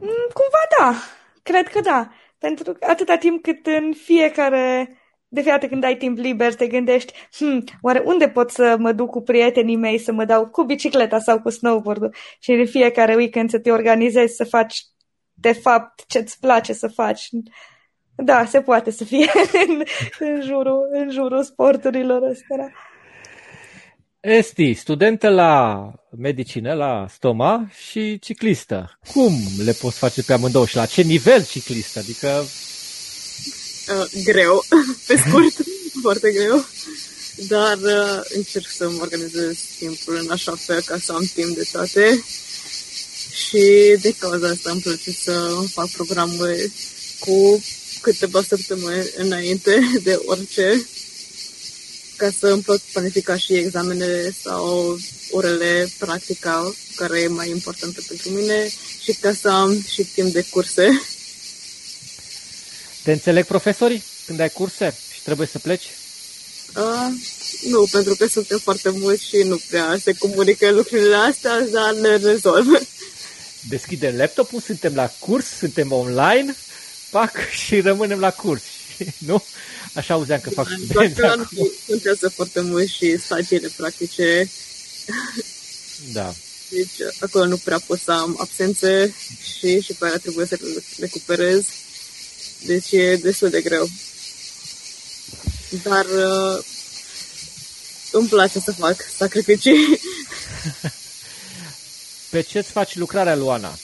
Mm, 0.00 0.28
cumva 0.32 0.62
da, 0.78 0.94
cred 1.42 1.68
că 1.68 1.80
da. 1.80 2.10
Pentru 2.38 2.72
că 2.72 2.86
atâta 2.88 3.16
timp 3.16 3.42
cât 3.42 3.66
în 3.66 3.92
fiecare 3.92 4.92
de 5.28 5.40
fiecare 5.40 5.68
când 5.68 5.84
ai 5.84 5.96
timp 5.96 6.18
liber, 6.18 6.54
te 6.54 6.66
gândești, 6.66 7.12
hm, 7.38 7.64
oare 7.80 8.02
unde 8.04 8.28
pot 8.28 8.50
să 8.50 8.76
mă 8.78 8.92
duc 8.92 9.10
cu 9.10 9.22
prietenii 9.22 9.76
mei 9.76 9.98
să 9.98 10.12
mă 10.12 10.24
dau 10.24 10.46
cu 10.46 10.62
bicicleta 10.62 11.18
sau 11.18 11.40
cu 11.40 11.50
snowboard 11.50 12.14
și 12.40 12.52
în 12.52 12.66
fiecare 12.66 13.14
weekend 13.14 13.50
să 13.50 13.58
te 13.58 13.70
organizezi 13.70 14.36
să 14.36 14.44
faci 14.44 14.84
de 15.34 15.52
fapt 15.52 16.04
ce-ți 16.06 16.40
place 16.40 16.72
să 16.72 16.88
faci. 16.88 17.28
Da, 18.16 18.44
se 18.44 18.62
poate 18.62 18.90
să 18.90 19.04
fie 19.04 19.30
în, 19.66 19.82
în, 20.18 20.40
jurul, 20.40 20.88
în 20.90 21.10
jurul 21.10 21.42
sporturilor 21.42 22.22
astea. 22.22 22.72
Esti, 24.20 24.74
studentă 24.74 25.28
la 25.28 25.92
medicină, 26.16 26.74
la 26.74 27.06
stoma 27.14 27.70
și 27.88 28.18
ciclistă. 28.18 28.98
Cum 29.12 29.40
le 29.64 29.72
poți 29.72 29.98
face 29.98 30.22
pe 30.22 30.32
amândouă 30.32 30.66
și 30.66 30.76
la 30.76 30.86
ce 30.86 31.02
nivel 31.02 31.44
ciclistă? 31.44 31.98
Adică... 31.98 32.44
Uh, 33.88 34.22
greu, 34.24 34.64
pe 35.06 35.16
scurt, 35.26 35.54
foarte 36.02 36.32
greu. 36.32 36.64
Dar 37.48 37.76
uh, 37.76 38.20
încerc 38.34 38.68
să 38.68 38.88
mă 38.88 38.98
organizez 39.00 39.58
timpul 39.78 40.18
în 40.22 40.30
așa 40.30 40.54
fel 40.56 40.82
ca 40.82 40.98
să 40.98 41.12
am 41.12 41.30
timp 41.34 41.56
de 41.56 41.68
toate. 41.72 42.24
Și 43.32 43.96
de 44.00 44.14
cauza 44.18 44.48
asta 44.48 44.70
îmi 44.70 44.80
place 44.80 45.10
să 45.10 45.64
fac 45.72 45.88
programul 45.88 46.56
cu 47.18 47.64
câteva 48.00 48.42
săptămâni 48.42 49.10
înainte 49.16 49.80
de 50.02 50.20
orice 50.26 50.86
ca 52.18 52.30
să 52.38 52.46
îmi 52.46 52.62
pot 52.62 52.80
planifica 52.80 53.36
și 53.36 53.54
examenele 53.54 54.34
sau 54.42 54.96
orele 55.30 55.88
practica, 55.98 56.74
care 56.96 57.20
e 57.20 57.28
mai 57.28 57.48
importantă 57.48 58.00
pentru 58.08 58.30
mine, 58.30 58.68
și 59.02 59.12
ca 59.12 59.32
să 59.32 59.48
am 59.48 59.82
și 59.92 60.04
timp 60.04 60.32
de 60.32 60.44
curse. 60.50 61.02
Te 63.02 63.12
înțeleg 63.12 63.44
profesorii 63.44 64.02
când 64.26 64.40
ai 64.40 64.50
curse 64.50 64.96
și 65.12 65.22
trebuie 65.22 65.46
să 65.46 65.58
pleci? 65.58 65.86
Uh, 66.76 67.08
nu, 67.62 67.88
pentru 67.90 68.14
că 68.14 68.26
suntem 68.26 68.58
foarte 68.58 68.90
mulți 68.90 69.24
și 69.24 69.36
nu 69.36 69.60
prea 69.68 69.96
se 70.02 70.12
comunică 70.12 70.70
lucrurile 70.70 71.14
astea, 71.14 71.60
dar 71.60 71.92
le 71.92 72.16
rezolv. 72.16 72.66
Deschidem 73.68 74.16
laptopul, 74.16 74.60
suntem 74.60 74.94
la 74.94 75.12
curs, 75.18 75.46
suntem 75.46 75.92
online, 75.92 76.56
pac, 77.10 77.32
și 77.50 77.80
rămânem 77.80 78.18
la 78.18 78.30
curs. 78.30 78.62
nu? 79.28 79.42
Așa 79.98 80.14
auzeam 80.14 80.40
că 80.40 80.50
fac 80.50 80.68
studenți 80.68 81.14
Doar 81.14 81.36
că 81.36 81.44
contează 81.86 82.28
foarte 82.28 82.60
mult 82.60 82.88
și 82.88 83.18
stagiile 83.18 83.70
practice. 83.76 84.50
Da. 86.12 86.34
Deci 86.70 87.12
acolo 87.20 87.44
nu 87.44 87.56
prea 87.56 87.78
pot 87.86 87.98
să 87.98 88.12
am 88.12 88.36
absențe 88.40 89.14
și 89.42 89.80
și 89.80 89.92
pe 89.92 90.06
aia 90.06 90.16
trebuie 90.16 90.46
să 90.46 90.56
le 90.60 90.82
recuperez. 90.98 91.66
Deci 92.66 92.92
e 92.92 93.16
destul 93.16 93.50
de 93.50 93.60
greu. 93.60 93.88
Dar 95.82 96.04
uh, 96.04 96.64
îmi 98.12 98.28
place 98.28 98.58
să 98.58 98.72
fac 98.72 98.96
sacrificii. 99.16 100.00
Pe 102.30 102.40
ce 102.40 102.58
îți 102.58 102.70
faci 102.70 102.96
lucrarea, 102.96 103.36
Luana? 103.36 103.78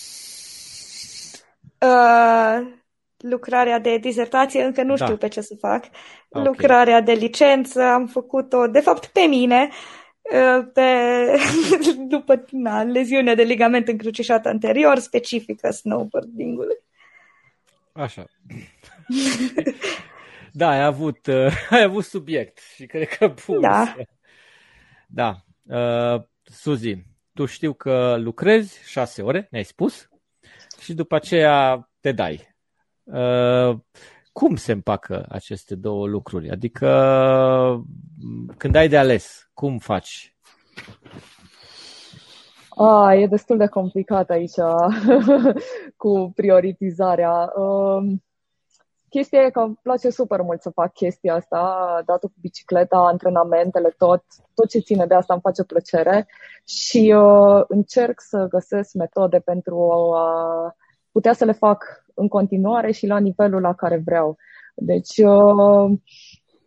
Uh, 1.78 2.84
lucrarea 3.28 3.78
de 3.78 3.98
dizertație 3.98 4.62
încă 4.62 4.82
nu 4.82 4.94
da. 4.94 5.04
știu 5.04 5.16
pe 5.16 5.28
ce 5.28 5.40
să 5.40 5.54
fac. 5.58 5.84
Okay. 6.28 6.46
Lucrarea 6.46 7.00
de 7.00 7.12
licență 7.12 7.82
am 7.82 8.06
făcut-o, 8.06 8.66
de 8.66 8.80
fapt, 8.80 9.06
pe 9.06 9.20
mine, 9.20 9.68
uh, 10.22 10.66
pe, 10.72 10.88
după 12.14 12.44
na, 12.50 12.82
leziunea 12.82 13.34
de 13.34 13.42
ligament 13.42 13.88
încrucișat 13.88 14.46
anterior, 14.46 14.98
specifică 14.98 15.70
snowboarding-ului. 15.70 16.76
Așa. 17.92 18.24
da, 20.52 20.68
ai 20.68 20.84
avut, 20.84 21.26
uh, 21.26 21.66
ai 21.70 21.82
avut 21.82 22.04
subiect 22.04 22.58
și 22.74 22.86
cred 22.86 23.08
că 23.08 23.28
pus. 23.28 23.60
Da. 23.60 23.94
Da. 25.06 25.34
Uh, 25.62 26.22
Suzi, 26.42 26.96
tu 27.32 27.44
știu 27.44 27.72
că 27.72 28.16
lucrezi 28.18 28.90
șase 28.90 29.22
ore, 29.22 29.46
ne-ai 29.50 29.64
spus, 29.64 30.08
și 30.80 30.94
după 30.94 31.14
aceea 31.14 31.88
te 32.00 32.12
dai 32.12 32.53
Uh, 32.53 32.53
cum 34.32 34.57
se 34.57 34.72
împacă 34.72 35.26
aceste 35.28 35.74
două 35.74 36.07
lucruri? 36.07 36.50
Adică 36.50 36.88
când 38.57 38.74
ai 38.74 38.88
de 38.88 38.96
ales, 38.96 39.50
cum 39.55 39.78
faci? 39.78 40.36
A, 42.76 43.14
e 43.14 43.26
destul 43.26 43.57
de 43.57 43.66
complicat 43.66 44.30
aici 44.30 44.59
cu 46.02 46.32
prioritizarea. 46.34 47.52
Uh, 47.57 48.12
chestia 49.09 49.40
e 49.40 49.50
că 49.50 49.61
îmi 49.61 49.78
place 49.82 50.11
super 50.11 50.40
mult 50.40 50.62
să 50.62 50.70
fac 50.70 50.92
chestia 50.92 51.34
asta, 51.34 52.02
dată 52.05 52.26
cu 52.26 52.34
bicicleta, 52.40 52.98
antrenamentele, 52.98 53.94
tot, 53.98 54.24
tot 54.55 54.68
ce 54.68 54.78
ține 54.78 55.07
de 55.07 55.14
asta 55.14 55.32
îmi 55.32 55.42
face 55.42 55.64
plăcere 55.64 56.26
și 56.66 57.14
uh, 57.16 57.64
încerc 57.68 58.20
să 58.20 58.46
găsesc 58.50 58.94
metode 58.94 59.38
pentru 59.38 59.90
a 60.14 60.76
putea 61.14 61.32
să 61.32 61.44
le 61.44 61.52
fac 61.52 62.04
în 62.14 62.28
continuare 62.28 62.90
și 62.90 63.06
la 63.06 63.18
nivelul 63.18 63.60
la 63.60 63.74
care 63.74 64.02
vreau. 64.04 64.36
Deci, 64.74 65.16
uh, 65.16 65.98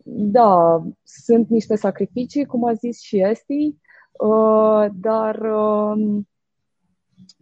da, 0.04 0.82
sunt 1.02 1.48
niște 1.48 1.76
sacrificii, 1.76 2.44
cum 2.44 2.64
a 2.64 2.72
zis 2.72 3.00
și 3.00 3.20
Esti, 3.20 3.76
uh, 4.12 4.86
dar 4.94 5.40
um, 5.40 6.28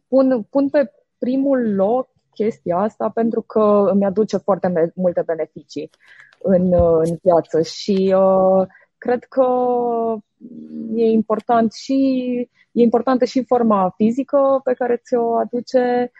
pun, 0.08 0.46
pun 0.50 0.68
pe 0.68 0.92
primul 1.18 1.74
loc 1.74 2.08
chestia 2.34 2.76
asta 2.76 3.08
pentru 3.08 3.42
că 3.42 3.88
îmi 3.92 4.04
aduce 4.04 4.36
foarte 4.36 4.92
multe 4.94 5.22
beneficii 5.26 5.90
în, 6.42 6.72
uh, 6.72 7.00
în 7.02 7.18
viață 7.22 7.62
și 7.62 8.14
uh, 8.16 8.66
cred 8.98 9.24
că 9.24 9.46
e 10.94 11.04
important 11.04 11.72
și 11.72 11.94
e 12.72 12.82
importantă 12.82 13.24
și 13.24 13.44
forma 13.44 13.92
fizică 13.96 14.60
pe 14.64 14.72
care 14.72 15.00
ți-o 15.04 15.36
aduce 15.36 16.12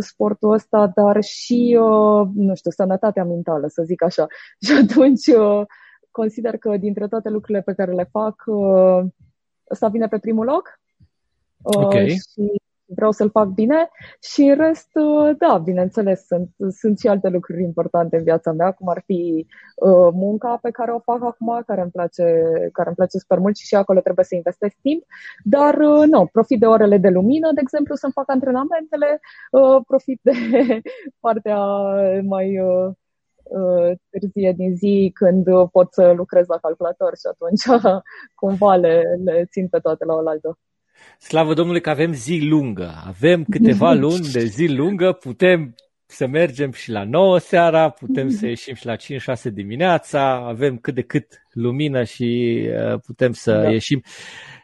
sportul 0.00 0.52
ăsta, 0.52 0.92
dar 0.94 1.22
și, 1.22 1.78
uh, 1.80 2.28
nu 2.34 2.54
știu, 2.54 2.70
sănătatea 2.70 3.24
mentală, 3.24 3.66
să 3.68 3.82
zic 3.82 4.02
așa. 4.02 4.26
Și 4.64 4.72
atunci 4.72 5.26
uh, 5.26 5.66
consider 6.10 6.56
că 6.56 6.76
dintre 6.76 7.08
toate 7.08 7.28
lucrurile 7.28 7.62
pe 7.62 7.74
care 7.74 7.92
le 7.92 8.08
fac, 8.10 8.42
uh, 8.46 9.04
ăsta 9.70 9.88
vine 9.88 10.06
pe 10.06 10.18
primul 10.18 10.44
loc. 10.44 10.80
Okay. 11.62 12.08
Și 12.08 12.62
vreau 12.86 13.10
să-l 13.10 13.30
fac 13.30 13.48
bine 13.48 13.88
și 14.20 14.42
în 14.42 14.56
rest, 14.56 14.90
uh, 14.94 15.36
da, 15.38 15.58
bineînțeles, 15.58 16.26
sunt, 16.26 16.50
sunt 16.70 16.98
și 16.98 17.08
alte 17.08 17.28
lucruri 17.28 17.62
importante 17.62 18.16
în 18.16 18.22
viața 18.22 18.52
mea, 18.52 18.72
cum 18.72 18.88
ar 18.88 19.02
fi 19.06 19.46
uh, 19.76 20.08
munca 20.12 20.58
pe 20.62 20.70
care 20.70 20.92
o 20.92 20.98
fac 20.98 21.22
acum, 21.22 21.62
care 21.66 21.80
îmi 21.80 21.90
place, 21.90 22.22
care 22.72 22.88
îmi 22.88 22.96
place 22.96 23.18
super 23.18 23.38
mult 23.38 23.56
și 23.56 23.66
și 23.66 23.74
acolo 23.74 24.00
trebuie 24.00 24.24
să 24.24 24.34
investesc 24.34 24.76
timp, 24.82 25.04
dar 25.44 25.74
uh, 25.74 26.06
nu, 26.06 26.26
profit 26.32 26.60
de 26.60 26.66
orele 26.66 26.98
de 26.98 27.08
lumină, 27.08 27.52
de 27.52 27.60
exemplu, 27.62 27.94
să-mi 27.94 28.12
fac 28.12 28.30
antrenamentele, 28.30 29.20
uh, 29.50 29.82
profit 29.86 30.20
de 30.22 30.32
partea 31.24 31.58
mai 32.22 32.60
uh, 32.60 32.92
uh, 33.42 33.92
târzie 34.10 34.52
din 34.52 34.76
zi 34.76 35.10
când 35.14 35.44
pot 35.70 35.92
să 35.92 36.12
lucrez 36.12 36.46
la 36.46 36.58
calculator 36.58 37.16
și 37.16 37.26
atunci 37.30 37.82
cumva 38.40 38.74
le, 38.74 39.02
le 39.24 39.44
țin 39.50 39.68
pe 39.68 39.78
toate 39.78 40.04
la 40.04 40.14
oaltă. 40.14 40.58
Slavă 41.18 41.54
Domnului 41.54 41.80
că 41.80 41.90
avem 41.90 42.12
zi 42.12 42.38
lungă. 42.42 43.02
Avem 43.06 43.44
câteva 43.44 43.92
luni 44.04 44.28
de 44.32 44.44
zi 44.44 44.66
lungă, 44.66 45.12
putem 45.12 45.74
să 46.06 46.26
mergem 46.26 46.72
și 46.72 46.90
la 46.90 47.04
9 47.04 47.38
seara, 47.38 47.90
putem 47.90 48.28
să 48.28 48.46
ieșim 48.54 48.74
și 48.74 48.86
la 48.86 48.96
5-6 48.96 49.52
dimineața, 49.52 50.46
avem 50.46 50.76
cât 50.76 50.94
de 50.94 51.02
cât 51.02 51.42
lumină 51.50 52.04
și 52.04 52.60
uh, 52.92 53.00
putem 53.06 53.32
să 53.32 53.52
da. 53.52 53.70
ieșim. 53.70 54.02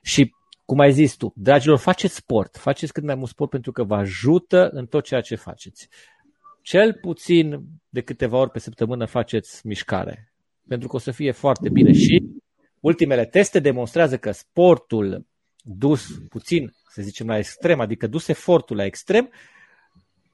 Și 0.03 0.35
cum 0.64 0.78
ai 0.78 0.93
zis 0.93 1.14
tu, 1.14 1.33
dragilor, 1.37 1.78
faceți 1.78 2.14
sport, 2.14 2.57
faceți 2.57 2.93
cât 2.93 3.05
mai 3.05 3.14
mult 3.14 3.28
sport 3.28 3.51
pentru 3.51 3.72
că 3.72 3.85
vă 3.85 3.95
ajută 3.95 4.68
în 4.72 4.87
tot 4.87 5.05
ceea 5.05 5.20
ce 5.20 5.35
faceți. 5.35 5.89
Cel 6.62 6.99
puțin 7.01 7.61
de 7.89 8.01
câteva 8.01 8.39
ori 8.39 8.51
pe 8.51 8.59
săptămână 8.59 9.05
faceți 9.05 9.66
mișcare, 9.66 10.33
pentru 10.68 10.89
că 10.89 10.97
o 10.97 10.99
să 10.99 11.11
fie 11.11 11.31
foarte 11.31 11.68
bine 11.68 11.93
și 11.93 12.22
ultimele 12.81 13.24
teste 13.24 13.59
demonstrează 13.59 14.16
că 14.16 14.31
sportul 14.31 15.26
dus 15.65 16.07
puțin, 16.29 16.73
să 16.89 17.03
zicem, 17.03 17.27
la 17.27 17.39
extrem, 17.39 17.81
adică 17.81 18.07
dus 18.07 18.29
efortul 18.29 18.77
la 18.77 18.85
extrem, 18.85 19.31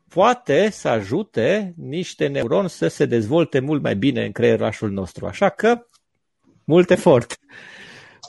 poate 0.08 0.70
să 0.70 0.88
ajute 0.88 1.74
niște 1.76 2.26
neuroni 2.26 2.68
să 2.68 2.88
se 2.88 3.06
dezvolte 3.06 3.60
mult 3.60 3.82
mai 3.82 3.96
bine 3.96 4.24
în 4.24 4.32
creierașul 4.32 4.90
nostru. 4.90 5.26
Așa 5.26 5.48
că, 5.48 5.86
mult 6.64 6.90
efort! 6.90 7.38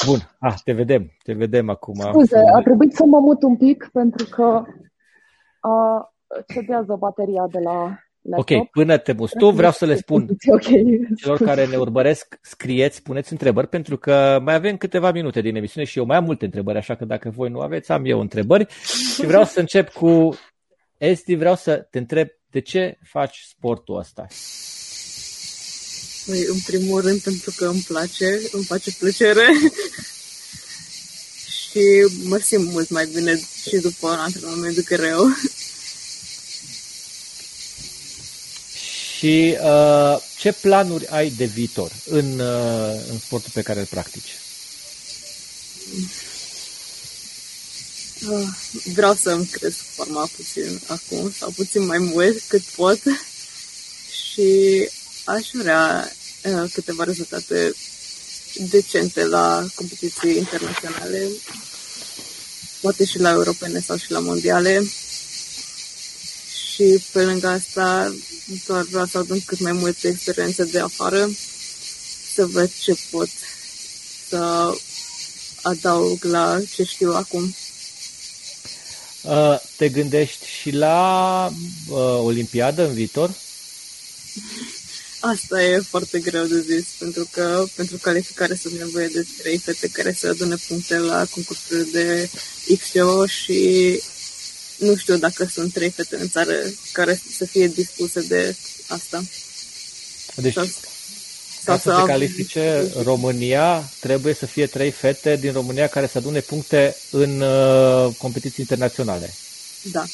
Bun, 0.06 0.18
ah, 0.40 0.56
te 0.64 0.74
vedem, 0.74 1.12
te 1.24 1.34
vedem 1.34 1.70
acum. 1.70 2.00
Scuze, 2.00 2.38
a 2.56 2.60
trebuit 2.62 2.94
să 2.94 3.06
mă 3.06 3.20
mut 3.20 3.44
un 3.44 3.58
pic 3.58 3.90
pentru 3.94 4.26
că 4.26 4.64
a, 5.60 6.14
cedează 6.48 6.96
bateria 6.96 7.48
de 7.52 7.60
la 7.60 7.98
laptop. 8.30 8.60
Ok, 8.60 8.70
până 8.70 8.98
te 8.98 9.12
muți 9.12 9.38
tu, 9.38 9.50
vreau 9.50 9.72
să 9.72 9.86
le 9.86 9.96
spun 10.04 10.28
okay. 10.46 11.08
celor 11.16 11.38
care 11.38 11.66
ne 11.66 11.76
urmăresc, 11.76 12.40
scrieți, 12.42 13.02
puneți 13.02 13.32
întrebări, 13.32 13.68
pentru 13.68 13.98
că 13.98 14.40
mai 14.44 14.54
avem 14.54 14.78
câteva 14.78 15.12
minute 15.12 15.42
din 15.42 15.56
emisiune 15.56 15.86
și 15.86 15.98
eu 15.98 16.06
mai 16.06 16.18
am 16.18 16.24
multe 16.24 16.46
întrebări, 16.46 16.78
așa 16.78 16.96
că 16.96 17.06
dacă 17.06 17.30
voi 17.30 17.50
nu 17.50 17.60
aveți, 17.60 17.92
am 17.92 18.06
eu 18.06 18.20
întrebări. 18.20 18.68
Și 19.14 19.26
vreau 19.26 19.44
să 19.44 19.60
încep 19.60 19.90
cu 19.90 20.38
Esti, 20.98 21.36
vreau 21.36 21.56
să 21.56 21.88
te 21.92 21.98
întreb 21.98 22.28
de 22.50 22.60
ce 22.60 22.98
faci 23.04 23.46
sportul 23.50 23.98
ăsta? 23.98 24.26
Păi, 26.26 26.46
în 26.48 26.60
primul 26.66 27.02
rând 27.02 27.22
pentru 27.22 27.54
că 27.58 27.66
îmi 27.66 27.84
place, 27.88 28.26
îmi 28.52 28.64
face 28.64 28.92
plăcere 29.00 29.46
și 31.58 31.84
mă 32.24 32.38
simt 32.38 32.72
mult 32.72 32.90
mai 32.90 33.10
bine 33.14 33.40
și 33.68 33.76
după 33.76 34.08
un 34.08 34.18
antrenament 34.18 34.84
greu. 34.84 35.26
Și 39.18 39.58
uh, 39.64 40.22
ce 40.38 40.52
planuri 40.52 41.08
ai 41.08 41.30
de 41.30 41.46
viitor 41.46 41.92
în, 42.06 42.40
uh, 42.40 43.02
în 43.12 43.20
sportul 43.20 43.52
pe 43.54 43.62
care 43.62 43.80
îl 43.80 43.86
practici? 43.86 44.36
Uh, 48.30 48.48
vreau 48.94 49.14
să 49.14 49.30
îmi 49.30 49.46
cresc 49.46 49.76
forma 49.76 50.30
puțin 50.36 50.82
acum 50.88 51.32
sau 51.32 51.50
puțin 51.50 51.86
mai 51.86 51.98
mult 51.98 52.42
cât 52.48 52.62
pot 52.62 53.00
și 54.24 54.90
aș 55.24 55.48
vrea 55.52 56.12
uh, 56.44 56.72
câteva 56.74 57.04
rezultate 57.04 57.74
decente 58.56 59.26
la 59.26 59.66
competiții 59.76 60.38
internaționale, 60.38 61.28
poate 62.82 63.06
și 63.06 63.20
la 63.20 63.32
europene 63.32 63.80
sau 63.80 63.98
și 63.98 64.12
la 64.12 64.20
mondiale. 64.20 64.82
Și 66.78 67.04
pe 67.12 67.24
lângă 67.24 67.48
asta 67.48 68.16
doar 68.68 68.82
vreau 68.82 69.06
să 69.06 69.18
adun 69.18 69.42
cât 69.46 69.60
mai 69.60 69.72
multe 69.72 70.08
experiențe 70.08 70.64
de 70.64 70.80
afară, 70.80 71.30
să 72.34 72.46
văd 72.46 72.72
ce 72.82 72.96
pot 73.12 73.28
să 74.30 74.72
adaug 75.62 76.24
la 76.24 76.60
ce 76.74 76.84
știu 76.84 77.14
acum. 77.14 77.56
Uh, 79.22 79.60
te 79.76 79.90
gândești 79.90 80.46
și 80.62 80.72
la 80.72 81.52
uh, 81.90 81.98
Olimpiadă 81.98 82.88
în 82.88 82.94
viitor? 82.94 83.30
Asta 85.20 85.64
e 85.64 85.80
foarte 85.80 86.20
greu 86.20 86.46
de 86.46 86.60
zis, 86.60 86.86
pentru 87.00 87.28
că 87.32 87.66
pentru 87.76 87.98
calificare 87.98 88.56
sunt 88.56 88.74
nevoie 88.74 89.08
de 89.08 89.26
trei 89.38 89.58
fete 89.58 89.88
care 89.88 90.14
să 90.14 90.28
adune 90.28 90.56
puncte 90.68 90.98
la 90.98 91.26
concursurile 91.26 91.88
de 91.92 92.30
XGO 92.76 93.26
și 93.26 94.02
nu 94.78 94.96
știu 94.96 95.18
dacă 95.18 95.46
sunt 95.46 95.74
trei 95.74 95.90
fete 95.90 96.16
în 96.16 96.30
țară 96.30 96.54
care 96.92 97.22
să 97.38 97.46
fie 97.46 97.68
dispuse 97.68 98.22
de 98.22 98.56
asta. 98.88 99.24
Deci, 100.36 100.54
sau, 100.54 100.66
ca 101.64 101.78
să, 101.78 101.90
să 101.90 101.96
se 102.00 102.06
califice 102.06 102.92
România, 103.04 103.92
trebuie 104.00 104.34
să 104.34 104.46
fie 104.46 104.68
trei 104.68 104.92
fete 104.92 105.36
din 105.36 105.52
România 105.52 105.88
care 105.88 106.08
să 106.08 106.18
adune 106.18 106.40
puncte 106.40 106.96
în 107.10 107.42
uh, 107.42 108.16
competiții 108.18 108.56
internaționale. 108.58 109.34
Da. 109.82 110.06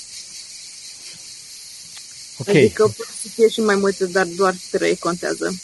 Okay. 2.37 2.57
Adică 2.57 2.83
pot 2.83 3.07
să 3.21 3.27
fie 3.33 3.49
și 3.49 3.59
mai 3.59 3.75
multe, 3.75 4.05
dar 4.05 4.25
doar 4.25 4.55
trei 4.71 4.97
contează. 4.97 5.61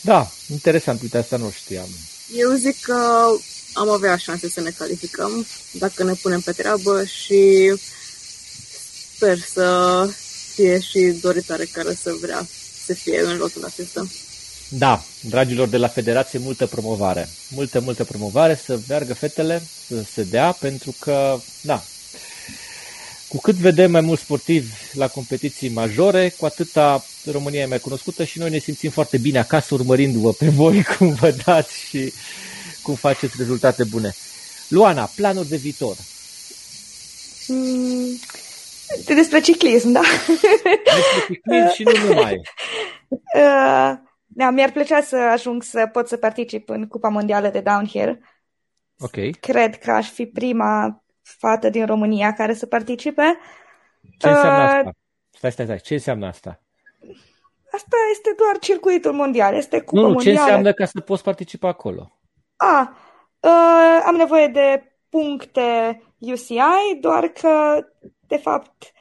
Da, 0.00 0.32
interesant, 0.50 1.02
uite, 1.02 1.18
asta 1.18 1.36
nu 1.36 1.50
știam. 1.50 1.88
Eu 2.36 2.52
zic 2.52 2.80
că 2.80 3.30
am 3.72 3.88
avea 3.88 4.16
șanse 4.16 4.48
să 4.48 4.60
ne 4.60 4.70
calificăm 4.70 5.46
dacă 5.70 6.04
ne 6.04 6.12
punem 6.12 6.40
pe 6.40 6.52
treabă 6.52 7.04
și 7.04 7.74
sper 9.14 9.38
să 9.38 10.08
fie 10.54 10.80
și 10.80 11.18
doritoare 11.20 11.64
care 11.64 11.94
să 12.02 12.14
vrea 12.20 12.46
să 12.84 12.94
fie 12.94 13.20
în 13.20 13.36
lotul 13.36 13.64
acesta. 13.64 14.06
Da, 14.68 15.04
dragilor 15.20 15.68
de 15.68 15.76
la 15.76 15.88
Federație, 15.88 16.38
multă 16.38 16.66
promovare. 16.66 17.28
Multă, 17.48 17.80
multă 17.80 18.04
promovare, 18.04 18.60
să 18.64 18.78
meargă 18.88 19.14
fetele, 19.14 19.62
să 19.86 20.04
se 20.12 20.22
dea, 20.22 20.52
pentru 20.52 20.94
că, 20.98 21.38
da, 21.60 21.84
cu 23.28 23.40
cât 23.40 23.54
vedem 23.54 23.90
mai 23.90 24.00
mulți 24.00 24.22
sportivi 24.22 24.72
la 24.92 25.08
competiții 25.08 25.68
majore, 25.68 26.34
cu 26.38 26.44
atâta 26.44 27.04
România 27.30 27.60
e 27.60 27.66
mai 27.66 27.78
cunoscută 27.78 28.24
și 28.24 28.38
noi 28.38 28.50
ne 28.50 28.58
simțim 28.58 28.90
foarte 28.90 29.18
bine 29.18 29.38
acasă 29.38 29.74
urmărindu-vă 29.74 30.32
pe 30.32 30.48
voi 30.48 30.82
cum 30.96 31.14
vă 31.14 31.34
dați 31.44 31.74
și 31.88 32.12
cum 32.82 32.94
faceți 32.94 33.34
rezultate 33.38 33.84
bune. 33.84 34.10
Luana, 34.68 35.08
planuri 35.16 35.48
de 35.48 35.56
viitor? 35.56 35.96
Mm, 37.48 38.18
despre 39.06 39.40
ciclism, 39.40 39.90
da. 39.90 40.00
Despre 40.26 40.80
ciclism 41.26 41.72
și 41.74 41.82
nu 41.82 42.14
numai. 42.14 42.40
Uh, 43.34 43.92
da, 44.26 44.50
mi-ar 44.50 44.70
plăcea 44.70 45.00
să 45.00 45.16
ajung 45.16 45.62
să 45.62 45.88
pot 45.92 46.08
să 46.08 46.16
particip 46.16 46.68
în 46.68 46.86
Cupa 46.86 47.08
Mondială 47.08 47.48
de 47.48 47.60
Downhill. 47.60 48.20
Ok. 48.98 49.40
Cred 49.40 49.78
că 49.78 49.90
aș 49.90 50.10
fi 50.10 50.26
prima 50.26 51.02
fată 51.22 51.68
din 51.68 51.86
România 51.86 52.32
care 52.32 52.54
să 52.54 52.66
participe. 52.66 53.38
Ce 54.18 54.28
înseamnă 54.28 54.62
asta? 54.62 54.92
Stai, 55.30 55.52
stai, 55.52 55.64
stai. 55.64 55.78
Ce 55.78 55.94
înseamnă 55.94 56.26
asta? 56.26 56.60
Asta 57.72 57.96
este 58.12 58.34
doar 58.36 58.58
circuitul 58.58 59.12
mondial, 59.12 59.54
este 59.54 59.80
cupa 59.80 60.00
nu, 60.00 60.08
mondială. 60.08 60.36
ce 60.36 60.42
înseamnă 60.42 60.72
ca 60.72 60.84
să 60.84 61.00
poți 61.00 61.22
participa 61.22 61.68
acolo? 61.68 62.18
A, 62.62 62.96
uh, 63.40 64.02
am 64.06 64.14
nevoie 64.14 64.46
de 64.46 64.92
puncte 65.08 66.02
UCI, 66.18 67.00
doar 67.00 67.26
că, 67.26 67.84
de 68.26 68.36
fapt, 68.36 68.92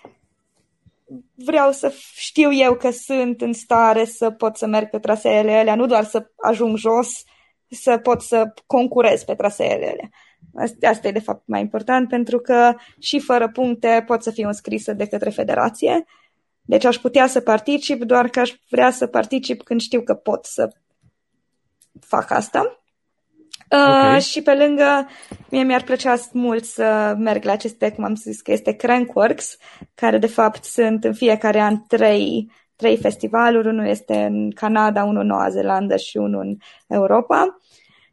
vreau 1.35 1.71
să 1.71 1.93
știu 2.13 2.53
eu 2.53 2.75
că 2.75 2.91
sunt 2.91 3.41
în 3.41 3.53
stare 3.53 4.05
să 4.05 4.29
pot 4.29 4.57
să 4.57 4.65
merg 4.65 4.89
pe 4.89 4.99
traseele 4.99 5.53
alea, 5.53 5.75
nu 5.75 5.85
doar 5.85 6.03
să 6.03 6.29
ajung 6.35 6.77
jos, 6.77 7.23
să 7.69 7.97
pot 7.97 8.21
să 8.21 8.53
concurez 8.65 9.23
pe 9.23 9.35
traseele 9.35 9.87
alea. 9.89 10.09
Asta 10.91 11.07
e 11.07 11.11
de 11.11 11.19
fapt 11.19 11.47
mai 11.47 11.61
important 11.61 12.07
pentru 12.07 12.39
că 12.39 12.75
și 12.99 13.19
fără 13.19 13.49
puncte 13.49 14.03
pot 14.07 14.23
să 14.23 14.31
fiu 14.31 14.47
înscrisă 14.47 14.93
de 14.93 15.07
către 15.07 15.29
federație. 15.29 16.05
Deci 16.61 16.85
aș 16.85 16.97
putea 16.97 17.27
să 17.27 17.41
particip, 17.41 18.03
doar 18.03 18.27
că 18.27 18.39
aș 18.39 18.53
vrea 18.69 18.91
să 18.91 19.07
particip 19.07 19.63
când 19.63 19.81
știu 19.81 20.01
că 20.01 20.13
pot 20.13 20.45
să 20.45 20.69
fac 21.99 22.31
asta. 22.31 22.80
Okay. 23.73 24.15
Uh, 24.15 24.21
și 24.21 24.41
pe 24.41 24.53
lângă, 24.53 25.07
mie 25.49 25.63
mi-ar 25.63 25.83
plăcea 25.83 26.15
mult 26.33 26.63
să 26.63 27.15
merg 27.17 27.43
la 27.43 27.51
aceste, 27.51 27.91
cum 27.91 28.03
am 28.03 28.15
zis, 28.15 28.41
că 28.41 28.51
este 28.51 28.71
Crankworks, 28.71 29.57
care 29.95 30.17
de 30.17 30.27
fapt 30.27 30.63
sunt 30.63 31.03
în 31.03 31.13
fiecare 31.13 31.59
an 31.59 31.77
trei, 31.87 32.51
trei 32.75 32.97
festivaluri, 32.97 33.67
unul 33.67 33.85
este 33.85 34.23
în 34.23 34.51
Canada, 34.51 35.03
unul 35.03 35.21
în 35.21 35.27
Noua 35.27 35.49
Zeelandă 35.49 35.97
și 35.97 36.17
unul 36.17 36.41
în 36.41 36.57
Europa 36.87 37.57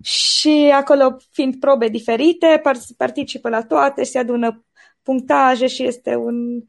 și 0.02 0.70
acolo 0.74 1.16
fiind 1.30 1.56
probe 1.56 1.88
diferite, 1.88 2.62
participă 2.96 3.48
la 3.48 3.62
toate, 3.62 4.04
se 4.04 4.18
adună 4.18 4.64
punctaje 5.02 5.66
și 5.66 5.86
este 5.86 6.14
un 6.14 6.62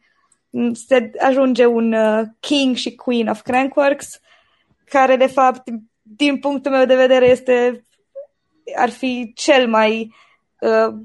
se 0.74 1.12
ajunge 1.20 1.66
un 1.66 1.94
uh, 1.94 2.22
king 2.40 2.76
și 2.76 2.96
queen 2.96 3.28
of 3.28 3.42
crankworks, 3.42 4.20
care 4.86 5.16
de 5.16 5.26
fapt, 5.26 5.70
din 6.02 6.40
punctul 6.40 6.72
meu 6.72 6.86
de 6.86 6.96
vedere, 6.96 7.26
este 7.30 7.84
ar 8.76 8.90
fi 8.90 9.32
cel 9.36 9.68
mai 9.68 10.14
uh, 10.60 10.96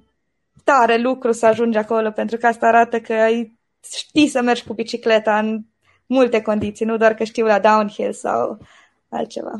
tare 0.64 0.96
lucru 0.96 1.32
să 1.32 1.46
ajungi 1.46 1.78
acolo, 1.78 2.10
pentru 2.10 2.36
că 2.36 2.46
asta 2.46 2.66
arată 2.66 3.00
că 3.00 3.12
ai, 3.12 3.58
știi 3.96 4.28
să 4.28 4.42
mergi 4.42 4.64
cu 4.64 4.74
bicicleta 4.74 5.38
în 5.38 5.60
multe 6.06 6.42
condiții, 6.42 6.86
nu 6.86 6.96
doar 6.96 7.14
că 7.14 7.24
știu 7.24 7.46
la 7.46 7.58
downhill 7.58 8.12
sau 8.12 8.58
altceva 9.08 9.52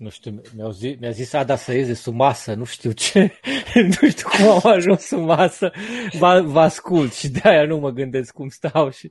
nu 0.00 0.08
știu, 0.08 0.40
mi-a 0.56 0.70
zis, 0.70 0.98
mi-a 0.98 1.10
zis 1.10 1.32
Ada 1.32 1.56
să 1.56 1.72
ieze 1.72 1.94
sub 1.94 2.14
masă, 2.14 2.54
nu 2.54 2.64
știu 2.64 2.92
ce, 2.92 3.32
nu 4.00 4.08
știu 4.08 4.28
cum 4.28 4.48
am 4.48 4.60
ajuns 4.72 5.00
sub 5.00 5.18
masă, 5.18 5.72
vă, 6.18 6.42
vă 6.44 6.60
ascult 6.60 7.12
și 7.12 7.28
de 7.28 7.40
aia 7.42 7.64
nu 7.64 7.78
mă 7.78 7.90
gândesc 7.90 8.32
cum 8.32 8.48
stau 8.48 8.90
și 8.90 9.10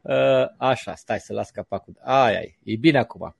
uh, 0.00 0.46
așa, 0.56 0.94
stai 0.94 1.18
să 1.18 1.32
las 1.32 1.50
capacul, 1.50 1.94
ai, 2.04 2.36
ai, 2.36 2.58
e 2.62 2.76
bine 2.76 2.98
acum. 2.98 3.36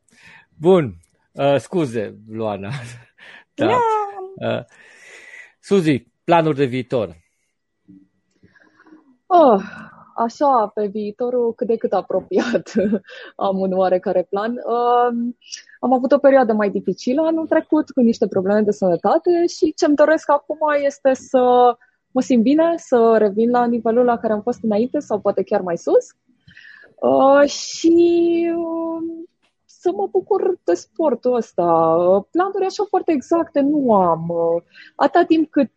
Bun, 0.55 0.95
uh, 1.33 1.57
scuze, 1.57 2.15
Luana. 2.29 2.71
da. 3.55 3.79
Uh, 4.41 4.65
Suzi, 5.61 6.07
planuri 6.25 6.57
de 6.57 6.65
viitor? 6.65 7.17
Oh, 9.27 9.61
așa, 10.17 10.71
pe 10.75 10.87
viitorul 10.87 11.55
cât 11.55 11.67
de 11.67 11.77
cât 11.77 11.93
apropiat 11.93 12.73
am 13.49 13.59
un 13.59 13.73
oarecare 13.73 14.27
plan. 14.31 14.53
Uh, 14.53 15.35
am 15.81 15.93
avut 15.93 16.13
o 16.13 16.19
perioadă 16.19 16.53
mai 16.53 16.71
dificilă 16.71 17.23
anul 17.23 17.47
trecut 17.47 17.91
cu 17.91 18.01
niște 18.01 18.27
probleme 18.27 18.61
de 18.61 18.71
sănătate 18.71 19.47
și 19.47 19.75
ce-mi 19.77 19.97
doresc 19.97 20.31
acum 20.31 20.59
este 20.85 21.15
să 21.15 21.75
mă 22.11 22.21
simt 22.21 22.43
bine, 22.43 22.75
să 22.77 23.17
revin 23.19 23.51
la 23.51 23.67
nivelul 23.67 24.05
la 24.05 24.19
care 24.19 24.33
am 24.33 24.43
fost 24.43 24.63
înainte 24.63 24.99
sau 24.99 25.21
poate 25.21 25.43
chiar 25.43 25.61
mai 25.61 25.77
sus 25.77 26.07
uh, 27.01 27.49
și 27.49 28.51
uh, 28.57 29.29
să 29.81 29.93
mă 29.97 30.07
bucur 30.11 30.59
de 30.65 30.75
sportul 30.75 31.35
ăsta. 31.35 31.65
Planuri 32.31 32.65
așa 32.65 32.85
foarte 32.89 33.13
exacte 33.13 33.61
nu 33.61 33.95
am. 33.95 34.33
Atâta 34.97 35.25
timp 35.25 35.51
cât 35.51 35.73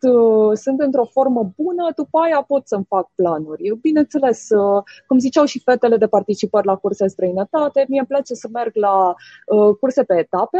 sunt 0.52 0.80
într-o 0.80 1.04
formă 1.04 1.52
bună, 1.56 1.92
după 1.96 2.18
aia 2.18 2.42
pot 2.42 2.66
să-mi 2.66 2.84
fac 2.88 3.10
planuri. 3.14 3.78
Bineînțeles, 3.80 4.46
cum 5.06 5.18
ziceau 5.18 5.44
și 5.44 5.62
fetele 5.64 5.96
de 5.96 6.06
participări 6.06 6.66
la 6.66 6.76
curse 6.76 7.02
în 7.02 7.08
străinătate, 7.08 7.84
mie 7.88 7.98
îmi 7.98 8.08
place 8.08 8.34
să 8.34 8.48
merg 8.52 8.74
la 8.74 9.14
curse 9.80 10.02
pe 10.02 10.18
etape 10.18 10.58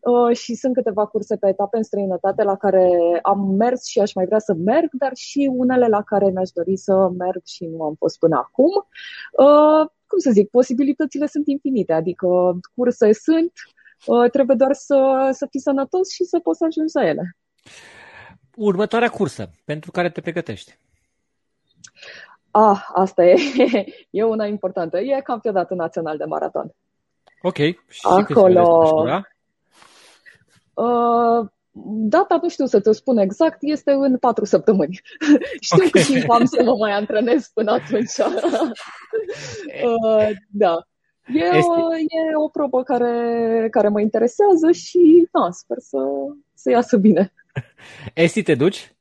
Uh, 0.00 0.36
și 0.36 0.54
sunt 0.54 0.74
câteva 0.74 1.06
curse 1.06 1.36
pe 1.36 1.48
etape 1.48 1.76
în 1.76 1.82
străinătate 1.82 2.42
la 2.42 2.56
care 2.56 2.98
am 3.22 3.54
mers 3.58 3.84
și 3.84 4.00
aș 4.00 4.14
mai 4.14 4.24
vrea 4.24 4.38
să 4.38 4.54
merg, 4.54 4.88
dar 4.92 5.10
și 5.14 5.50
unele 5.56 5.86
la 5.86 6.02
care 6.02 6.30
mi-aș 6.30 6.50
dori 6.50 6.76
să 6.76 7.10
merg 7.18 7.40
și 7.44 7.66
nu 7.66 7.82
am 7.82 7.94
fost 7.98 8.18
până 8.18 8.36
acum. 8.36 8.86
Uh, 10.08 10.14
cum 10.18 10.18
să 10.18 10.30
zic, 10.30 10.50
posibilitățile 10.50 11.26
sunt 11.26 11.46
infinite, 11.46 11.92
adică 11.92 12.26
curse 12.74 13.12
sunt, 13.12 13.52
uh, 14.06 14.30
trebuie 14.30 14.56
doar 14.56 14.72
să, 14.72 15.28
să 15.32 15.46
fii 15.50 15.60
sănătos 15.60 16.10
și 16.12 16.24
să 16.24 16.38
poți 16.38 16.58
să 16.58 16.64
ajungi 16.64 16.92
la 16.94 17.06
ele. 17.06 17.36
Următoarea 18.56 19.08
cursă 19.08 19.50
pentru 19.64 19.90
care 19.90 20.10
te 20.10 20.20
pregătești? 20.20 20.78
Ah, 22.50 22.84
asta 22.94 23.24
e, 23.24 23.36
e 24.10 24.22
una 24.24 24.46
importantă. 24.46 24.98
E 24.98 25.20
campionatul 25.20 25.76
național 25.76 26.16
de 26.16 26.24
maraton. 26.24 26.74
Ok. 27.42 27.56
Și 27.88 28.00
Acolo, 28.02 29.22
Uh, 30.78 31.48
data, 31.86 32.38
nu 32.42 32.48
știu 32.48 32.66
să 32.66 32.80
te 32.80 32.92
spun 32.92 33.18
exact, 33.18 33.58
este 33.60 33.90
în 33.90 34.18
patru 34.18 34.44
săptămâni. 34.44 35.00
știu 35.60 35.84
okay. 35.84 35.90
cât 35.90 36.04
timp 36.04 36.30
am 36.30 36.44
să 36.44 36.62
mă 36.62 36.76
mai 36.76 36.92
antrenez 36.92 37.50
până 37.54 37.70
atunci. 37.70 38.16
uh, 39.84 40.30
da. 40.50 40.86
E, 41.34 41.44
este... 41.44 41.70
o, 41.70 41.96
e 41.96 42.36
o 42.36 42.48
probă 42.48 42.82
care, 42.82 43.68
care 43.70 43.88
mă 43.88 44.00
interesează 44.00 44.72
și 44.72 45.28
da, 45.32 45.50
sper 45.50 45.76
să, 45.80 45.98
să 46.54 46.70
iasă 46.70 46.96
bine. 46.96 47.32
Esti, 48.14 48.42
te 48.42 48.54
duci? 48.54 48.92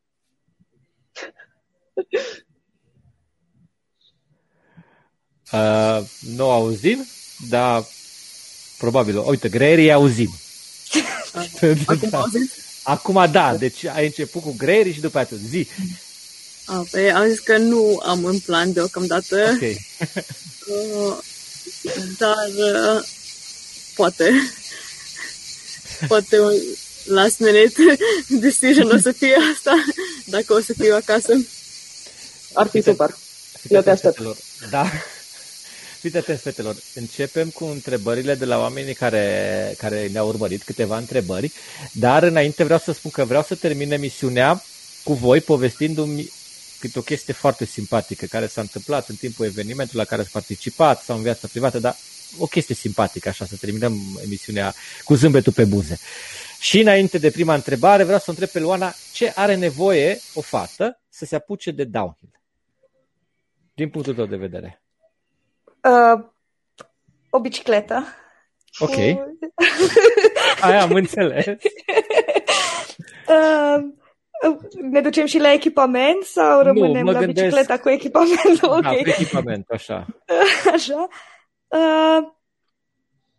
Uh, 5.54 6.00
nu 6.36 6.50
auzim, 6.50 7.06
dar 7.50 7.84
probabil, 8.78 9.18
uite, 9.28 9.50
greierii 9.50 9.92
auzim. 9.92 10.30
Acum 11.86 12.10
auzit? 12.12 12.67
Acum 12.88 13.32
da, 13.32 13.56
deci 13.56 13.86
ai 13.86 14.06
început 14.06 14.42
cu 14.42 14.54
greierii 14.58 14.94
și 14.94 15.00
după 15.00 15.20
aceea 15.20 15.40
zi. 15.50 15.68
A, 16.66 16.86
păi 16.92 17.12
am 17.12 17.28
zis 17.28 17.40
că 17.40 17.58
nu 17.58 18.02
am 18.06 18.26
în 18.26 18.40
plan 18.40 18.74
deocamdată. 18.74 19.50
Ok. 19.54 19.62
uh, 20.68 21.18
dar 22.18 22.48
uh, 22.58 23.04
poate. 23.96 24.32
Poate 26.08 26.40
un 26.40 26.54
last 27.06 27.40
minute 27.46 27.98
decision 28.28 28.90
o 28.90 28.98
să 28.98 29.12
fie 29.12 29.36
asta, 29.56 29.84
dacă 30.26 30.54
o 30.54 30.60
să 30.60 30.74
fiu 30.74 30.96
acasă. 30.96 31.34
Ar 32.54 32.68
fi 32.68 32.82
super. 32.82 33.18
Eu 33.70 33.82
te 33.82 33.90
aștept. 33.90 34.22
Da. 34.70 34.92
Fiți 36.10 36.42
fetelor, 36.42 36.76
începem 36.96 37.50
cu 37.50 37.66
întrebările 37.66 38.36
de 38.36 38.46
la 38.46 38.60
oamenii 38.60 38.94
care, 38.94 39.76
care 39.78 40.08
ne-au 40.08 40.28
urmărit, 40.28 40.64
câteva 40.64 40.98
întrebări, 40.98 41.52
dar 41.92 42.24
înainte 42.24 42.64
vreau 42.64 42.80
să 42.80 42.92
spun 42.92 43.12
că 43.12 43.26
vreau 43.26 43.44
să 43.44 43.56
termin 43.56 43.92
emisiunea 43.92 44.64
cu 45.04 45.14
voi 45.14 45.42
povestindu-mi 45.42 46.32
câte 46.80 47.00
o 47.00 47.02
chestie 47.02 47.34
foarte 47.34 47.66
simpatică 47.66 48.26
care 48.26 48.48
s-a 48.48 48.62
întâmplat 48.62 49.10
în 49.10 49.16
timpul 49.16 49.46
evenimentului 49.46 50.00
la 50.00 50.10
care 50.10 50.22
ați 50.22 50.32
participat 50.32 51.04
sau 51.04 51.16
în 51.16 51.24
viața 51.24 51.48
privată, 51.48 51.80
dar 51.80 51.96
o 52.38 52.46
chestie 52.46 52.76
simpatică, 52.76 53.30
așa, 53.30 53.46
să 53.46 53.56
terminăm 53.56 54.20
emisiunea 54.24 54.74
cu 55.04 55.14
zâmbetul 55.14 55.54
pe 55.54 55.66
buze. 55.66 56.00
Și 56.60 56.80
înainte 56.80 57.18
de 57.18 57.32
prima 57.32 57.54
întrebare, 57.54 58.04
vreau 58.04 58.20
să 58.20 58.30
întreb 58.30 58.50
pe 58.50 58.60
Luana 58.60 58.94
ce 59.14 59.32
are 59.36 59.56
nevoie 59.56 60.20
o 60.34 60.42
fată 60.42 61.02
să 61.10 61.26
se 61.26 61.36
apuce 61.36 61.72
de 61.72 61.84
downhill, 61.84 62.42
din 63.74 63.90
punctul 63.90 64.16
tău 64.16 64.26
de 64.26 64.36
vedere. 64.36 64.82
Uh, 65.84 66.24
o 67.30 67.40
bicicletă. 67.40 68.04
Ok. 68.80 68.96
Aia 70.62 70.82
am 70.82 70.92
înțeles. 70.92 71.46
uh, 73.34 73.84
ne 74.82 75.02
ducem 75.02 75.26
și 75.26 75.40
la 75.40 75.52
echipament 75.52 76.24
sau 76.24 76.62
rămânem 76.62 77.06
nu, 77.06 77.12
la 77.12 77.20
gândesc... 77.20 77.46
bicicleta 77.46 77.80
cu 77.80 77.90
echipament? 77.90 78.60
Da, 78.62 78.70
okay. 78.70 79.02
cu 79.02 79.10
echipament, 79.10 79.70
așa. 79.70 80.06
așa. 80.74 81.08
Uh, 81.68 82.36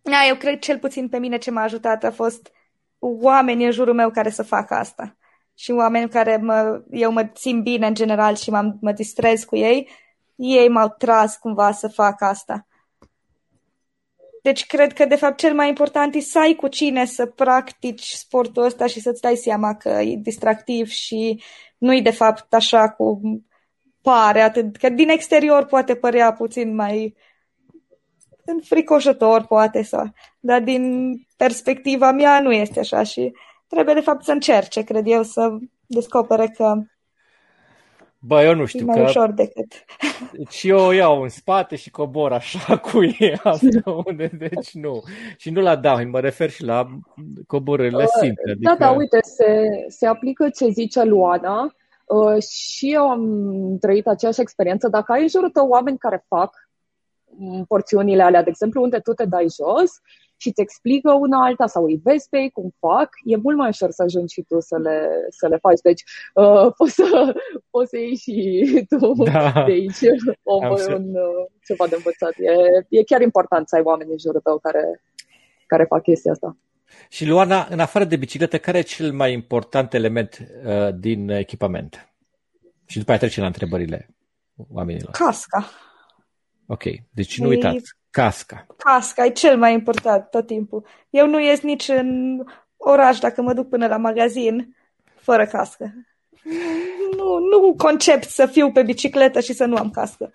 da, 0.02 0.26
eu 0.28 0.34
cred 0.36 0.58
cel 0.58 0.78
puțin 0.78 1.08
pe 1.08 1.18
mine 1.18 1.38
ce 1.38 1.50
m-a 1.50 1.62
ajutat 1.62 2.04
a 2.04 2.10
fost 2.10 2.52
oameni 2.98 3.64
în 3.64 3.70
jurul 3.70 3.94
meu 3.94 4.10
care 4.10 4.30
să 4.30 4.42
facă 4.42 4.74
asta. 4.74 5.16
Și 5.54 5.70
oameni 5.70 6.08
care 6.08 6.36
mă, 6.36 6.82
eu 6.90 7.12
mă 7.12 7.24
țin 7.24 7.62
bine 7.62 7.86
în 7.86 7.94
general 7.94 8.34
și 8.34 8.50
mă, 8.50 8.74
mă 8.80 8.92
distrez 8.92 9.44
cu 9.44 9.56
ei 9.56 9.88
ei 10.38 10.68
m-au 10.68 10.88
tras 10.98 11.36
cumva 11.36 11.72
să 11.72 11.88
fac 11.88 12.22
asta. 12.22 12.66
Deci 14.42 14.66
cred 14.66 14.92
că, 14.92 15.04
de 15.04 15.14
fapt, 15.14 15.38
cel 15.38 15.54
mai 15.54 15.68
important 15.68 16.14
e 16.14 16.20
să 16.20 16.38
ai 16.38 16.54
cu 16.54 16.68
cine 16.68 17.04
să 17.04 17.26
practici 17.26 18.10
sportul 18.10 18.62
ăsta 18.62 18.86
și 18.86 19.00
să-ți 19.00 19.20
dai 19.20 19.36
seama 19.36 19.74
că 19.74 19.88
e 19.88 20.16
distractiv 20.16 20.88
și 20.88 21.42
nu-i, 21.78 22.02
de 22.02 22.10
fapt, 22.10 22.54
așa 22.54 22.90
cum 22.90 23.46
pare 24.02 24.40
atât. 24.40 24.76
Că 24.76 24.88
din 24.88 25.08
exterior 25.08 25.64
poate 25.64 25.94
părea 25.94 26.32
puțin 26.32 26.74
mai 26.74 27.14
înfricoșător, 28.44 29.46
poate, 29.46 29.82
sau, 29.82 30.12
dar 30.40 30.60
din 30.60 31.12
perspectiva 31.36 32.12
mea 32.12 32.40
nu 32.40 32.52
este 32.52 32.78
așa 32.78 33.02
și 33.02 33.32
trebuie, 33.66 33.94
de 33.94 34.00
fapt, 34.00 34.24
să 34.24 34.32
încerce, 34.32 34.82
cred 34.82 35.06
eu, 35.06 35.22
să 35.22 35.56
descopere 35.86 36.48
că 36.48 36.74
Bă, 38.20 38.42
eu 38.42 38.54
nu 38.54 38.64
știu. 38.64 38.80
E 38.80 38.84
mai 38.84 38.96
că... 38.96 39.02
ușor 39.02 39.30
decât... 39.30 39.72
Deci 40.32 40.62
eu 40.62 40.78
o 40.78 40.92
iau 40.92 41.22
în 41.22 41.28
spate 41.28 41.76
și 41.76 41.90
cobor 41.90 42.32
așa 42.32 42.76
cu 42.92 43.04
ea 43.18 43.42
unde, 44.06 44.30
deci 44.38 44.72
nu. 44.72 45.02
Și 45.36 45.50
nu 45.50 45.60
la 45.60 45.76
downhill, 45.76 46.10
mă 46.10 46.20
refer 46.20 46.50
și 46.50 46.64
la 46.64 46.86
coborârile 47.46 48.02
uh, 48.02 48.08
simple. 48.20 48.54
Da, 48.58 48.70
adică... 48.70 48.84
Da, 48.84 48.86
da, 48.86 48.90
uite, 48.90 49.18
se, 49.22 49.68
se 49.88 50.06
aplică 50.06 50.48
ce 50.48 50.68
zice 50.68 51.02
Luana 51.02 51.74
uh, 52.06 52.42
și 52.42 52.92
eu 52.92 53.08
am 53.08 53.22
trăit 53.80 54.06
aceeași 54.06 54.40
experiență. 54.40 54.88
Dacă 54.88 55.12
ai 55.12 55.22
în 55.22 55.28
jurul 55.28 55.50
tău 55.50 55.68
oameni 55.68 55.98
care 55.98 56.24
fac 56.28 56.68
porțiunile 57.68 58.22
alea, 58.22 58.42
de 58.42 58.50
exemplu, 58.50 58.82
unde 58.82 58.98
tu 58.98 59.12
te 59.12 59.24
dai 59.24 59.46
jos 59.60 59.90
și 60.40 60.48
îți 60.48 60.60
explică 60.60 61.12
una 61.12 61.44
alta 61.44 61.66
sau 61.66 61.84
îi 61.84 62.00
vezi 62.02 62.28
pe 62.28 62.38
ei 62.38 62.50
cum 62.50 62.74
fac, 62.78 63.08
e 63.24 63.36
mult 63.36 63.56
mai 63.56 63.68
ușor 63.68 63.90
să 63.90 64.02
ajungi 64.02 64.34
și 64.34 64.42
tu 64.42 64.60
să 64.60 64.78
le, 64.78 65.08
să 65.28 65.48
le 65.48 65.56
faci. 65.56 65.80
Deci 65.80 66.02
uh, 66.34 66.72
poți, 66.78 66.94
să, 66.94 67.34
poți 67.70 67.90
să 67.90 67.96
iei 67.96 68.16
și 68.16 68.34
tu 68.88 69.12
da. 69.24 69.52
de 69.66 69.72
aici 69.72 70.02
o, 70.42 70.56
un, 70.56 71.14
uh, 71.14 71.46
ceva 71.66 71.86
de 71.86 71.94
învățat. 71.94 72.32
E, 72.38 72.98
e 72.98 73.02
chiar 73.02 73.20
important 73.20 73.68
să 73.68 73.76
ai 73.76 73.82
oameni 73.84 74.10
în 74.10 74.18
jurul 74.18 74.40
tău 74.40 74.58
care, 74.58 75.02
care 75.66 75.84
fac 75.84 76.02
chestia 76.02 76.32
asta. 76.32 76.56
Și 77.08 77.26
Luana, 77.26 77.66
în 77.70 77.80
afară 77.80 78.04
de 78.04 78.16
bicicletă, 78.16 78.58
care 78.58 78.78
e 78.78 78.82
cel 78.82 79.12
mai 79.12 79.32
important 79.32 79.94
element 79.94 80.38
uh, 80.64 80.94
din 80.94 81.28
echipament? 81.28 82.12
Și 82.86 82.98
după 82.98 83.12
aceea 83.12 83.18
trecem 83.18 83.42
la 83.42 83.48
întrebările 83.48 84.08
oamenilor. 84.72 85.10
Casca. 85.10 85.68
Ok, 86.66 86.82
deci 87.10 87.38
nu 87.38 87.48
uitați, 87.48 87.97
casca. 88.10 88.66
Casca 88.76 89.24
e 89.24 89.30
cel 89.30 89.58
mai 89.58 89.72
important 89.72 90.30
tot 90.30 90.46
timpul. 90.46 90.86
Eu 91.10 91.26
nu 91.26 91.40
ies 91.40 91.60
nici 91.60 91.88
în 91.88 92.38
oraș 92.76 93.18
dacă 93.18 93.42
mă 93.42 93.52
duc 93.52 93.68
până 93.68 93.86
la 93.86 93.96
magazin 93.96 94.76
fără 95.14 95.46
cască. 95.46 95.92
Nu, 97.16 97.38
nu 97.38 97.74
concept 97.76 98.28
să 98.28 98.46
fiu 98.46 98.72
pe 98.72 98.82
bicicletă 98.82 99.40
și 99.40 99.52
să 99.52 99.64
nu 99.64 99.76
am 99.76 99.90
cască. 99.90 100.30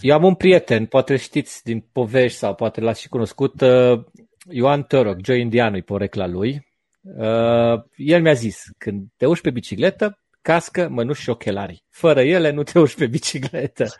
Eu 0.00 0.14
am 0.14 0.24
un 0.24 0.34
prieten, 0.34 0.86
poate 0.86 1.16
știți 1.16 1.64
din 1.64 1.84
povești 1.92 2.38
sau 2.38 2.54
poate 2.54 2.80
l-ați 2.80 3.00
și 3.00 3.08
cunoscut, 3.08 3.60
uh, 3.60 4.04
Ioan 4.48 4.82
Toroc, 4.82 5.16
Joe 5.24 5.38
Indianu 5.38 5.76
e 5.76 5.80
porecla 5.80 6.26
lui. 6.26 6.68
Uh, 7.02 7.82
el 7.96 8.22
mi-a 8.22 8.32
zis, 8.32 8.62
când 8.78 9.06
te 9.16 9.26
uși 9.26 9.40
pe 9.40 9.50
bicicletă, 9.50 10.18
cască, 10.42 10.88
mănuși 10.88 11.22
și 11.22 11.30
ochelari. 11.30 11.84
Fără 11.90 12.22
ele 12.22 12.50
nu 12.50 12.62
te 12.62 12.78
uși 12.78 12.94
pe 12.94 13.06
bicicletă. 13.06 13.86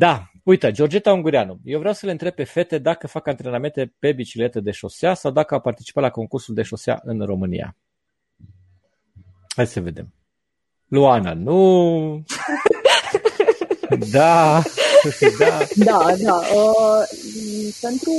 Da, 0.00 0.30
uite, 0.48 0.70
Georgeta 0.70 1.12
Ungureanu. 1.12 1.60
Eu 1.64 1.78
vreau 1.78 1.94
să 1.94 2.06
le 2.06 2.12
întreb 2.12 2.34
pe 2.34 2.44
fete 2.44 2.78
dacă 2.78 3.06
fac 3.06 3.26
antrenamente 3.26 3.94
pe 3.98 4.12
bicicletă 4.12 4.60
de 4.60 4.70
șosea 4.70 5.14
sau 5.14 5.30
dacă 5.30 5.54
au 5.54 5.60
participat 5.60 6.02
la 6.02 6.10
concursul 6.10 6.54
de 6.54 6.62
șosea 6.62 7.00
în 7.04 7.20
România. 7.20 7.76
Hai 9.56 9.66
să 9.66 9.80
vedem. 9.80 10.14
Luana, 10.86 11.32
nu. 11.32 12.22
Da, 14.12 14.62
da. 15.38 15.58
Da, 15.84 15.98
da. 16.24 16.40
Uh, 16.54 17.02
pentru, 17.80 18.12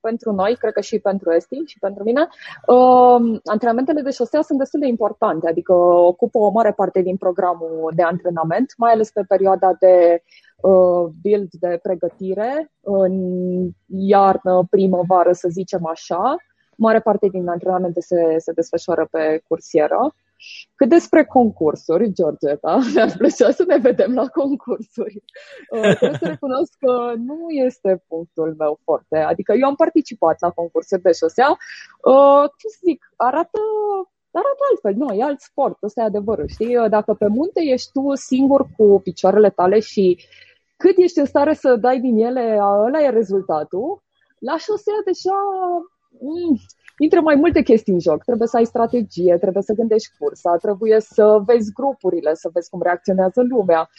pentru 0.00 0.32
noi, 0.32 0.56
cred 0.56 0.72
că 0.72 0.80
și 0.80 0.98
pentru 0.98 1.32
Esti 1.32 1.62
și 1.66 1.78
pentru 1.78 2.02
mine, 2.04 2.28
uh, 2.66 3.40
antrenamentele 3.44 4.00
de 4.00 4.10
șosea 4.10 4.42
sunt 4.42 4.58
destul 4.58 4.80
de 4.80 4.86
importante, 4.86 5.48
adică 5.48 5.72
ocupă 5.72 6.38
o 6.38 6.50
mare 6.50 6.72
parte 6.72 7.02
din 7.02 7.16
programul 7.16 7.92
de 7.94 8.02
antrenament, 8.02 8.74
mai 8.76 8.92
ales 8.92 9.10
pe 9.10 9.22
perioada 9.28 9.76
de 9.80 10.22
uh, 10.60 11.10
build 11.22 11.48
de 11.50 11.78
pregătire, 11.82 12.72
în 12.80 13.14
iarnă, 13.86 14.66
primăvară, 14.70 15.32
să 15.32 15.48
zicem 15.50 15.86
așa. 15.86 16.36
Mare 16.76 17.00
parte 17.00 17.28
din 17.28 17.48
antrenamente 17.48 18.00
se, 18.00 18.34
se 18.38 18.52
desfășoară 18.52 19.08
pe 19.10 19.42
cursieră. 19.48 20.14
Cât 20.74 20.88
despre 20.88 21.24
concursuri, 21.24 22.12
Georgeta, 22.12 22.78
mi-ar 22.94 23.12
plăcea 23.16 23.50
să 23.50 23.64
ne 23.66 23.76
vedem 23.76 24.14
la 24.14 24.26
concursuri. 24.28 25.22
Uh, 25.70 25.96
trebuie 25.96 26.18
să 26.18 26.26
recunosc 26.28 26.72
că 26.78 27.12
nu 27.16 27.38
este 27.48 28.04
punctul 28.08 28.54
meu 28.58 28.80
forte. 28.84 29.18
Adică 29.18 29.52
eu 29.52 29.66
am 29.68 29.74
participat 29.74 30.36
la 30.40 30.50
concursuri 30.50 31.02
de 31.02 31.12
șosea. 31.12 31.48
Uh, 32.02 32.44
ce 32.58 32.68
să 32.68 32.78
zic, 32.84 33.12
arată 33.16 33.60
arată 34.30 34.62
altfel. 34.70 34.94
Nu, 34.94 35.14
e 35.14 35.22
alt 35.22 35.40
sport, 35.40 35.82
ăsta 35.82 36.00
e 36.00 36.04
adevărul, 36.04 36.46
știi? 36.46 36.76
Uh, 36.76 36.88
dacă 36.88 37.14
pe 37.14 37.26
munte 37.26 37.60
ești 37.62 37.90
tu 37.92 38.14
singur 38.14 38.66
cu 38.76 39.00
picioarele 39.02 39.50
tale 39.50 39.80
și 39.80 40.18
cât 40.76 40.96
ești 40.96 41.18
în 41.18 41.24
stare 41.24 41.54
să 41.54 41.76
dai 41.76 42.00
din 42.00 42.16
ele, 42.18 42.58
ăla 42.60 43.00
e 43.00 43.10
rezultatul. 43.10 44.02
La 44.38 44.56
șosea 44.56 44.94
deja 45.04 45.38
mm, 46.20 46.58
intră 46.98 47.20
mai 47.20 47.34
multe 47.34 47.62
chestii 47.62 47.92
în 47.92 48.00
joc. 48.00 48.24
Trebuie 48.24 48.48
să 48.48 48.56
ai 48.56 48.64
strategie, 48.64 49.36
trebuie 49.36 49.62
să 49.62 49.72
gândești 49.72 50.16
cursa, 50.18 50.56
trebuie 50.56 51.00
să 51.00 51.42
vezi 51.46 51.72
grupurile, 51.72 52.34
să 52.34 52.50
vezi 52.52 52.70
cum 52.70 52.82
reacționează 52.82 53.42
lumea. 53.42 53.90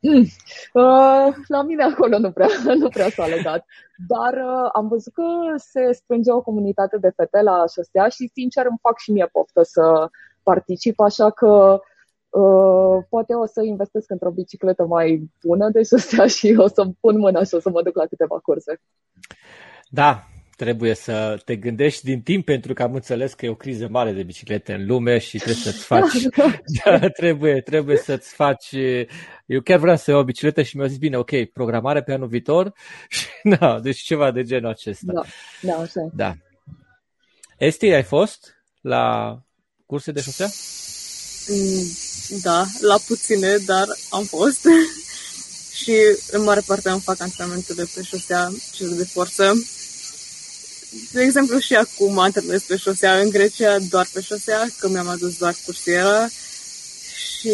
Mm. 0.00 0.26
Uh, 0.72 1.34
la 1.46 1.62
mine 1.62 1.82
acolo 1.82 2.18
nu 2.18 2.30
prea, 2.32 2.48
nu 2.82 2.88
prea 2.88 3.08
s-a 3.08 3.26
legat. 3.26 3.64
Dar 4.06 4.32
uh, 4.32 4.68
am 4.72 4.88
văzut 4.88 5.12
că 5.12 5.24
se 5.56 5.92
strânge 5.92 6.32
o 6.32 6.42
comunitate 6.42 6.96
de 6.96 7.12
fete 7.16 7.40
la 7.40 7.64
șosea 7.74 8.08
și 8.08 8.30
sincer 8.32 8.66
îmi 8.66 8.78
fac 8.82 8.98
și 8.98 9.12
mie 9.12 9.28
poftă 9.32 9.62
să 9.62 10.08
particip, 10.42 11.00
așa 11.00 11.30
că 11.30 11.80
Uh, 12.30 13.04
poate 13.08 13.34
o 13.34 13.46
să 13.46 13.62
investesc 13.62 14.10
într-o 14.10 14.30
bicicletă 14.30 14.86
mai 14.86 15.30
bună 15.42 15.70
de 15.70 15.82
șosea 15.82 16.26
și 16.36 16.54
o 16.58 16.66
să 16.66 16.86
pun 17.00 17.18
mâna 17.18 17.44
și 17.44 17.54
o 17.54 17.60
să 17.60 17.70
mă 17.70 17.82
duc 17.82 17.96
la 17.96 18.06
câteva 18.06 18.38
curse. 18.38 18.80
Da, 19.88 20.24
trebuie 20.60 20.94
să 20.94 21.40
te 21.44 21.56
gândești 21.56 22.04
din 22.04 22.22
timp 22.22 22.44
pentru 22.44 22.72
că 22.72 22.82
am 22.82 22.94
înțeles 22.94 23.32
că 23.32 23.46
e 23.46 23.48
o 23.48 23.54
criză 23.54 23.88
mare 23.90 24.12
de 24.12 24.22
biciclete 24.22 24.72
în 24.72 24.86
lume 24.86 25.18
și 25.18 25.36
trebuie 25.36 25.62
să-ți 25.62 25.84
faci 25.92 26.22
da, 26.84 27.08
trebuie, 27.08 27.60
trebuie 27.60 27.96
să-ți 27.96 28.34
faci 28.34 28.74
eu 29.46 29.60
chiar 29.60 29.78
vreau 29.78 29.96
să 29.96 30.10
iau 30.10 30.20
o 30.20 30.24
bicicletă 30.24 30.62
și 30.62 30.76
mi-au 30.76 30.88
zis 30.88 30.98
bine, 30.98 31.16
ok, 31.16 31.44
programare 31.52 32.02
pe 32.02 32.12
anul 32.12 32.28
viitor 32.28 32.72
și 33.08 33.26
da, 33.42 33.80
deci 33.82 33.98
ceva 33.98 34.30
de 34.30 34.42
genul 34.42 34.70
acesta. 34.70 35.12
Da, 35.12 35.22
da, 35.60 35.74
așa. 35.74 36.10
Da. 36.14 36.34
Esti, 37.58 37.86
ai 37.86 38.02
fost 38.02 38.54
la 38.80 39.36
curse 39.86 40.12
de 40.12 40.20
șosea? 40.20 40.48
Mm, 41.48 41.86
da, 42.42 42.64
la 42.80 42.98
puține, 43.06 43.56
dar 43.56 43.86
am 44.10 44.24
fost. 44.24 44.66
și 45.72 45.92
în 46.30 46.42
mare 46.42 46.60
parte 46.66 46.88
am 46.88 47.00
fac 47.00 47.20
antrenamentele 47.20 47.86
pe 47.94 48.02
șosea, 48.02 48.50
cele 48.72 48.94
de 48.94 49.04
forță. 49.04 49.52
De 51.12 51.22
exemplu, 51.22 51.58
și 51.58 51.74
acum 51.74 52.18
antrenez 52.18 52.62
pe 52.62 52.76
șosea 52.76 53.18
în 53.18 53.28
Grecia, 53.28 53.78
doar 53.78 54.08
pe 54.12 54.20
șosea, 54.20 54.70
că 54.78 54.88
mi-am 54.88 55.08
adus 55.08 55.36
doar 55.36 55.56
cursiera 55.64 56.28
și 57.16 57.52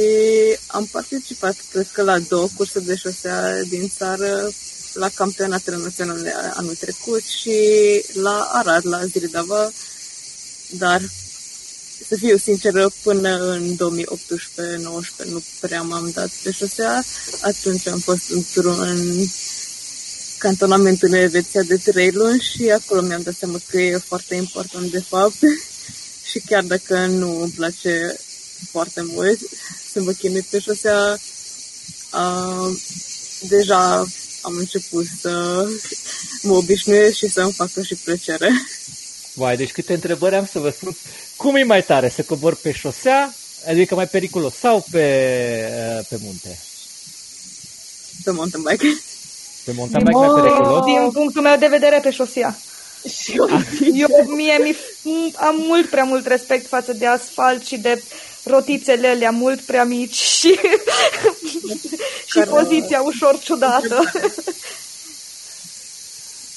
am 0.66 0.84
participat, 0.84 1.56
cred 1.70 1.88
că, 1.92 2.02
la 2.02 2.18
două 2.18 2.48
curse 2.56 2.80
de 2.80 2.96
șosea 2.96 3.62
din 3.62 3.92
țară, 3.96 4.50
la 4.92 5.08
campionatele 5.08 5.76
naționale 5.76 6.34
anul 6.54 6.74
trecut 6.74 7.22
și 7.22 7.58
la 8.12 8.50
Arad, 8.52 8.86
la 8.86 9.04
Ziridava, 9.04 9.72
dar 10.70 11.02
să 12.08 12.16
fiu 12.16 12.36
sinceră, 12.36 12.90
până 13.02 13.50
în 13.50 13.76
2018-19 13.76 13.76
nu 15.24 15.42
prea 15.60 15.82
m-am 15.82 16.10
dat 16.14 16.30
pe 16.42 16.50
șosea. 16.50 17.04
Atunci 17.40 17.86
am 17.86 17.98
fost 17.98 18.30
într-un 18.30 19.28
cantonament 20.38 21.02
în 21.02 21.12
Elveția 21.12 21.62
de 21.62 21.76
trei 21.76 22.10
luni 22.10 22.40
și 22.40 22.70
acolo 22.70 23.00
mi-am 23.00 23.22
dat 23.22 23.34
seama 23.34 23.58
că 23.68 23.80
e 23.80 23.96
foarte 23.96 24.34
important 24.34 24.90
de 24.90 25.00
fapt. 25.00 25.36
și 26.30 26.38
chiar 26.46 26.62
dacă 26.62 27.06
nu 27.06 27.40
îmi 27.40 27.52
place 27.56 28.16
foarte 28.70 29.02
mult 29.02 29.38
să 29.92 30.02
mă 30.02 30.12
chinui 30.12 30.46
pe 30.50 30.58
șosea, 30.58 31.18
uh, 32.12 32.78
deja 33.40 34.06
am 34.40 34.56
început 34.56 35.06
să 35.20 35.64
mă 36.42 36.52
obișnuiesc 36.52 37.16
și 37.16 37.28
să-mi 37.28 37.52
facă 37.52 37.82
și 37.82 37.94
plăcere. 37.94 38.50
Vai, 39.32 39.56
deci 39.56 39.72
câte 39.72 39.92
întrebări 39.92 40.34
am 40.34 40.46
să 40.46 40.58
vă 40.58 40.70
spun. 40.70 40.96
Cum 41.36 41.56
e 41.56 41.62
mai 41.62 41.84
tare, 41.84 42.08
să 42.08 42.22
cobor 42.22 42.54
pe 42.54 42.72
șosea, 42.72 43.34
adică 43.68 43.94
mai 43.94 44.08
periculos, 44.08 44.54
sau 44.54 44.86
pe, 44.90 45.28
uh, 45.98 46.06
pe 46.08 46.16
munte? 46.22 46.58
Pe 48.24 48.30
mountain 48.30 48.62
bike. 48.62 49.00
Pe 49.66 49.72
mountain 49.76 50.04
bike 50.04 50.18
mai 50.18 50.42
periculos? 50.42 50.84
Din 50.84 51.10
punctul 51.12 51.42
meu 51.42 51.56
de 51.56 51.66
vedere, 51.66 52.00
pe 52.02 52.10
șosea. 52.10 52.56
Și 53.08 53.32
eu, 53.36 53.48
eu 53.94 54.08
mie 54.34 54.58
mi, 54.62 54.76
am 55.36 55.54
mult 55.68 55.86
prea 55.88 56.04
mult 56.04 56.26
respect 56.26 56.66
față 56.66 56.92
de 56.92 57.06
asfalt 57.06 57.64
și 57.64 57.78
de 57.78 58.02
rotițele 58.44 59.08
alea 59.08 59.30
mult 59.30 59.60
prea 59.60 59.84
mici 59.84 60.14
și, 60.14 60.58
și 62.30 62.40
poziția 62.48 63.02
ușor 63.02 63.38
ciudată. 63.38 64.02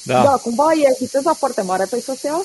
Da. 0.03 0.23
da, 0.23 0.29
cumva 0.29 0.71
e 0.73 0.95
viteza 0.99 1.33
foarte 1.33 1.61
mare 1.61 1.85
pe 1.89 2.01
șosea 2.01 2.41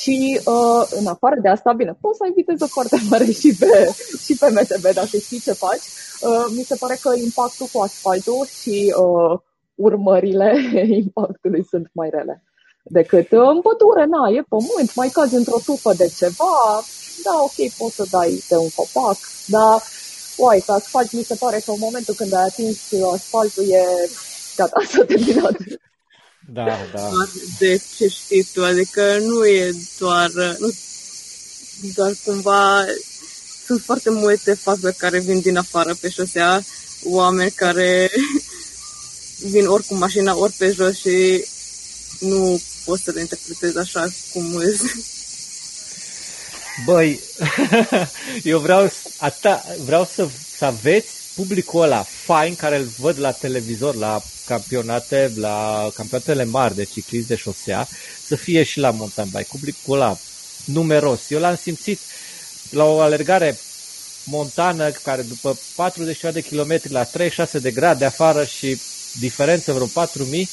și 0.00 0.40
uh, 0.44 0.86
în 0.90 1.06
afară 1.06 1.36
de 1.42 1.48
asta, 1.48 1.72
bine, 1.72 1.96
poți 2.00 2.16
să 2.16 2.24
ai 2.24 2.32
viteză 2.36 2.66
foarte 2.66 3.02
mare 3.10 3.30
și 3.30 3.54
pe, 3.58 3.94
și 4.24 4.34
pe 4.34 4.46
MTB 4.50 4.94
dacă 4.94 5.16
știi 5.24 5.40
ce 5.40 5.52
faci. 5.52 5.86
Uh, 6.20 6.46
mi 6.56 6.64
se 6.68 6.74
pare 6.74 6.98
că 7.00 7.12
impactul 7.16 7.68
cu 7.72 7.80
asfaltul 7.80 8.48
și 8.60 8.94
uh, 8.96 9.40
urmările 9.76 10.52
impactului 11.02 11.64
sunt 11.70 11.90
mai 11.92 12.10
rele 12.10 12.42
decât 12.88 13.26
în 13.30 13.60
pădure, 13.60 14.04
na, 14.04 14.28
e 14.28 14.42
pământ, 14.48 14.94
mai 14.94 15.08
cazi 15.08 15.34
într-o 15.34 15.60
tufă 15.64 15.92
de 15.96 16.12
ceva, 16.16 16.84
da, 17.24 17.34
ok, 17.40 17.72
poți 17.76 17.94
să 17.94 18.04
dai 18.10 18.44
de 18.48 18.56
un 18.56 18.68
copac, 18.74 19.18
dar, 19.46 19.82
uai, 20.36 20.62
că 20.66 20.72
asfalt 20.72 21.12
mi 21.12 21.22
se 21.22 21.34
pare 21.34 21.62
că 21.64 21.70
în 21.70 21.76
momentul 21.80 22.14
când 22.14 22.32
ai 22.32 22.44
atins 22.44 22.78
asfaltul 23.14 23.64
e 23.70 23.84
gata, 24.56 24.80
s-a 24.90 25.04
terminat. 25.04 25.56
Da, 26.52 26.64
da. 26.92 27.08
De 27.58 27.80
ce 27.96 28.08
știi 28.08 28.48
tu, 28.52 28.64
adică 28.64 29.18
nu 29.18 29.46
e 29.46 29.70
doar, 29.98 30.30
nu, 30.58 30.68
doar 31.94 32.12
cumva, 32.24 32.84
sunt 33.64 33.80
foarte 33.80 34.10
multe 34.10 34.54
faze 34.54 34.94
care 34.98 35.18
vin 35.18 35.40
din 35.40 35.56
afară 35.56 35.94
pe 36.00 36.08
șosea, 36.08 36.62
oameni 37.04 37.50
care 37.50 38.10
vin 39.38 39.66
ori 39.66 39.86
cu 39.86 39.94
mașina, 39.94 40.36
ori 40.36 40.52
pe 40.52 40.70
jos 40.70 40.98
și 40.98 41.44
nu 42.20 42.60
poți 42.84 43.02
să 43.02 43.10
le 43.10 43.20
interpretezi 43.20 43.78
așa 43.78 44.08
cum 44.32 44.54
îți. 44.54 44.84
Băi, 46.84 47.20
eu 48.42 48.58
vreau, 48.58 48.92
ata, 49.16 49.64
vreau 49.84 50.04
să, 50.04 50.28
să 50.56 50.64
aveți 50.64 51.08
publicul 51.34 51.82
ăla 51.82 52.06
fain 52.24 52.54
care 52.54 52.76
îl 52.76 52.88
văd 52.98 53.18
la 53.18 53.32
televizor, 53.32 53.94
la 53.94 54.22
campionate, 54.46 55.32
la 55.36 55.90
campionatele 55.94 56.44
mari 56.44 56.74
de 56.74 56.84
ciclism 56.84 57.26
de 57.26 57.36
șosea, 57.36 57.88
să 58.26 58.36
fie 58.36 58.62
și 58.62 58.78
la 58.78 58.90
mountain 58.90 59.28
bike. 59.28 59.46
Publicul 59.50 59.94
ăla 59.94 60.18
numeros. 60.64 61.20
Eu 61.30 61.40
l-am 61.40 61.56
simțit 61.56 62.00
la 62.70 62.84
o 62.84 63.00
alergare 63.00 63.58
montană 64.24 64.90
care 64.90 65.22
după 65.22 65.58
40 65.74 66.20
de 66.32 66.40
kilometri 66.40 66.92
la 66.92 67.04
36 67.04 67.58
de 67.58 67.70
grade 67.70 68.04
afară 68.04 68.44
și 68.44 68.80
diferență 69.20 69.72
vreo 69.72 69.86
4000, 69.86 70.48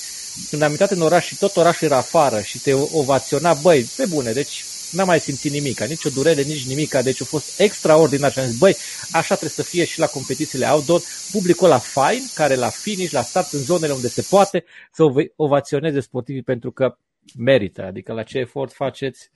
când 0.50 0.62
am 0.62 0.70
intrat 0.70 0.92
în 0.92 1.02
oraș 1.02 1.26
și 1.26 1.36
tot 1.36 1.56
orașul 1.56 1.88
era 1.88 1.98
afară 1.98 2.42
și 2.42 2.60
te 2.60 2.74
ovaționa, 2.74 3.54
băi, 3.54 3.90
pe 3.96 4.06
bune, 4.06 4.32
deci 4.32 4.64
n-am 4.92 5.08
mai 5.08 5.20
simțit 5.20 5.52
nimic, 5.52 5.80
nici 5.80 6.06
o 6.06 6.10
durere, 6.10 6.42
nici 6.42 6.68
nimic, 6.68 6.96
deci 6.96 7.22
a 7.22 7.26
fost 7.26 7.60
extraordinar. 7.60 8.32
Și 8.32 8.40
am 8.40 8.46
zis, 8.46 8.58
băi, 8.58 8.76
așa 9.12 9.36
trebuie 9.36 9.50
să 9.50 9.64
fie 9.64 9.86
și 9.86 10.00
la 10.00 10.08
competițiile 10.08 10.66
outdoor, 10.66 11.02
publicul 11.32 11.68
la 11.68 11.78
fain, 11.78 12.24
care 12.34 12.56
la 12.56 12.70
finish, 12.70 13.12
la 13.12 13.22
start, 13.22 13.52
în 13.52 13.60
zonele 13.60 13.94
unde 13.94 14.08
se 14.08 14.22
poate, 14.30 14.64
să 14.92 15.04
ovaționeze 15.36 16.00
sportivii 16.00 16.44
pentru 16.44 16.72
că 16.72 16.98
merită, 17.38 17.84
adică 17.84 18.14
la 18.14 18.24
ce 18.24 18.38
efort 18.38 18.74
faceți, 18.74 19.30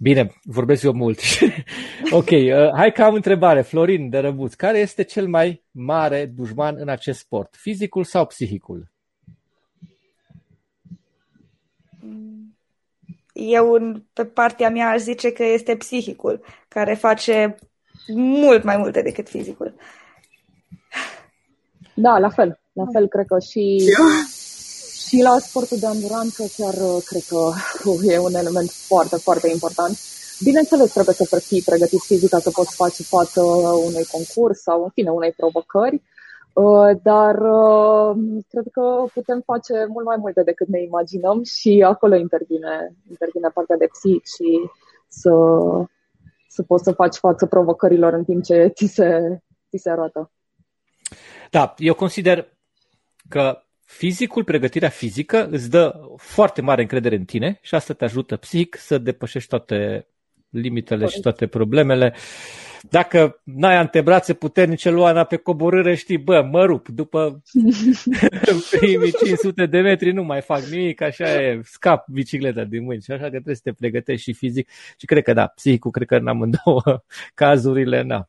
Bine, 0.00 0.34
vorbesc 0.42 0.82
eu 0.82 0.92
mult. 0.92 1.20
ok, 2.10 2.30
uh, 2.30 2.72
hai 2.74 2.92
că 2.92 3.02
am 3.02 3.14
întrebare. 3.14 3.62
Florin 3.62 4.08
de 4.08 4.18
Răbuț, 4.18 4.54
care 4.54 4.78
este 4.78 5.02
cel 5.02 5.28
mai 5.28 5.62
mare 5.70 6.26
dușman 6.26 6.76
în 6.78 6.88
acest 6.88 7.18
sport? 7.18 7.54
Fizicul 7.56 8.04
sau 8.04 8.26
psihicul? 8.26 8.90
Eu, 13.32 13.78
pe 14.12 14.24
partea 14.24 14.70
mea, 14.70 14.88
aș 14.88 15.00
zice 15.00 15.32
că 15.32 15.44
este 15.44 15.76
psihicul, 15.76 16.44
care 16.68 16.94
face 16.94 17.54
mult 18.14 18.62
mai 18.62 18.76
multe 18.76 19.02
decât 19.02 19.28
fizicul. 19.28 19.74
Da, 21.94 22.18
la 22.18 22.28
fel. 22.28 22.60
La 22.72 22.84
fel, 22.92 23.08
cred 23.08 23.26
că 23.26 23.38
și, 23.38 23.78
și 25.08 25.22
la 25.22 25.38
sportul 25.38 25.78
de 25.78 25.86
anduranță 25.86 26.42
chiar 26.56 26.74
cred 27.04 27.22
că 27.28 27.50
e 28.02 28.18
un 28.18 28.34
element 28.34 28.70
foarte, 28.70 29.16
foarte 29.16 29.48
important. 29.52 29.94
Bineînțeles, 30.42 30.92
trebuie 30.92 31.14
să 31.14 31.38
fii 31.38 31.62
pregătit 31.62 32.00
fizic 32.00 32.28
ca 32.28 32.38
să 32.38 32.50
poți 32.50 32.74
face 32.74 33.02
față 33.02 33.40
unui 33.88 34.04
concurs 34.04 34.60
sau, 34.60 34.82
în 34.82 34.90
fine, 34.90 35.10
unei 35.10 35.32
provocări, 35.32 36.02
dar 37.02 37.34
cred 38.48 38.66
că 38.72 39.04
putem 39.14 39.42
face 39.44 39.86
mult 39.88 40.06
mai 40.06 40.16
multe 40.18 40.42
decât 40.42 40.68
ne 40.68 40.82
imaginăm 40.82 41.42
și 41.42 41.84
acolo 41.86 42.14
intervine, 42.16 42.94
intervine 43.10 43.48
partea 43.54 43.76
de 43.76 43.88
psihic 43.92 44.24
și 44.26 44.48
să, 45.08 45.32
să 46.48 46.62
poți 46.62 46.84
să 46.84 46.92
faci 46.92 47.16
față 47.16 47.46
provocărilor 47.46 48.12
în 48.12 48.24
timp 48.24 48.44
ce 48.44 48.72
ți 48.74 48.86
se, 48.86 49.38
ți 49.70 49.82
se 49.82 49.90
arată. 49.90 50.30
Da, 51.50 51.74
eu 51.76 51.94
consider 51.94 52.56
că 53.28 53.62
fizicul, 53.88 54.44
pregătirea 54.44 54.88
fizică 54.88 55.48
îți 55.50 55.70
dă 55.70 56.00
foarte 56.16 56.60
mare 56.60 56.80
încredere 56.80 57.16
în 57.16 57.24
tine 57.24 57.58
și 57.62 57.74
asta 57.74 57.94
te 57.94 58.04
ajută 58.04 58.36
psihic 58.36 58.76
să 58.76 58.98
depășești 58.98 59.48
toate 59.48 60.06
limitele 60.50 60.98
Corect. 60.98 61.14
și 61.14 61.20
toate 61.20 61.46
problemele. 61.46 62.14
Dacă 62.90 63.40
n-ai 63.44 63.76
antebrațe 63.76 64.34
puternice, 64.34 64.90
Luana, 64.90 65.24
pe 65.24 65.36
coborâre 65.36 65.94
știi, 65.94 66.18
bă, 66.18 66.48
mă 66.50 66.64
rup, 66.64 66.88
după 66.88 67.42
primii 68.78 69.12
500 69.12 69.66
de 69.66 69.80
metri 69.80 70.12
nu 70.12 70.22
mai 70.22 70.40
fac 70.40 70.60
nimic, 70.60 71.00
așa 71.00 71.42
e, 71.42 71.60
scap 71.62 72.08
bicicleta 72.08 72.64
din 72.64 72.84
mâini 72.84 73.02
și 73.02 73.10
așa 73.10 73.22
că 73.22 73.30
trebuie 73.30 73.54
să 73.54 73.60
te 73.64 73.72
pregătești 73.72 74.22
și 74.22 74.32
fizic 74.32 74.68
și 74.96 75.06
cred 75.06 75.22
că 75.22 75.32
da, 75.32 75.46
psihicul, 75.46 75.90
cred 75.90 76.06
că 76.06 76.14
în 76.14 76.28
amândouă 76.28 77.04
cazurile, 77.34 78.02
na, 78.02 78.28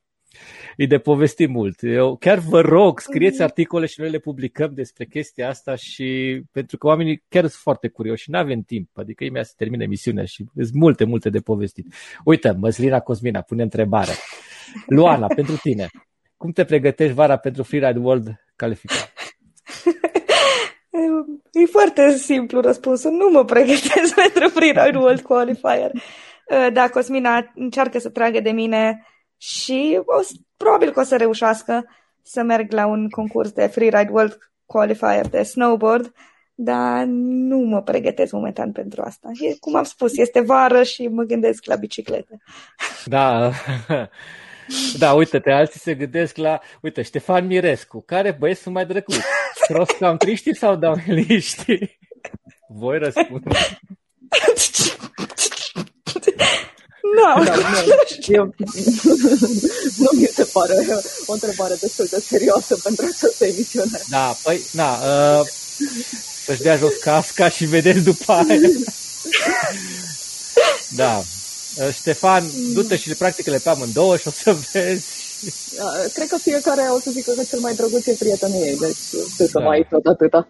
e 0.76 0.86
de 0.86 0.98
povesti 0.98 1.48
mult. 1.48 1.80
Eu 1.82 2.16
chiar 2.16 2.38
vă 2.38 2.62
rog, 2.62 3.00
scrieți 3.00 3.36
mhm. 3.36 3.44
articole 3.44 3.86
și 3.86 4.00
noi 4.00 4.10
le 4.10 4.20
publicăm 4.20 4.72
despre 4.74 5.06
chestia 5.06 5.50
asta 5.50 5.76
și 5.76 6.42
pentru 6.52 6.78
că 6.78 6.88
oamenii 6.88 7.24
chiar 7.28 7.42
sunt 7.42 7.62
foarte 7.62 7.88
curioși 7.88 8.24
și 8.24 8.30
nu 8.30 8.38
avem 8.38 8.62
timp, 8.62 8.90
adică 8.94 9.24
ei 9.24 9.30
mi 9.30 9.46
să 9.46 9.54
termine 9.58 9.84
emisiunea 9.84 10.26
și 10.26 10.46
sunt 10.56 10.74
multe, 10.74 11.04
multe 11.04 11.30
de 11.30 11.40
povestit. 11.40 11.94
Uite, 12.24 12.52
Măslina 12.60 13.00
Cosmina 13.00 13.42
pune 13.42 13.64
întrebare. 13.64 14.12
Luana, 14.88 15.28
pentru 15.40 15.56
tine, 15.56 15.88
cum 16.38 16.52
te 16.52 16.66
pregătești 16.66 17.14
vara 17.14 17.38
pentru 17.38 17.64
Freeride 17.64 18.00
World 18.00 18.44
calificat? 18.56 19.14
E 21.52 21.66
foarte 21.66 22.18
simplu 22.18 22.60
răspunsul. 22.60 23.12
Nu 23.12 23.30
mă 23.32 23.46
pregătesc 23.46 24.16
pentru 24.24 24.48
Freeride 24.50 24.98
World 24.98 25.22
Qualifier. 25.22 25.92
Da, 26.74 26.90
Cosmina 26.90 27.52
încearcă 27.56 28.00
să 28.00 28.10
tragă 28.10 28.40
de 28.40 28.52
mine 28.52 29.06
și 29.42 30.02
o, 30.06 30.22
probabil 30.58 30.92
că 30.92 31.00
o 31.00 31.04
să 31.04 31.18
reușească 31.18 31.86
să 32.24 32.42
merg 32.42 32.72
la 32.72 32.86
un 32.86 33.10
concurs 33.10 33.52
de 33.52 33.68
Freeride 33.68 34.10
World 34.12 34.38
Qualifier 34.66 35.28
de 35.28 35.44
snowboard, 35.44 36.14
dar 36.56 37.04
nu 37.08 37.58
mă 37.58 37.82
pregătesc 37.82 38.32
momentan 38.32 38.72
pentru 38.72 39.02
asta. 39.02 39.30
E, 39.40 39.56
cum 39.60 39.76
am 39.76 39.84
spus, 39.84 40.18
este 40.18 40.40
vară 40.40 40.84
și 40.84 41.08
mă 41.08 41.24
gândesc 41.24 41.66
la 41.66 41.76
bicicletă. 41.76 42.38
Da, 43.06 43.52
da, 44.98 45.14
uite-te, 45.14 45.52
alții 45.52 45.80
se 45.80 45.96
gândesc 45.96 46.38
la, 46.38 46.60
uite, 46.82 47.02
Ștefan 47.02 47.46
Mirescu, 47.46 48.04
care 48.06 48.32
băieți 48.40 48.62
sunt 48.62 48.74
mai 48.74 48.86
drăguți? 48.86 49.22
Cross 49.68 49.92
country 49.92 50.56
sau 50.56 50.76
downhill 50.76 51.42
Voi 52.68 52.98
răspundeți. 52.98 53.80
No. 57.16 57.44
Da, 57.44 57.56
nu, 57.56 57.62
eu, 58.28 58.44
nu 60.04 60.10
mi 60.14 60.26
se 60.34 60.44
pare 60.44 60.74
o 61.26 61.34
întrebare 61.34 61.76
destul 61.80 62.08
de 62.10 62.20
serioasă 62.20 62.78
pentru 62.84 63.06
această 63.06 63.46
emisiune. 63.46 64.00
Da, 64.10 64.38
păi, 64.44 64.62
na, 64.72 64.90
uh, 64.94 65.48
să-și 66.46 66.62
dea 66.62 66.76
jos 66.76 66.96
casca 66.96 67.50
și 67.50 67.66
vedeți 67.66 68.04
după 68.04 68.32
aia. 68.32 68.60
da. 70.96 71.22
Uh, 71.78 71.94
Ștefan, 71.94 72.44
du-te 72.74 72.98
și 72.98 73.16
practicele 73.16 73.58
pe 73.58 73.70
amândouă 73.70 74.18
și 74.18 74.28
o 74.28 74.32
să 74.32 74.56
vezi. 74.72 75.28
Da, 75.78 75.92
cred 76.14 76.28
că 76.28 76.38
fiecare 76.38 76.82
o 76.82 77.00
să 77.00 77.12
zică 77.12 77.32
că 77.32 77.44
cel 77.44 77.60
mai 77.60 77.74
drăguț 77.74 78.06
e 78.06 78.16
prietenul 78.20 78.62
ei, 78.62 78.78
deci 78.78 78.96
să 79.36 79.50
da. 79.54 79.60
mai 79.60 79.88
tot 79.90 80.06
atâta. 80.06 80.48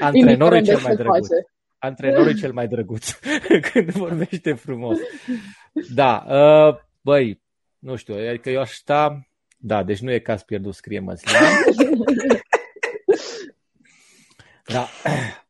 Antrenorul 0.00 0.64
cel 0.64 0.80
mai 0.82 0.96
drăguț. 0.96 1.26
Face. 1.28 1.46
Antrenorul 1.78 2.28
e 2.28 2.40
cel 2.40 2.52
mai 2.52 2.66
drăguț 2.66 3.10
când 3.72 3.90
vorbește 3.90 4.52
frumos. 4.52 4.98
Da, 5.94 6.24
uh, 6.28 6.76
băi, 7.00 7.42
nu 7.78 7.96
știu, 7.96 8.14
adică 8.14 8.50
eu 8.50 8.60
aș 8.60 8.70
sta... 8.70 9.26
Da, 9.64 9.82
deci 9.82 9.98
nu 9.98 10.12
e 10.12 10.18
caz 10.18 10.42
pierdut, 10.42 10.74
scrie 10.74 11.00
Măslin. 11.00 11.36
Da. 14.66 14.88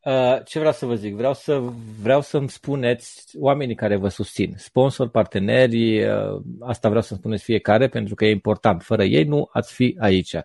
Uh, 0.05 0.43
ce 0.45 0.59
vreau 0.59 0.73
să 0.73 0.85
vă 0.85 0.95
zic? 0.95 1.15
Vreau, 1.15 1.33
să, 1.33 1.61
vreau 2.01 2.21
să-mi 2.21 2.49
spuneți 2.49 3.37
oamenii 3.39 3.75
care 3.75 3.95
vă 3.95 4.07
susțin, 4.07 4.53
sponsori, 4.57 5.09
parteneri, 5.09 6.03
uh, 6.03 6.41
asta 6.59 6.87
vreau 6.87 7.03
să 7.03 7.13
spuneți 7.13 7.43
fiecare 7.43 7.87
pentru 7.87 8.15
că 8.15 8.25
e 8.25 8.29
important. 8.29 8.81
Fără 8.81 9.03
ei 9.03 9.23
nu 9.23 9.49
ați 9.51 9.73
fi 9.73 9.97
aici 9.99 10.35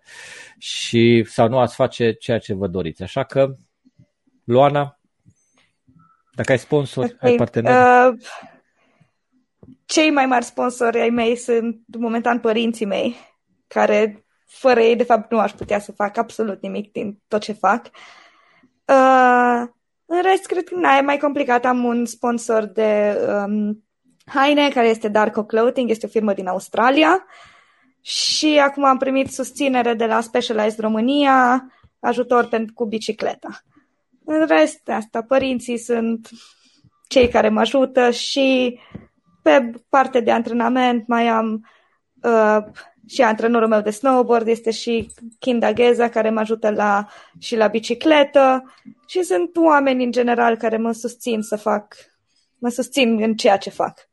și 0.59 1.25
sau 1.27 1.49
nu 1.49 1.59
ați 1.59 1.75
face 1.75 2.13
ceea 2.13 2.39
ce 2.39 2.55
vă 2.55 2.67
doriți. 2.67 3.03
Așa 3.03 3.25
că, 3.25 3.55
Luana, 4.45 5.01
dacă 6.35 6.53
ai 6.53 6.59
sponsor, 6.59 7.05
okay. 7.05 7.31
ai 7.31 7.37
parteneri. 7.37 7.77
Uh, 7.77 8.19
cei 9.89 10.11
mai 10.11 10.27
mari 10.27 10.45
sponsori 10.45 11.01
ai 11.01 11.11
mei 11.11 11.37
sunt 11.37 11.81
momentan 11.99 12.41
părinții 12.41 12.87
mei, 12.87 13.17
care 13.67 14.25
fără 14.47 14.81
ei, 14.81 14.97
de 14.97 15.03
fapt, 15.03 15.31
nu 15.31 15.39
aș 15.39 15.53
putea 15.53 15.79
să 15.79 15.93
fac 15.93 16.17
absolut 16.17 16.63
nimic 16.63 16.93
din 16.93 17.19
tot 17.29 17.41
ce 17.41 17.53
fac. 17.53 17.87
Uh, 18.85 19.69
în 20.07 20.23
rest, 20.23 20.47
cred 20.47 20.65
că 20.65 20.75
na, 20.75 20.97
e 20.97 21.01
mai 21.01 21.19
complicat. 21.19 21.65
Am 21.65 21.85
un 21.85 22.05
sponsor 22.05 22.65
de 22.65 23.19
um, 23.29 23.85
haine, 24.25 24.69
care 24.69 24.89
este 24.89 25.09
Darko 25.09 25.45
Clothing, 25.45 25.91
este 25.91 26.07
o 26.07 26.09
firmă 26.09 26.33
din 26.33 26.47
Australia. 26.47 27.25
Și 28.01 28.59
acum 28.59 28.85
am 28.85 28.99
primit 28.99 29.31
susținere 29.31 29.95
de 29.95 30.07
la 30.07 30.21
Specialized 30.21 30.79
România, 30.79 31.69
ajutor 32.01 32.47
pentru 32.47 32.75
cu 32.75 32.87
bicicleta. 32.87 33.63
În 34.25 34.47
rest, 34.47 34.89
asta, 34.89 35.23
părinții 35.23 35.79
sunt 35.79 36.29
cei 37.07 37.29
care 37.29 37.49
mă 37.49 37.61
ajută 37.61 38.11
și 38.11 38.79
pe 39.43 39.71
parte 39.89 40.21
de 40.21 40.31
antrenament 40.31 41.07
mai 41.07 41.29
am 41.29 41.67
uh, 42.23 42.59
și 43.09 43.23
antrenorul 43.23 43.69
meu 43.69 43.81
de 43.81 43.91
snowboard, 43.91 44.47
este 44.47 44.71
și 44.71 45.11
Kinda 45.39 45.73
Gheza, 45.73 46.09
care 46.09 46.31
mă 46.31 46.41
ajută 46.41 46.71
la, 46.71 47.09
și 47.39 47.57
la 47.57 47.67
bicicletă 47.67 48.75
și 49.07 49.23
sunt 49.23 49.57
oameni 49.57 50.05
în 50.05 50.13
general 50.13 50.57
care 50.57 50.77
mă 50.77 50.93
susțin 50.93 51.43
să 51.43 51.57
fac, 51.57 51.95
mă 52.59 52.69
susțin 52.69 53.23
în 53.23 53.35
ceea 53.35 53.57
ce 53.57 53.71
fac. 53.71 54.09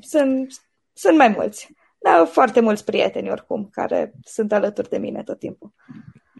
Sunt, 0.00 0.52
sunt 0.92 1.16
mai 1.16 1.28
mulți, 1.28 1.74
dar 1.98 2.26
foarte 2.26 2.60
mulți 2.60 2.84
prieteni 2.84 3.30
oricum 3.30 3.68
care 3.72 4.12
sunt 4.24 4.52
alături 4.52 4.88
de 4.88 4.98
mine 4.98 5.22
tot 5.22 5.38
timpul. 5.38 5.72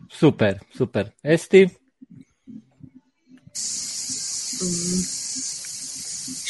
Super, 0.08 0.58
super. 0.70 1.14
Esti? 1.20 1.64
Mm 4.60 5.21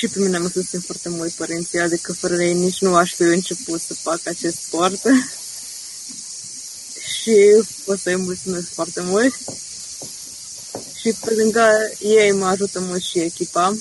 și 0.02 0.08
pe 0.08 0.18
mine 0.18 0.38
mă 0.38 0.48
susțin 0.48 0.80
foarte 0.80 1.08
mult 1.08 1.32
părinții, 1.32 1.80
adică 1.80 2.12
fără 2.12 2.42
ei 2.42 2.54
nici 2.54 2.80
nu 2.80 2.94
aș 2.94 3.14
fi 3.14 3.22
început 3.22 3.80
să 3.80 3.94
fac 3.94 4.20
acest 4.24 4.56
sport. 4.56 5.00
și 7.12 7.64
o 7.86 7.96
să-i 7.96 8.16
mulțumesc 8.16 8.66
foarte 8.72 9.00
mult. 9.00 9.34
Și 11.00 11.12
pe 11.24 11.30
lângă 11.30 11.68
ei 11.98 12.32
mă 12.32 12.46
ajută 12.46 12.80
mult 12.80 13.02
și 13.02 13.18
echipa 13.18 13.76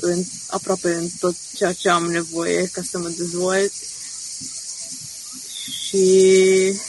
în, 0.00 0.24
aproape 0.46 0.94
în 0.94 1.08
tot 1.20 1.34
ceea 1.54 1.72
ce 1.72 1.88
am 1.88 2.10
nevoie 2.10 2.68
ca 2.72 2.82
să 2.90 2.98
mă 2.98 3.08
dezvolt. 3.08 3.72
Și 5.86 6.80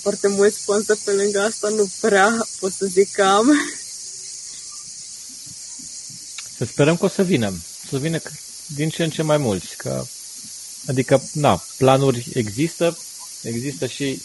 foarte 0.00 0.28
mult 0.28 0.54
sponsor 0.54 0.98
pe 1.04 1.12
lângă 1.12 1.40
asta 1.40 1.68
nu 1.68 1.90
prea 2.00 2.48
pot 2.60 2.72
să 2.72 2.86
zic 2.86 3.10
că 3.10 3.22
am. 3.22 3.52
Să 6.58 6.64
sperăm 6.64 6.96
că 6.96 7.04
o 7.04 7.08
să 7.08 7.22
vină. 7.22 7.58
Să 7.88 7.98
vină 7.98 8.20
din 8.66 8.88
ce 8.88 9.02
în 9.02 9.10
ce 9.10 9.22
mai 9.22 9.36
mulți. 9.36 9.76
Că, 9.76 10.04
adică, 10.86 11.22
na, 11.32 11.64
planuri 11.76 12.28
există, 12.34 12.98
există 13.42 13.86
și 13.86 14.22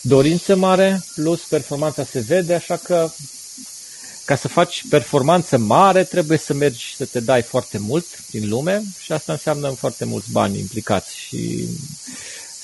dorință 0.00 0.56
mare, 0.56 1.04
plus 1.14 1.40
performanța 1.40 2.04
se 2.04 2.20
vede, 2.20 2.54
așa 2.54 2.76
că 2.76 3.10
ca 4.24 4.36
să 4.36 4.48
faci 4.48 4.84
performanță 4.88 5.56
mare 5.56 6.04
trebuie 6.04 6.38
să 6.38 6.52
mergi 6.52 6.94
să 6.96 7.04
te 7.04 7.20
dai 7.20 7.42
foarte 7.42 7.78
mult 7.78 8.06
din 8.30 8.48
lume 8.48 8.82
și 9.02 9.12
asta 9.12 9.32
înseamnă 9.32 9.70
foarte 9.70 10.04
mulți 10.04 10.30
bani 10.30 10.58
implicați 10.58 11.16
și 11.16 11.68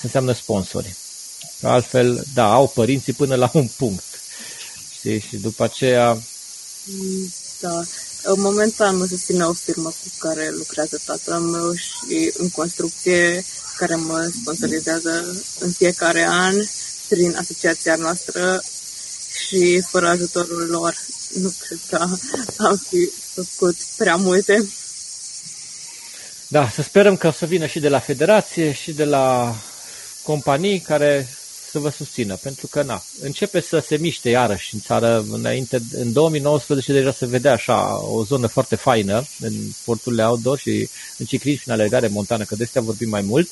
înseamnă 0.01 0.33
sponsori. 0.33 0.95
Altfel, 1.61 2.25
da, 2.33 2.51
au 2.51 2.67
părinții 2.67 3.13
până 3.13 3.35
la 3.35 3.51
un 3.53 3.67
punct. 3.67 4.03
Știi? 4.97 5.19
Și 5.19 5.37
după 5.37 5.63
aceea... 5.63 6.21
Da. 7.59 7.83
Momentan 8.35 8.97
mă 8.97 9.05
susține 9.05 9.43
o 9.43 9.53
firmă 9.53 9.89
cu 9.89 10.11
care 10.17 10.49
lucrează 10.57 10.99
tatăl 11.05 11.39
meu 11.39 11.73
și 11.73 12.31
în 12.37 12.49
construcție 12.49 13.45
care 13.77 13.95
mă 13.95 14.31
sponsorizează 14.41 15.43
în 15.59 15.71
fiecare 15.71 16.25
an 16.29 16.55
prin 17.07 17.35
asociația 17.35 17.95
noastră 17.95 18.63
și 19.47 19.81
fără 19.89 20.07
ajutorul 20.07 20.67
lor 20.69 20.95
nu 21.33 21.53
cred 21.59 21.79
că 21.89 22.07
am 22.57 22.81
fi 22.89 23.11
făcut 23.33 23.75
prea 23.97 24.15
multe. 24.15 24.69
Da, 26.47 26.69
să 26.69 26.81
sperăm 26.81 27.17
că 27.17 27.27
o 27.27 27.31
să 27.31 27.45
vină 27.45 27.65
și 27.65 27.79
de 27.79 27.89
la 27.89 27.99
federație 27.99 28.71
și 28.71 28.91
de 28.91 29.03
la 29.03 29.55
companii 30.23 30.79
care 30.79 31.36
să 31.77 31.83
vă 31.83 31.89
susțină, 31.89 32.35
pentru 32.35 32.67
că 32.67 32.81
na, 32.81 33.03
începe 33.21 33.59
să 33.59 33.79
se 33.79 33.97
miște 33.97 34.29
iarăși 34.29 34.73
în 34.73 34.79
țară. 34.79 35.25
Înainte, 35.31 35.81
în 35.91 36.13
2019 36.13 36.91
deja 36.91 37.11
se 37.11 37.25
vedea 37.25 37.51
așa 37.51 38.01
o 38.03 38.23
zonă 38.23 38.47
foarte 38.47 38.75
faină 38.75 39.27
în 39.39 39.53
sporturile 39.81 40.25
outdoor 40.25 40.57
și 40.57 40.89
în 41.17 41.25
ciclism 41.25 41.61
și 41.61 41.67
în 41.67 41.73
alergare 41.73 42.07
montană, 42.07 42.43
că 42.43 42.55
de 42.55 42.63
astea 42.63 42.81
vorbim 42.81 43.09
mai 43.09 43.21
mult. 43.21 43.49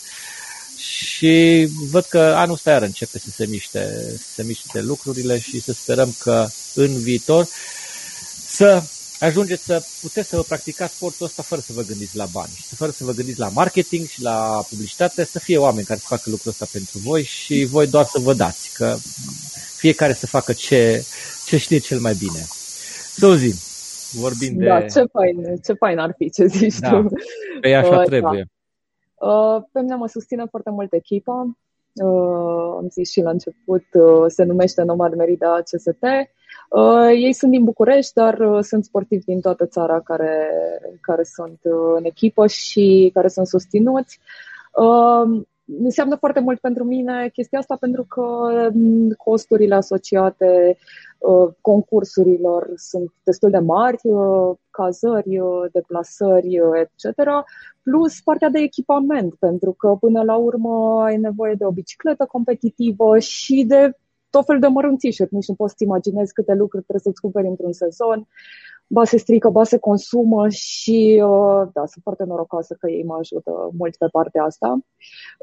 Și 0.77 1.67
văd 1.89 2.05
că 2.05 2.19
anul 2.19 2.53
ăsta 2.53 2.71
iar 2.71 2.81
începe 2.81 3.19
să 3.19 3.29
se 3.29 3.45
miște, 3.45 3.79
să 4.17 4.33
se 4.35 4.43
miște 4.43 4.81
lucrurile 4.81 5.39
și 5.39 5.61
să 5.61 5.73
sperăm 5.73 6.15
că 6.19 6.47
în 6.73 6.99
viitor 6.99 7.47
să 8.47 8.83
ajungeți 9.19 9.63
să 9.63 9.83
puteți 10.01 10.29
să 10.29 10.35
vă 10.35 10.41
practicați 10.41 10.95
sportul 10.95 11.25
ăsta 11.25 11.41
fără 11.43 11.61
să 11.61 11.73
vă 11.73 11.81
gândiți 11.81 12.17
la 12.17 12.25
bani, 12.33 12.51
și 12.67 12.75
fără 12.75 12.91
să 12.91 13.03
vă 13.03 13.11
gândiți 13.11 13.39
la 13.39 13.49
marketing 13.49 14.05
și 14.05 14.21
la 14.21 14.65
publicitate, 14.69 15.23
să 15.23 15.39
fie 15.39 15.57
oameni 15.57 15.85
care 15.85 15.99
să 15.99 16.05
facă 16.07 16.29
lucrul 16.29 16.51
ăsta 16.51 16.65
pentru 16.71 16.97
voi 16.97 17.23
și 17.23 17.65
voi 17.65 17.87
doar 17.87 18.05
să 18.05 18.19
vă 18.19 18.33
dați, 18.33 18.73
că 18.77 18.95
fiecare 19.77 20.13
să 20.13 20.27
facă 20.27 20.53
ce, 20.53 21.05
ce 21.45 21.57
știe 21.57 21.77
cel 21.77 21.99
mai 21.99 22.13
bine. 22.13 22.41
Suzy, 23.17 23.53
vorbim 24.19 24.57
de... 24.57 24.65
Da, 24.65 24.81
ce 24.81 25.03
fain, 25.11 25.55
ce 25.63 25.73
fain 25.73 25.97
ar 25.97 26.13
fi, 26.17 26.29
ce 26.29 26.45
zici 26.45 26.79
da, 26.79 26.89
tu. 26.89 27.07
Pe 27.61 27.73
așa 27.73 27.97
uh, 27.99 28.05
trebuie. 28.05 28.45
Da. 29.19 29.27
Uh, 29.27 29.63
pe 29.71 29.79
mine 29.81 29.95
mă 29.95 30.07
susține 30.07 30.45
foarte 30.49 30.69
mult 30.69 30.93
echipa. 30.93 31.57
Uh, 31.93 32.75
am 32.77 32.87
zis 32.91 33.11
și 33.11 33.21
la 33.21 33.29
început, 33.29 33.85
uh, 33.93 34.25
se 34.27 34.43
numește 34.43 34.81
Nomad 34.81 35.15
Merida 35.15 35.61
CST. 35.61 36.03
Uh, 36.03 36.27
ei 37.13 37.33
sunt 37.33 37.51
din 37.51 37.63
București, 37.63 38.13
dar 38.13 38.39
uh, 38.39 38.63
sunt 38.63 38.85
sportivi 38.85 39.23
din 39.23 39.41
toată 39.41 39.65
țara 39.65 39.99
care, 40.01 40.49
care 41.01 41.23
sunt 41.23 41.59
uh, 41.63 41.95
în 41.97 42.03
echipă 42.03 42.47
și 42.47 43.11
care 43.13 43.27
sunt 43.27 43.47
susținuți. 43.47 44.19
Înseamnă 45.83 46.15
foarte 46.15 46.39
mult 46.39 46.59
pentru 46.59 46.83
mine 46.83 47.29
chestia 47.33 47.59
asta 47.59 47.77
pentru 47.79 48.03
că 48.03 48.23
mm, 48.73 49.09
costurile 49.17 49.75
asociate 49.75 50.77
concursurilor 51.61 52.71
sunt 52.75 53.13
destul 53.23 53.49
de 53.49 53.57
mari, 53.57 53.97
cazări, 54.69 55.41
deplasări, 55.71 56.59
etc. 56.81 57.21
Plus 57.83 58.21
partea 58.21 58.49
de 58.49 58.59
echipament, 58.59 59.35
pentru 59.35 59.71
că 59.71 59.97
până 59.99 60.23
la 60.23 60.35
urmă 60.35 61.01
ai 61.03 61.17
nevoie 61.17 61.53
de 61.53 61.65
o 61.65 61.71
bicicletă 61.71 62.25
competitivă 62.25 63.19
și 63.19 63.63
de 63.67 63.97
tot 64.35 64.45
fel 64.45 64.59
de 64.59 64.67
mărunțișuri. 64.67 65.33
Nici 65.33 65.47
nu 65.47 65.55
poți 65.55 65.73
să 65.77 65.83
imaginezi 65.83 66.33
câte 66.33 66.53
lucruri 66.53 66.83
trebuie 66.83 67.07
să-ți 67.07 67.21
cumperi 67.21 67.47
într-un 67.47 67.71
sezon. 67.71 68.27
Ba 68.87 69.03
se 69.03 69.17
strică, 69.17 69.49
ba 69.49 69.63
se 69.63 69.77
consumă 69.77 70.49
și 70.49 71.21
uh, 71.23 71.61
da, 71.73 71.85
sunt 71.85 72.03
foarte 72.03 72.23
norocoasă 72.23 72.75
că 72.79 72.89
ei 72.89 73.03
mă 73.03 73.15
ajută 73.19 73.69
mult 73.77 73.95
pe 73.95 74.07
partea 74.11 74.43
asta. 74.43 74.79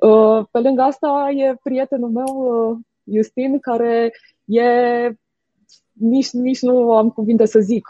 Uh, 0.08 0.44
pe 0.50 0.58
lângă 0.58 0.82
asta 0.82 1.28
e 1.36 1.56
prietenul 1.62 2.10
meu, 2.10 2.32
uh, 2.34 2.78
Justin, 3.04 3.58
care 3.58 4.12
e 4.44 4.62
nici, 5.92 6.30
nici 6.30 6.60
nu 6.60 6.92
am 6.92 7.10
cuvinte 7.10 7.44
să 7.44 7.58
zic 7.58 7.86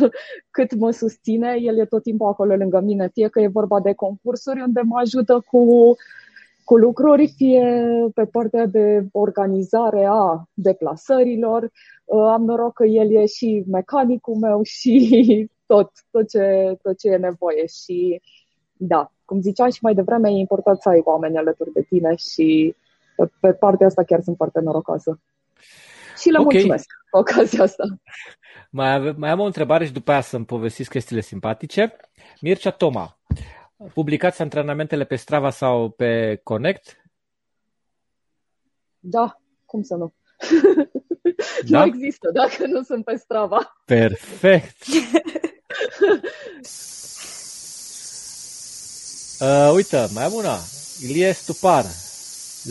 cât 0.56 0.74
mă 0.74 0.90
susține. 0.90 1.56
El 1.60 1.78
e 1.78 1.84
tot 1.84 2.02
timpul 2.02 2.26
acolo 2.26 2.54
lângă 2.54 2.80
mine, 2.80 3.08
fie 3.12 3.28
că 3.28 3.40
e 3.40 3.58
vorba 3.60 3.80
de 3.80 3.92
concursuri 3.92 4.60
unde 4.60 4.80
mă 4.84 4.98
ajută 4.98 5.44
cu 5.50 5.94
cu 6.64 6.76
lucruri, 6.76 7.32
fie 7.36 7.64
pe 8.14 8.24
partea 8.24 8.66
de 8.66 9.06
organizare 9.12 10.04
a 10.08 10.42
deplasărilor. 10.54 11.70
Uh, 12.04 12.26
am 12.26 12.44
noroc 12.44 12.72
că 12.72 12.84
el 12.84 13.14
e 13.14 13.26
și 13.26 13.64
mecanicul 13.66 14.34
meu 14.34 14.62
și 14.62 14.96
tot, 15.66 15.90
tot, 16.10 16.28
ce, 16.28 16.76
tot 16.82 16.98
ce 16.98 17.08
e 17.08 17.16
nevoie. 17.16 17.66
Și 17.66 18.20
da, 18.76 19.12
cum 19.24 19.40
ziceam 19.40 19.70
și 19.70 19.78
mai 19.82 19.94
devreme, 19.94 20.30
e 20.30 20.32
important 20.32 20.80
să 20.80 20.88
ai 20.88 21.00
oameni 21.04 21.36
alături 21.36 21.72
de 21.72 21.82
tine 21.82 22.14
și 22.16 22.74
pe, 23.16 23.30
pe 23.40 23.52
partea 23.52 23.86
asta 23.86 24.02
chiar 24.02 24.20
sunt 24.22 24.36
foarte 24.36 24.60
norocoasă. 24.60 25.20
Și 26.18 26.28
le 26.28 26.38
okay. 26.38 26.52
mulțumesc 26.52 26.86
cu 27.10 27.18
ocazia 27.18 27.62
asta. 27.62 27.84
Mai, 28.70 28.94
ave, 28.94 29.14
mai 29.16 29.30
am 29.30 29.40
o 29.40 29.44
întrebare 29.44 29.84
și 29.84 29.92
după 29.92 30.10
aia 30.10 30.20
să-mi 30.20 30.44
povestiți 30.44 30.88
chestiile 30.88 31.22
simpatice. 31.22 31.96
Mircea 32.40 32.70
Toma, 32.70 33.18
Publicați 33.94 34.42
antrenamentele 34.42 35.04
pe 35.04 35.16
Strava 35.16 35.50
sau 35.50 35.90
pe 35.90 36.40
Connect? 36.42 36.96
Da, 39.00 39.40
cum 39.64 39.82
să 39.82 39.94
nu? 39.94 40.14
Da? 41.68 41.78
nu 41.78 41.84
există 41.84 42.30
dacă 42.30 42.66
nu 42.66 42.82
sunt 42.82 43.04
pe 43.04 43.16
Strava. 43.16 43.82
Perfect! 43.84 44.76
uh, 49.40 49.70
uite, 49.74 50.08
mai 50.12 50.24
am 50.24 50.32
una. 50.32 50.58
Ilie 51.00 51.32
Stupar. 51.32 51.84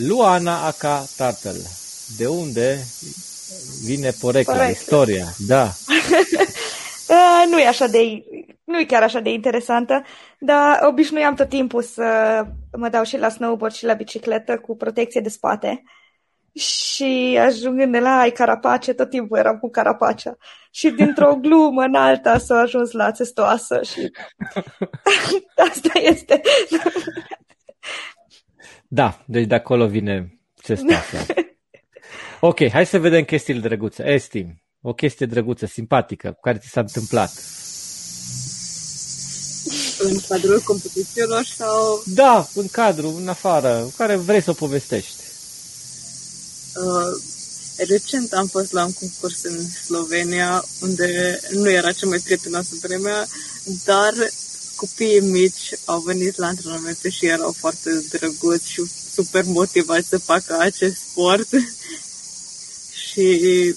Luana 0.07 0.65
Aka 0.65 1.03
Turtle. 1.17 1.61
De 2.17 2.27
unde 2.27 2.83
vine 3.85 4.11
porecla, 4.11 4.53
Porecla. 4.53 4.69
istoria? 4.71 5.33
Da. 5.47 5.71
uh, 7.11 7.51
nu 7.51 7.59
e 7.59 7.67
așa 7.67 7.87
de 7.87 8.23
nu 8.71 8.79
e 8.79 8.85
chiar 8.85 9.03
așa 9.03 9.19
de 9.19 9.29
interesantă, 9.29 10.03
dar 10.39 10.79
obișnuiam 10.83 11.35
tot 11.35 11.49
timpul 11.49 11.81
să 11.81 12.03
mă 12.77 12.89
dau 12.89 13.03
și 13.03 13.17
la 13.17 13.29
snowboard 13.29 13.73
și 13.73 13.85
la 13.85 13.93
bicicletă 13.93 14.59
cu 14.59 14.75
protecție 14.75 15.21
de 15.21 15.29
spate. 15.29 15.83
Și 16.53 17.37
ajungând 17.39 17.91
de 17.91 17.99
la 17.99 18.19
ai 18.19 18.31
carapace, 18.31 18.93
tot 18.93 19.09
timpul 19.09 19.37
eram 19.37 19.57
cu 19.57 19.69
carapacea. 19.69 20.37
Și 20.71 20.89
dintr-o 20.89 21.35
glumă 21.41 21.83
în 21.83 21.95
alta 21.95 22.37
s-a 22.37 22.59
ajuns 22.59 22.91
la 22.91 23.11
țestoasă 23.11 23.81
și 23.83 24.11
asta 25.69 25.99
este. 25.99 26.41
da, 28.87 29.17
deci 29.25 29.45
de 29.45 29.55
acolo 29.55 29.87
vine 29.87 30.39
țestoasa. 30.61 31.17
ok, 32.49 32.69
hai 32.69 32.85
să 32.85 32.99
vedem 32.99 33.23
chestiile 33.23 33.59
drăguțe. 33.59 34.09
Esti, 34.09 34.45
o 34.81 34.93
chestie 34.93 35.25
drăguță, 35.25 35.65
simpatică, 35.65 36.37
care 36.41 36.57
ți 36.57 36.67
s-a 36.67 36.79
întâmplat 36.79 37.31
în 39.97 40.19
cadrul 40.27 40.59
competițiilor 40.59 41.45
sau... 41.57 42.03
Da, 42.05 42.47
în 42.53 42.67
cadru, 42.67 43.15
în 43.17 43.27
afară, 43.27 43.91
care 43.97 44.15
vrei 44.15 44.41
să 44.41 44.49
o 44.49 44.53
povestești. 44.53 45.21
Uh, 46.75 47.21
recent 47.87 48.33
am 48.33 48.47
fost 48.47 48.71
la 48.71 48.85
un 48.85 48.93
concurs 48.93 49.43
în 49.43 49.69
Slovenia, 49.85 50.65
unde 50.81 51.39
nu 51.51 51.69
era 51.69 51.91
cea 51.91 52.07
mai 52.07 52.19
prietenoasă 52.19 52.75
vremea, 52.81 53.27
dar 53.83 54.13
copiii 54.75 55.19
mici 55.19 55.73
au 55.85 55.99
venit 55.99 56.37
la 56.37 56.47
antrenamente 56.47 57.09
și 57.09 57.25
erau 57.25 57.51
foarte 57.51 58.05
drăguți 58.09 58.71
și 58.71 58.81
super 59.13 59.43
motivați 59.45 60.07
să 60.07 60.17
facă 60.17 60.57
acest 60.59 60.95
sport. 61.09 61.47
și 63.07 63.75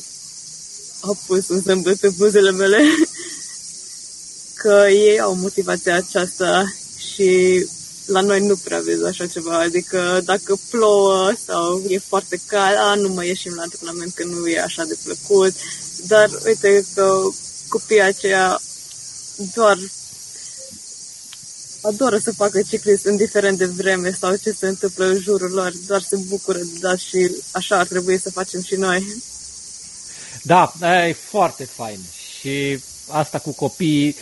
au 1.06 1.18
pus 1.26 1.48
un 1.48 1.60
zâmbet 1.60 1.96
pe 1.96 2.08
buzele 2.16 2.50
mele. 2.50 2.78
Că 4.60 4.86
ei 4.90 5.20
au 5.20 5.34
motivația 5.34 5.94
aceasta 5.94 6.74
și 6.96 7.66
la 8.06 8.20
noi 8.20 8.46
nu 8.46 8.56
prea 8.56 8.80
vezi 8.80 9.04
așa 9.04 9.26
ceva, 9.26 9.58
adică 9.58 10.20
dacă 10.24 10.58
plouă 10.70 11.32
sau 11.46 11.82
e 11.88 11.98
foarte 11.98 12.40
cald, 12.46 12.76
a, 12.76 12.94
nu 12.94 13.08
mai 13.08 13.26
ieșim 13.26 13.54
la 13.54 13.62
antrenament 13.62 14.14
că 14.14 14.24
nu 14.24 14.46
e 14.46 14.60
așa 14.60 14.84
de 14.84 14.96
plăcut, 15.02 15.52
dar 16.06 16.30
uite 16.46 16.84
că 16.94 17.20
copiii 17.68 18.00
aceia 18.00 18.60
doar 19.54 19.78
adoră 21.80 22.18
să 22.18 22.32
facă 22.32 22.62
ciclist 22.62 23.06
indiferent 23.06 23.58
de 23.58 23.64
vreme 23.64 24.16
sau 24.20 24.36
ce 24.36 24.54
se 24.58 24.66
întâmplă 24.66 25.04
în 25.04 25.18
jurul 25.20 25.50
lor, 25.50 25.72
doar 25.86 26.02
se 26.02 26.16
bucură 26.16 26.58
de 26.58 26.78
da 26.80 26.96
și 26.96 27.30
așa 27.50 27.78
ar 27.78 27.86
trebui 27.86 28.18
să 28.18 28.30
facem 28.30 28.62
și 28.62 28.74
noi. 28.74 29.22
Da, 30.46 30.72
e 31.06 31.12
foarte 31.12 31.64
fain 31.64 31.98
și 32.38 32.78
asta 33.08 33.38
cu 33.38 33.52
copiii 33.52 34.16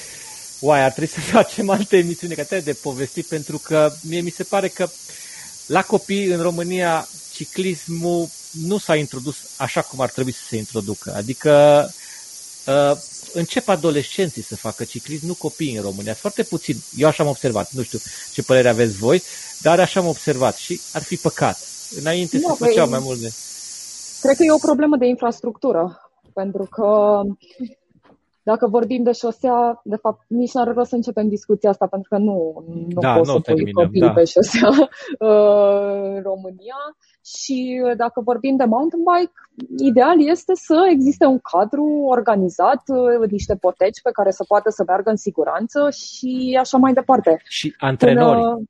Oai, 0.65 0.85
ar 0.85 0.91
trebui 0.91 1.09
să 1.09 1.21
facem 1.37 1.71
alte 1.71 1.97
emisiuni 1.97 2.35
ca 2.35 2.59
de 2.59 2.73
povestit, 2.73 3.27
pentru 3.27 3.59
că 3.59 3.93
mie 4.09 4.21
mi 4.21 4.31
se 4.31 4.43
pare 4.43 4.69
că 4.69 4.89
la 5.67 5.83
copii 5.83 6.25
în 6.25 6.43
România 6.43 7.09
ciclismul 7.33 8.29
nu 8.51 8.79
s-a 8.79 8.97
introdus 8.97 9.37
așa 9.57 9.81
cum 9.81 10.01
ar 10.01 10.11
trebui 10.11 10.33
să 10.33 10.43
se 10.49 10.57
introducă. 10.57 11.13
Adică 11.17 11.91
uh, 12.67 12.97
încep 13.33 13.69
adolescenții 13.69 14.43
să 14.43 14.57
facă 14.57 14.85
ciclism, 14.85 15.27
nu 15.27 15.35
copii 15.35 15.77
în 15.77 15.83
România. 15.83 16.15
Foarte 16.15 16.43
puțin. 16.43 16.77
Eu 16.97 17.09
așa 17.09 17.23
am 17.23 17.29
observat. 17.29 17.71
Nu 17.71 17.83
știu 17.83 17.99
ce 18.33 18.43
părere 18.43 18.69
aveți 18.69 18.97
voi, 18.97 19.23
dar 19.61 19.81
așa 19.81 20.01
am 20.01 20.07
observat 20.07 20.57
și 20.57 20.81
ar 20.93 21.03
fi 21.03 21.17
păcat. 21.17 21.59
Înainte 21.99 22.39
nu, 22.39 22.49
se 22.49 22.65
făceau 22.65 22.89
mai 22.89 23.01
multe. 23.03 23.33
Cred 24.21 24.37
că 24.37 24.43
e 24.43 24.53
o 24.53 24.59
problemă 24.59 24.97
de 24.97 25.07
infrastructură, 25.07 26.12
pentru 26.35 26.67
că 26.71 27.21
dacă 28.43 28.67
vorbim 28.67 29.03
de 29.03 29.13
șosea, 29.13 29.81
de 29.85 29.97
fapt, 29.97 30.25
nici 30.27 30.53
n-ar 30.53 30.75
rost 30.75 30.89
să 30.89 30.95
începem 30.95 31.29
discuția 31.29 31.71
asta, 31.71 31.87
pentru 31.87 32.09
că 32.09 32.19
nu, 32.19 32.65
nu 32.67 33.01
da, 33.01 33.15
poți 33.15 33.31
nu 33.31 33.41
să 33.45 33.53
pui 33.53 33.73
copii 33.73 34.01
da. 34.01 34.13
pe 34.13 34.25
șosea 34.25 34.69
uh, 35.29 36.15
în 36.15 36.23
România. 36.23 36.81
Și 37.25 37.83
dacă 37.97 38.21
vorbim 38.21 38.57
de 38.57 38.65
mountain 38.65 39.03
bike, 39.13 39.33
ideal 39.77 40.29
este 40.29 40.53
să 40.55 40.89
existe 40.91 41.25
un 41.25 41.39
cadru 41.39 41.85
organizat, 42.17 42.83
niște 43.31 43.55
poteci 43.55 44.03
pe 44.03 44.11
care 44.11 44.31
să 44.31 44.45
poată 44.49 44.71
să 44.71 44.83
meargă 44.87 45.11
în 45.11 45.17
siguranță 45.17 45.91
și 45.91 46.59
așa 46.61 46.79
mai 46.79 46.93
departe. 46.93 47.41
Și 47.45 47.75
antrenori. 47.79 48.41
Până, 48.41 48.63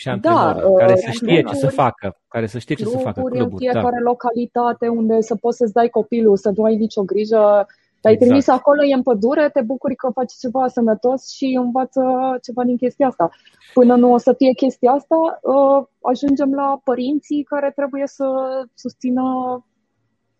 și 0.00 0.08
antrenori 0.08 0.60
da, 0.60 0.72
care 0.72 0.96
să 0.96 1.10
știe 1.10 1.42
ce 1.42 1.54
să 1.54 1.66
facă, 1.66 2.16
care 2.28 2.46
să 2.46 2.58
știe 2.58 2.74
ce 2.74 2.84
să 2.84 2.98
facă 2.98 3.20
cluburi. 3.20 3.40
în 3.42 3.48
da. 3.50 3.56
fiecare 3.56 3.96
da. 3.96 4.10
localitate 4.10 4.88
unde 4.88 5.20
să 5.20 5.34
poți 5.34 5.56
să-ți 5.56 5.72
dai 5.72 5.88
copilul, 5.88 6.36
să 6.36 6.52
nu 6.56 6.64
ai 6.64 6.76
nicio 6.76 7.02
grijă 7.02 7.66
te-ai 8.00 8.12
exact. 8.12 8.30
trimis 8.30 8.48
acolo, 8.48 8.84
e 8.84 8.94
în 8.94 9.02
pădure, 9.02 9.50
te 9.52 9.60
bucuri 9.60 9.94
că 9.94 10.10
faci 10.14 10.32
ceva 10.32 10.68
sănătos 10.68 11.30
și 11.30 11.58
învață 11.60 12.02
ceva 12.42 12.64
din 12.64 12.76
chestia 12.76 13.06
asta. 13.06 13.30
Până 13.74 13.96
nu 13.96 14.12
o 14.12 14.18
să 14.18 14.32
fie 14.32 14.52
chestia 14.52 14.90
asta, 14.92 15.16
uh, 15.42 15.86
ajungem 16.02 16.54
la 16.54 16.80
părinții 16.84 17.42
care 17.42 17.72
trebuie 17.76 18.06
să 18.06 18.26
susțină 18.74 19.22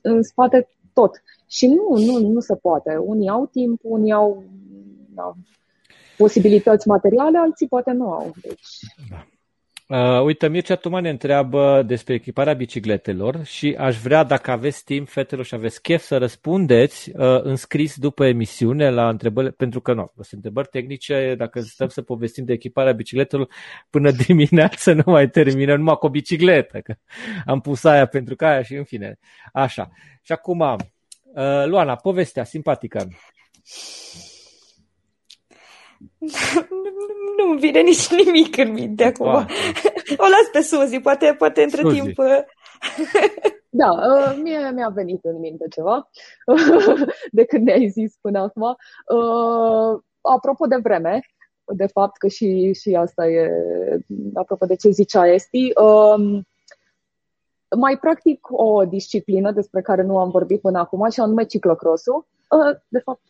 în 0.00 0.22
spate 0.22 0.68
tot. 0.92 1.22
Și 1.48 1.66
nu, 1.66 1.96
nu, 2.04 2.28
nu 2.28 2.40
se 2.40 2.56
poate. 2.56 2.96
Unii 2.96 3.28
au 3.28 3.46
timp, 3.46 3.80
unii 3.82 4.12
au 4.12 4.44
da, 5.14 5.32
posibilități 6.16 6.88
materiale, 6.88 7.38
alții 7.38 7.68
poate 7.68 7.90
nu 7.90 8.10
au. 8.10 8.32
Deci... 8.42 8.78
Da. 9.10 9.26
Uh, 9.88 10.20
uite, 10.22 10.48
Mircea 10.48 10.74
Tuma 10.76 11.00
ne 11.00 11.08
întreabă 11.08 11.82
despre 11.86 12.14
echiparea 12.14 12.52
bicicletelor 12.52 13.44
și 13.44 13.74
aș 13.78 13.98
vrea, 13.98 14.24
dacă 14.24 14.50
aveți 14.50 14.84
timp, 14.84 15.08
fetelor, 15.08 15.44
și 15.44 15.54
aveți 15.54 15.82
chef 15.82 16.02
să 16.02 16.18
răspundeți 16.18 17.10
uh, 17.10 17.42
în 17.42 17.56
scris 17.56 17.96
după 17.96 18.24
emisiune 18.24 18.90
la 18.90 19.08
întrebări, 19.08 19.52
pentru 19.52 19.80
că 19.80 19.92
nu, 19.92 20.10
sunt 20.14 20.26
întrebări 20.32 20.68
tehnice, 20.68 21.34
dacă 21.38 21.60
stăm 21.60 21.88
să 21.88 22.02
povestim 22.02 22.44
de 22.44 22.52
echiparea 22.52 22.92
bicicletelor 22.92 23.48
până 23.90 24.10
dimineață 24.26 24.92
nu 24.92 25.02
mai 25.06 25.28
termină 25.28 25.76
numai 25.76 25.96
cu 25.96 26.06
o 26.06 26.10
bicicletă, 26.10 26.80
că 26.80 26.94
am 27.46 27.60
pus 27.60 27.84
aia 27.84 28.06
pentru 28.06 28.36
că 28.36 28.46
aia 28.46 28.62
și 28.62 28.74
în 28.74 28.84
fine. 28.84 29.18
Așa. 29.52 29.90
Și 30.22 30.32
acum, 30.32 30.60
uh, 30.60 30.76
Luana, 31.66 31.96
povestea 31.96 32.44
simpatică. 32.44 33.08
Nu-mi 37.38 37.58
vine 37.58 37.80
nici 37.80 38.08
nimic 38.08 38.56
în 38.56 38.72
minte 38.72 39.04
acum. 39.04 39.26
O 40.24 40.26
las 40.28 40.48
pe 40.52 40.60
Suzi, 40.60 41.00
poate, 41.00 41.34
poate 41.38 41.62
între 41.62 41.82
Suzy. 41.82 42.00
timp... 42.00 42.18
Uh, 42.18 42.40
da, 43.80 43.90
uh, 43.90 44.38
mie 44.42 44.70
mi-a 44.74 44.88
venit 44.88 45.24
în 45.24 45.38
minte 45.38 45.66
ceva 45.68 46.10
de 47.38 47.44
când 47.44 47.66
ne-ai 47.66 47.88
zis 47.88 48.16
până 48.20 48.38
acum. 48.38 48.62
Uh, 48.62 50.00
apropo 50.20 50.66
de 50.66 50.76
vreme, 50.76 51.20
de 51.74 51.86
fapt 51.86 52.16
că 52.16 52.28
și, 52.28 52.72
și 52.72 52.94
asta 52.94 53.26
e, 53.26 53.50
apropo 54.34 54.66
de 54.66 54.76
ce 54.76 54.90
zicea 54.90 55.26
Esti, 55.26 55.72
um, 55.74 56.46
mai 57.76 57.98
practic 57.98 58.46
o 58.50 58.84
disciplină 58.84 59.52
despre 59.52 59.82
care 59.82 60.02
nu 60.02 60.18
am 60.18 60.30
vorbit 60.30 60.60
până 60.60 60.78
acum 60.78 61.10
și 61.10 61.20
anume 61.20 61.44
ciclocrossul. 61.44 62.26
De 62.88 62.98
fapt, 62.98 63.20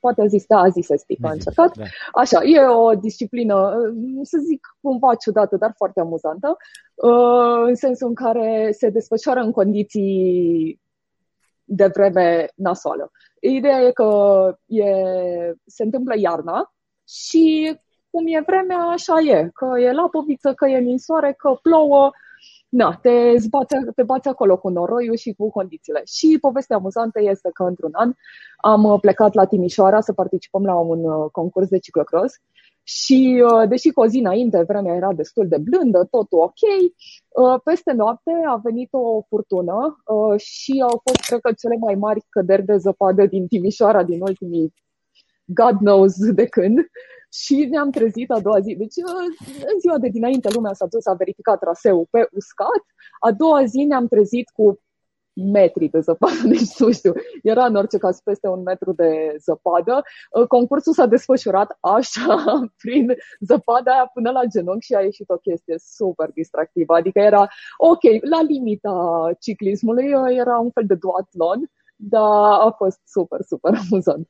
poate 0.00 0.22
a 0.22 0.26
zis, 0.26 0.46
da, 0.46 0.58
a 0.58 0.68
zis 0.68 0.88
Esti 0.88 1.16
că 1.20 1.26
a 1.26 1.32
încercat. 1.32 1.76
Da. 1.76 1.84
Așa, 2.12 2.44
e 2.44 2.60
o 2.60 2.94
disciplină, 2.94 3.76
să 4.22 4.38
zic, 4.38 4.76
cumva 4.80 5.14
ciudată, 5.14 5.56
dar 5.56 5.72
foarte 5.76 6.00
amuzantă, 6.00 6.56
uh, 6.94 7.62
în 7.66 7.74
sensul 7.74 8.08
în 8.08 8.14
care 8.14 8.70
se 8.78 8.88
desfășoară 8.88 9.40
în 9.40 9.52
condiții 9.52 10.80
de 11.64 11.86
vreme 11.86 12.48
nasoală. 12.54 13.10
Ideea 13.40 13.80
e 13.80 13.90
că 13.90 14.58
e, 14.66 14.84
se 15.66 15.82
întâmplă 15.82 16.14
iarna 16.18 16.74
și 17.08 17.76
cum 18.10 18.26
e 18.26 18.42
vremea, 18.46 18.78
așa 18.78 19.20
e, 19.20 19.50
că 19.54 19.80
e 19.80 19.92
lapoviță, 19.92 20.54
că 20.54 20.66
e 20.66 20.78
ninsoare, 20.78 21.32
că 21.32 21.58
plouă, 21.62 22.10
na, 22.76 22.98
te, 23.02 23.36
zbați, 23.36 23.74
te 23.94 24.02
bați 24.02 24.28
acolo 24.28 24.56
cu 24.56 24.68
noroiul 24.68 25.16
și 25.16 25.32
cu 25.32 25.50
condițiile. 25.50 26.02
Și 26.04 26.38
povestea 26.40 26.76
amuzantă 26.76 27.20
este 27.22 27.50
că 27.54 27.62
într-un 27.62 27.90
an 27.92 28.12
am 28.56 28.84
uh, 28.84 29.00
plecat 29.00 29.34
la 29.34 29.44
Timișoara 29.44 30.00
să 30.00 30.12
participăm 30.12 30.64
la 30.64 30.74
un 30.74 31.04
uh, 31.04 31.30
concurs 31.30 31.68
de 31.68 31.78
ciclocross 31.78 32.34
și 32.82 33.44
uh, 33.44 33.68
deși 33.68 33.90
cu 33.90 34.00
o 34.00 34.06
zi 34.06 34.18
înainte 34.18 34.62
vremea 34.62 34.94
era 34.94 35.12
destul 35.12 35.48
de 35.48 35.58
blândă, 35.58 36.06
totul 36.10 36.38
ok, 36.38 36.60
peste 37.64 37.92
noapte 37.92 38.30
a 38.46 38.56
venit 38.56 38.88
o 38.90 39.22
furtună 39.28 40.02
și 40.36 40.82
au 40.82 41.00
fost, 41.04 41.20
cred 41.26 41.40
că, 41.40 41.52
cele 41.52 41.76
mai 41.80 41.94
mari 41.94 42.26
căderi 42.28 42.64
de 42.64 42.76
zăpadă 42.76 43.26
din 43.26 43.46
Timișoara 43.46 44.02
din 44.02 44.20
ultimii 44.20 44.74
God 45.44 45.76
knows 45.76 46.14
de 46.32 46.46
când. 46.46 46.78
Și 47.42 47.66
ne-am 47.70 47.90
trezit 47.90 48.30
a 48.30 48.40
doua 48.40 48.60
zi. 48.60 48.74
Deci, 48.74 48.94
în 49.72 49.78
ziua 49.80 49.98
de 49.98 50.08
dinainte, 50.08 50.48
lumea 50.52 50.72
s-a 50.72 50.86
dus, 50.86 51.06
a 51.06 51.12
verificat 51.12 51.58
traseul 51.58 52.06
pe 52.10 52.28
uscat. 52.32 52.82
A 53.20 53.32
doua 53.32 53.64
zi 53.64 53.84
ne-am 53.84 54.06
trezit 54.06 54.48
cu 54.50 54.80
metri 55.36 55.88
de 55.88 56.00
zăpadă, 56.00 56.34
deci 56.54 56.76
nu 56.78 56.92
știu, 56.92 57.12
era 57.42 57.64
în 57.66 57.74
orice 57.74 57.98
caz 57.98 58.20
peste 58.20 58.48
un 58.48 58.62
metru 58.62 58.92
de 58.92 59.36
zăpadă. 59.38 60.02
Concursul 60.48 60.92
s-a 60.92 61.06
desfășurat 61.06 61.76
așa, 61.80 62.36
prin 62.82 63.14
zăpada 63.40 63.92
aia 63.92 64.10
până 64.14 64.30
la 64.30 64.44
genunchi 64.44 64.86
și 64.86 64.94
a 64.94 65.00
ieșit 65.00 65.30
o 65.30 65.36
chestie 65.36 65.74
super 65.78 66.30
distractivă. 66.30 66.94
Adică 66.94 67.18
era, 67.18 67.48
ok, 67.76 68.02
la 68.30 68.42
limita 68.42 69.30
ciclismului, 69.40 70.06
era 70.30 70.58
un 70.58 70.70
fel 70.70 70.84
de 70.86 70.94
duatlon, 70.94 71.70
dar 71.96 72.60
a 72.60 72.74
fost 72.76 73.00
super, 73.04 73.40
super 73.42 73.72
amuzant. 73.90 74.28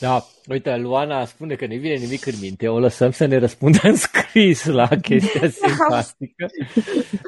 Da, 0.00 0.24
uite, 0.48 0.76
Luana 0.76 1.24
spune 1.24 1.54
că 1.54 1.66
ne 1.66 1.76
vine 1.76 1.94
nimic 1.94 2.26
în 2.26 2.34
minte, 2.40 2.68
o 2.68 2.78
lăsăm 2.78 3.10
să 3.10 3.26
ne 3.26 3.38
răspundă 3.38 3.78
în 3.82 3.96
scris 3.96 4.64
la 4.64 4.88
chestia 4.88 5.48
simpatică. 5.60 6.46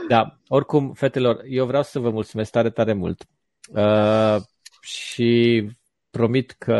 Da, 0.09 0.39
oricum, 0.49 0.93
fetelor, 0.93 1.41
eu 1.49 1.67
vreau 1.67 1.83
să 1.83 1.99
vă 1.99 2.11
mulțumesc 2.11 2.51
tare, 2.51 2.71
tare 2.71 2.93
mult 2.93 3.27
uh, 3.75 4.37
și 4.81 5.65
promit 6.11 6.51
că 6.51 6.79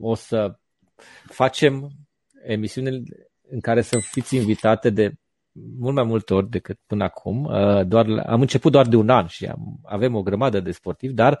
o 0.00 0.14
să 0.14 0.58
facem 1.24 1.90
emisiune 2.44 3.02
în 3.48 3.60
care 3.60 3.82
să 3.82 3.98
fiți 3.98 4.36
invitate 4.36 4.90
de 4.90 5.12
mult 5.78 5.94
mai 5.94 6.04
multe 6.04 6.34
ori 6.34 6.50
decât 6.50 6.78
până 6.86 7.04
acum. 7.04 7.44
Uh, 7.44 7.86
doar, 7.86 8.06
am 8.26 8.40
început 8.40 8.72
doar 8.72 8.86
de 8.86 8.96
un 8.96 9.08
an 9.08 9.26
și 9.26 9.46
am, 9.46 9.78
avem 9.84 10.14
o 10.14 10.22
grămadă 10.22 10.60
de 10.60 10.70
sportivi, 10.70 11.14
dar 11.14 11.38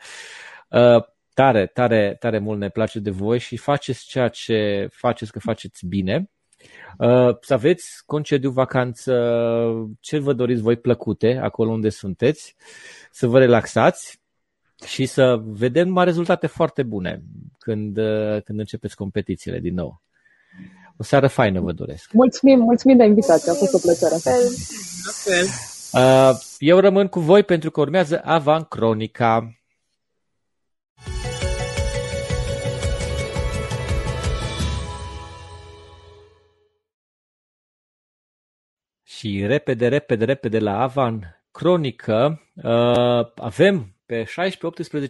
uh, 0.68 1.04
tare, 1.36 1.66
tare, 1.66 2.16
tare 2.18 2.38
mult 2.38 2.58
ne 2.58 2.68
place 2.68 2.98
de 2.98 3.10
voi 3.10 3.38
și 3.38 3.56
faceți 3.56 4.06
ceea 4.06 4.28
ce 4.28 4.88
faceți 4.90 5.32
că 5.32 5.38
faceți 5.38 5.86
bine. 5.86 6.30
Uh, 6.98 7.36
să 7.40 7.54
aveți 7.54 8.02
concediu, 8.06 8.50
vacanță, 8.50 9.12
ce 10.00 10.18
vă 10.18 10.32
doriți 10.32 10.62
voi 10.62 10.76
plăcute 10.76 11.38
acolo 11.42 11.70
unde 11.70 11.88
sunteți, 11.88 12.54
să 13.10 13.26
vă 13.26 13.38
relaxați 13.38 14.20
și 14.86 15.06
să 15.06 15.40
vedem 15.44 15.86
numai 15.86 16.04
rezultate 16.04 16.46
foarte 16.46 16.82
bune 16.82 17.22
când, 17.58 17.96
uh, 17.96 18.42
când 18.42 18.58
începeți 18.58 18.96
competițiile 18.96 19.58
din 19.58 19.74
nou. 19.74 20.02
O 20.96 21.02
seară 21.02 21.26
faină 21.26 21.60
vă 21.60 21.72
doresc. 21.72 22.12
Mulțumim, 22.12 22.58
mulțumim 22.58 22.96
de 22.96 23.04
invitație, 23.04 23.50
a 23.50 23.54
fost 23.54 23.74
o 23.74 23.78
plăcere. 23.78 24.14
Uh, 25.92 26.30
eu 26.58 26.78
rămân 26.78 27.06
cu 27.06 27.20
voi 27.20 27.42
pentru 27.42 27.70
că 27.70 27.80
urmează 27.80 28.20
Avan 28.24 28.62
Cronica. 28.62 29.56
Și 39.16 39.46
repede, 39.46 39.88
repede, 39.88 40.24
repede 40.24 40.58
la 40.58 40.80
Avan 40.82 41.42
Cronică 41.50 42.42
uh, 42.54 43.26
avem 43.34 43.94
pe 44.06 44.24
16-18 44.24 44.26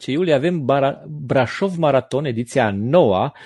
iulie 0.04 0.34
avem 0.34 0.64
Bar- 0.64 1.02
Brașov 1.06 1.76
Maraton, 1.76 2.24
ediția 2.24 2.70
noua. 2.70 3.36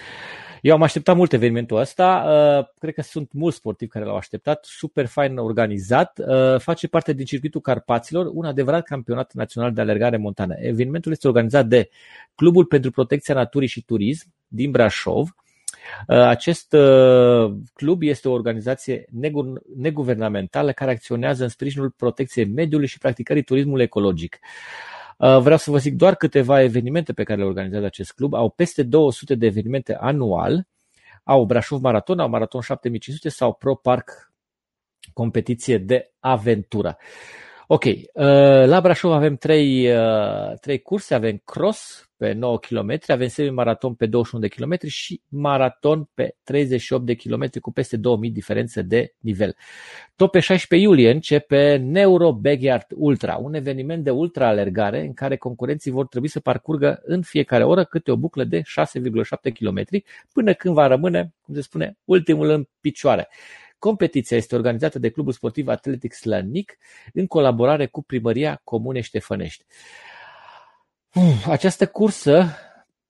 Eu 0.61 0.75
am 0.75 0.83
așteptat 0.83 1.17
mult 1.17 1.33
evenimentul 1.33 1.79
ăsta, 1.79 2.25
uh, 2.27 2.75
cred 2.79 2.95
că 2.95 3.03
sunt 3.03 3.33
mulți 3.33 3.57
sportivi 3.57 3.91
care 3.91 4.05
l-au 4.05 4.17
așteptat, 4.17 4.65
super 4.65 5.07
fain 5.07 5.37
organizat, 5.37 6.19
uh, 6.19 6.59
face 6.59 6.89
parte 6.89 7.13
din 7.13 7.25
circuitul 7.25 7.61
Carpaților, 7.61 8.31
un 8.33 8.45
adevărat 8.45 8.85
campionat 8.85 9.33
național 9.33 9.73
de 9.73 9.81
alergare 9.81 10.17
montană. 10.17 10.55
Evenimentul 10.59 11.13
este 11.13 11.29
organizat 11.29 11.67
de 11.67 11.89
Clubul 12.35 12.65
pentru 12.65 12.91
Protecția 12.91 13.35
Naturii 13.35 13.69
și 13.69 13.85
Turism 13.85 14.33
din 14.49 14.71
Brașov, 14.71 15.29
Uh, 15.29 15.50
acest 16.07 16.73
uh, 16.73 17.53
club 17.75 18.03
este 18.03 18.29
o 18.29 18.33
organizație 18.33 19.05
neguvernamentală 19.77 20.73
care 20.73 20.91
acționează 20.91 21.43
în 21.43 21.49
sprijinul 21.49 21.91
protecției 21.91 22.45
mediului 22.45 22.87
și 22.87 22.99
practicării 22.99 23.43
turismului 23.43 23.85
ecologic. 23.85 24.39
Uh, 25.17 25.39
vreau 25.39 25.59
să 25.59 25.71
vă 25.71 25.79
zic 25.79 25.95
doar 25.95 26.15
câteva 26.15 26.63
evenimente 26.63 27.13
pe 27.13 27.23
care 27.23 27.41
le 27.41 27.47
organizează 27.47 27.87
acest 27.87 28.13
club. 28.13 28.35
Au 28.35 28.51
peste 28.51 28.83
200 28.83 29.35
de 29.35 29.47
evenimente 29.47 29.95
anual. 29.95 30.67
Au 31.25 31.45
Brașov 31.45 31.81
Maraton, 31.81 32.19
au 32.19 32.29
Maraton 32.29 32.61
7500 32.61 33.29
sau 33.29 33.53
Pro 33.53 33.75
Park 33.75 34.33
competiție 35.13 35.79
de 35.79 36.13
aventură. 36.19 36.97
Ok, 37.73 37.85
uh, 37.85 38.03
la 38.67 38.81
Brașov 38.81 39.13
avem 39.13 39.37
trei, 39.37 39.91
uh, 39.91 40.59
trei 40.61 40.79
curse, 40.79 41.15
avem 41.15 41.41
cross 41.45 42.11
pe 42.17 42.33
9 42.33 42.59
km, 42.59 42.99
avem 43.07 43.29
semi-maraton 43.29 43.95
pe 43.95 44.07
21 44.07 44.43
de 44.43 44.49
km 44.49 44.87
și 44.87 45.23
maraton 45.29 46.11
pe 46.15 46.37
38 46.43 47.07
de 47.07 47.15
km 47.15 47.61
cu 47.61 47.73
peste 47.73 47.97
2000 47.97 48.31
diferență 48.31 48.83
de 48.83 49.15
nivel. 49.19 49.57
Tot 50.17 50.31
pe 50.31 50.41
16 50.41 50.89
iulie 50.89 51.11
începe 51.11 51.77
Neuro 51.77 52.33
Backyard 52.33 52.87
Ultra, 52.95 53.37
un 53.37 53.55
eveniment 53.55 54.05
de 54.05 54.11
ultra-alergare 54.11 55.01
în 55.01 55.13
care 55.13 55.37
concurenții 55.37 55.91
vor 55.91 56.07
trebui 56.07 56.29
să 56.29 56.41
parcurgă 56.41 57.01
în 57.03 57.23
fiecare 57.23 57.65
oră 57.65 57.85
câte 57.85 58.11
o 58.11 58.17
buclă 58.17 58.45
de 58.45 58.61
6,7 58.61 58.63
km 59.59 59.83
până 60.33 60.53
când 60.53 60.75
va 60.75 60.87
rămâne, 60.87 61.35
cum 61.41 61.55
se 61.55 61.61
spune, 61.61 61.99
ultimul 62.05 62.49
în 62.49 62.69
picioare. 62.81 63.29
Competiția 63.81 64.37
este 64.37 64.55
organizată 64.55 64.99
de 64.99 65.09
Clubul 65.09 65.33
Sportiv 65.33 65.69
Atletic 65.69 66.13
Slănic 66.13 66.77
în 67.13 67.27
colaborare 67.27 67.87
cu 67.87 68.03
Primăria 68.03 68.61
Comune 68.65 69.01
Ștefănești. 69.01 69.65
Această 71.47 71.87
cursă, 71.87 72.57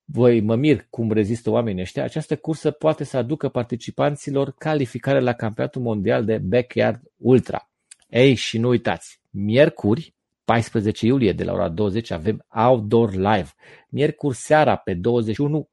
voi 0.05 0.41
mă 0.41 0.57
mir 0.57 0.87
cum 0.91 1.13
rezistă 1.13 1.51
oamenii 1.51 1.83
ăștia, 1.83 2.05
această 2.05 2.37
cursă 2.37 2.71
poate 2.71 3.05
să 3.05 3.17
aducă 3.17 3.49
participanților 3.49 4.55
calificare 4.59 5.21
la 5.21 5.33
campionatul 5.33 5.83
mondial 5.83 6.25
de 6.25 6.39
Backyard 6.39 7.01
Ultra. 7.17 7.71
Ei, 8.09 8.35
și 8.35 8.59
nu 8.59 8.69
uitați, 8.69 9.21
miercuri, 9.31 10.15
14 10.45 11.07
iulie 11.07 11.33
de 11.33 11.45
la 11.45 11.53
ora 11.53 11.69
20 11.69 12.11
avem 12.11 12.47
Outdoor 12.49 13.13
Live. 13.13 13.49
Miercuri 13.89 14.37
seara 14.37 14.77
pe 14.77 14.95
21 14.95 15.69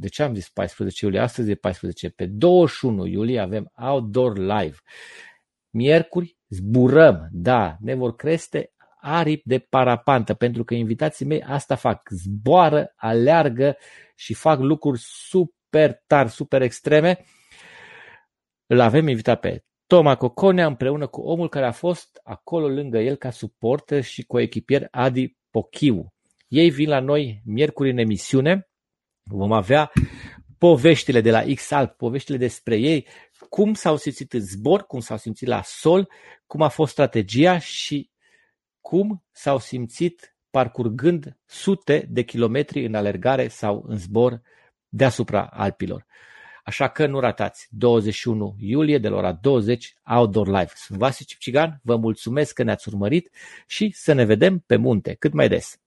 de 0.00 0.08
ce 0.08 0.22
am 0.22 0.34
zis 0.34 0.48
14 0.48 1.04
iulie? 1.04 1.20
Astăzi 1.20 1.50
e 1.50 1.54
14. 1.54 2.08
Pe 2.08 2.26
21 2.26 3.06
iulie 3.06 3.40
avem 3.40 3.72
Outdoor 3.76 4.38
Live. 4.38 4.76
Miercuri 5.70 6.36
zburăm, 6.48 7.28
da, 7.32 7.76
ne 7.80 7.94
vor 7.94 8.14
crește 8.14 8.72
aripi 9.00 9.48
de 9.48 9.58
parapantă, 9.58 10.34
pentru 10.34 10.64
că 10.64 10.74
invitații 10.74 11.26
mei 11.26 11.42
asta 11.42 11.74
fac, 11.74 12.08
zboară, 12.10 12.92
aleargă 12.96 13.76
și 14.14 14.34
fac 14.34 14.60
lucruri 14.60 14.98
super 15.02 16.02
tari, 16.06 16.28
super 16.28 16.62
extreme. 16.62 17.24
Îl 18.66 18.80
avem 18.80 19.08
invitat 19.08 19.40
pe 19.40 19.64
Toma 19.86 20.16
Coconea 20.16 20.66
împreună 20.66 21.06
cu 21.06 21.20
omul 21.20 21.48
care 21.48 21.66
a 21.66 21.72
fost 21.72 22.20
acolo 22.22 22.68
lângă 22.68 22.98
el 22.98 23.16
ca 23.16 23.30
suporter 23.30 24.02
și 24.02 24.24
cu 24.24 24.38
echipier 24.38 24.88
Adi 24.90 25.36
Pochiu. 25.50 26.12
Ei 26.48 26.70
vin 26.70 26.88
la 26.88 27.00
noi 27.00 27.42
miercuri 27.44 27.90
în 27.90 27.98
emisiune 27.98 28.67
Vom 29.28 29.52
avea 29.52 29.92
poveștile 30.58 31.20
de 31.20 31.30
la 31.30 31.44
X-Alp, 31.54 31.96
poveștile 31.96 32.36
despre 32.36 32.76
ei, 32.76 33.06
cum 33.48 33.74
s-au 33.74 33.96
simțit 33.96 34.32
în 34.32 34.40
zbor, 34.40 34.82
cum 34.82 35.00
s-au 35.00 35.16
simțit 35.16 35.48
la 35.48 35.62
sol, 35.64 36.10
cum 36.46 36.62
a 36.62 36.68
fost 36.68 36.92
strategia 36.92 37.58
și 37.58 38.10
cum 38.80 39.24
s-au 39.30 39.58
simțit 39.58 40.36
parcurgând 40.50 41.38
sute 41.46 42.06
de 42.10 42.22
kilometri 42.22 42.84
în 42.84 42.94
alergare 42.94 43.48
sau 43.48 43.84
în 43.86 43.96
zbor 43.96 44.40
deasupra 44.88 45.46
Alpilor. 45.52 46.06
Așa 46.64 46.88
că 46.88 47.06
nu 47.06 47.20
ratați, 47.20 47.66
21 47.70 48.56
iulie 48.58 48.98
de 48.98 49.08
la 49.08 49.16
ora 49.16 49.32
20, 49.32 49.94
Outdoor 50.04 50.46
Live. 50.46 50.70
Sunt 50.74 50.98
Vasi 50.98 51.24
Cipcigan, 51.24 51.80
vă 51.82 51.96
mulțumesc 51.96 52.54
că 52.54 52.62
ne-ați 52.62 52.88
urmărit 52.88 53.30
și 53.66 53.90
să 53.94 54.12
ne 54.12 54.24
vedem 54.24 54.58
pe 54.58 54.76
munte 54.76 55.14
cât 55.14 55.32
mai 55.32 55.48
des. 55.48 55.80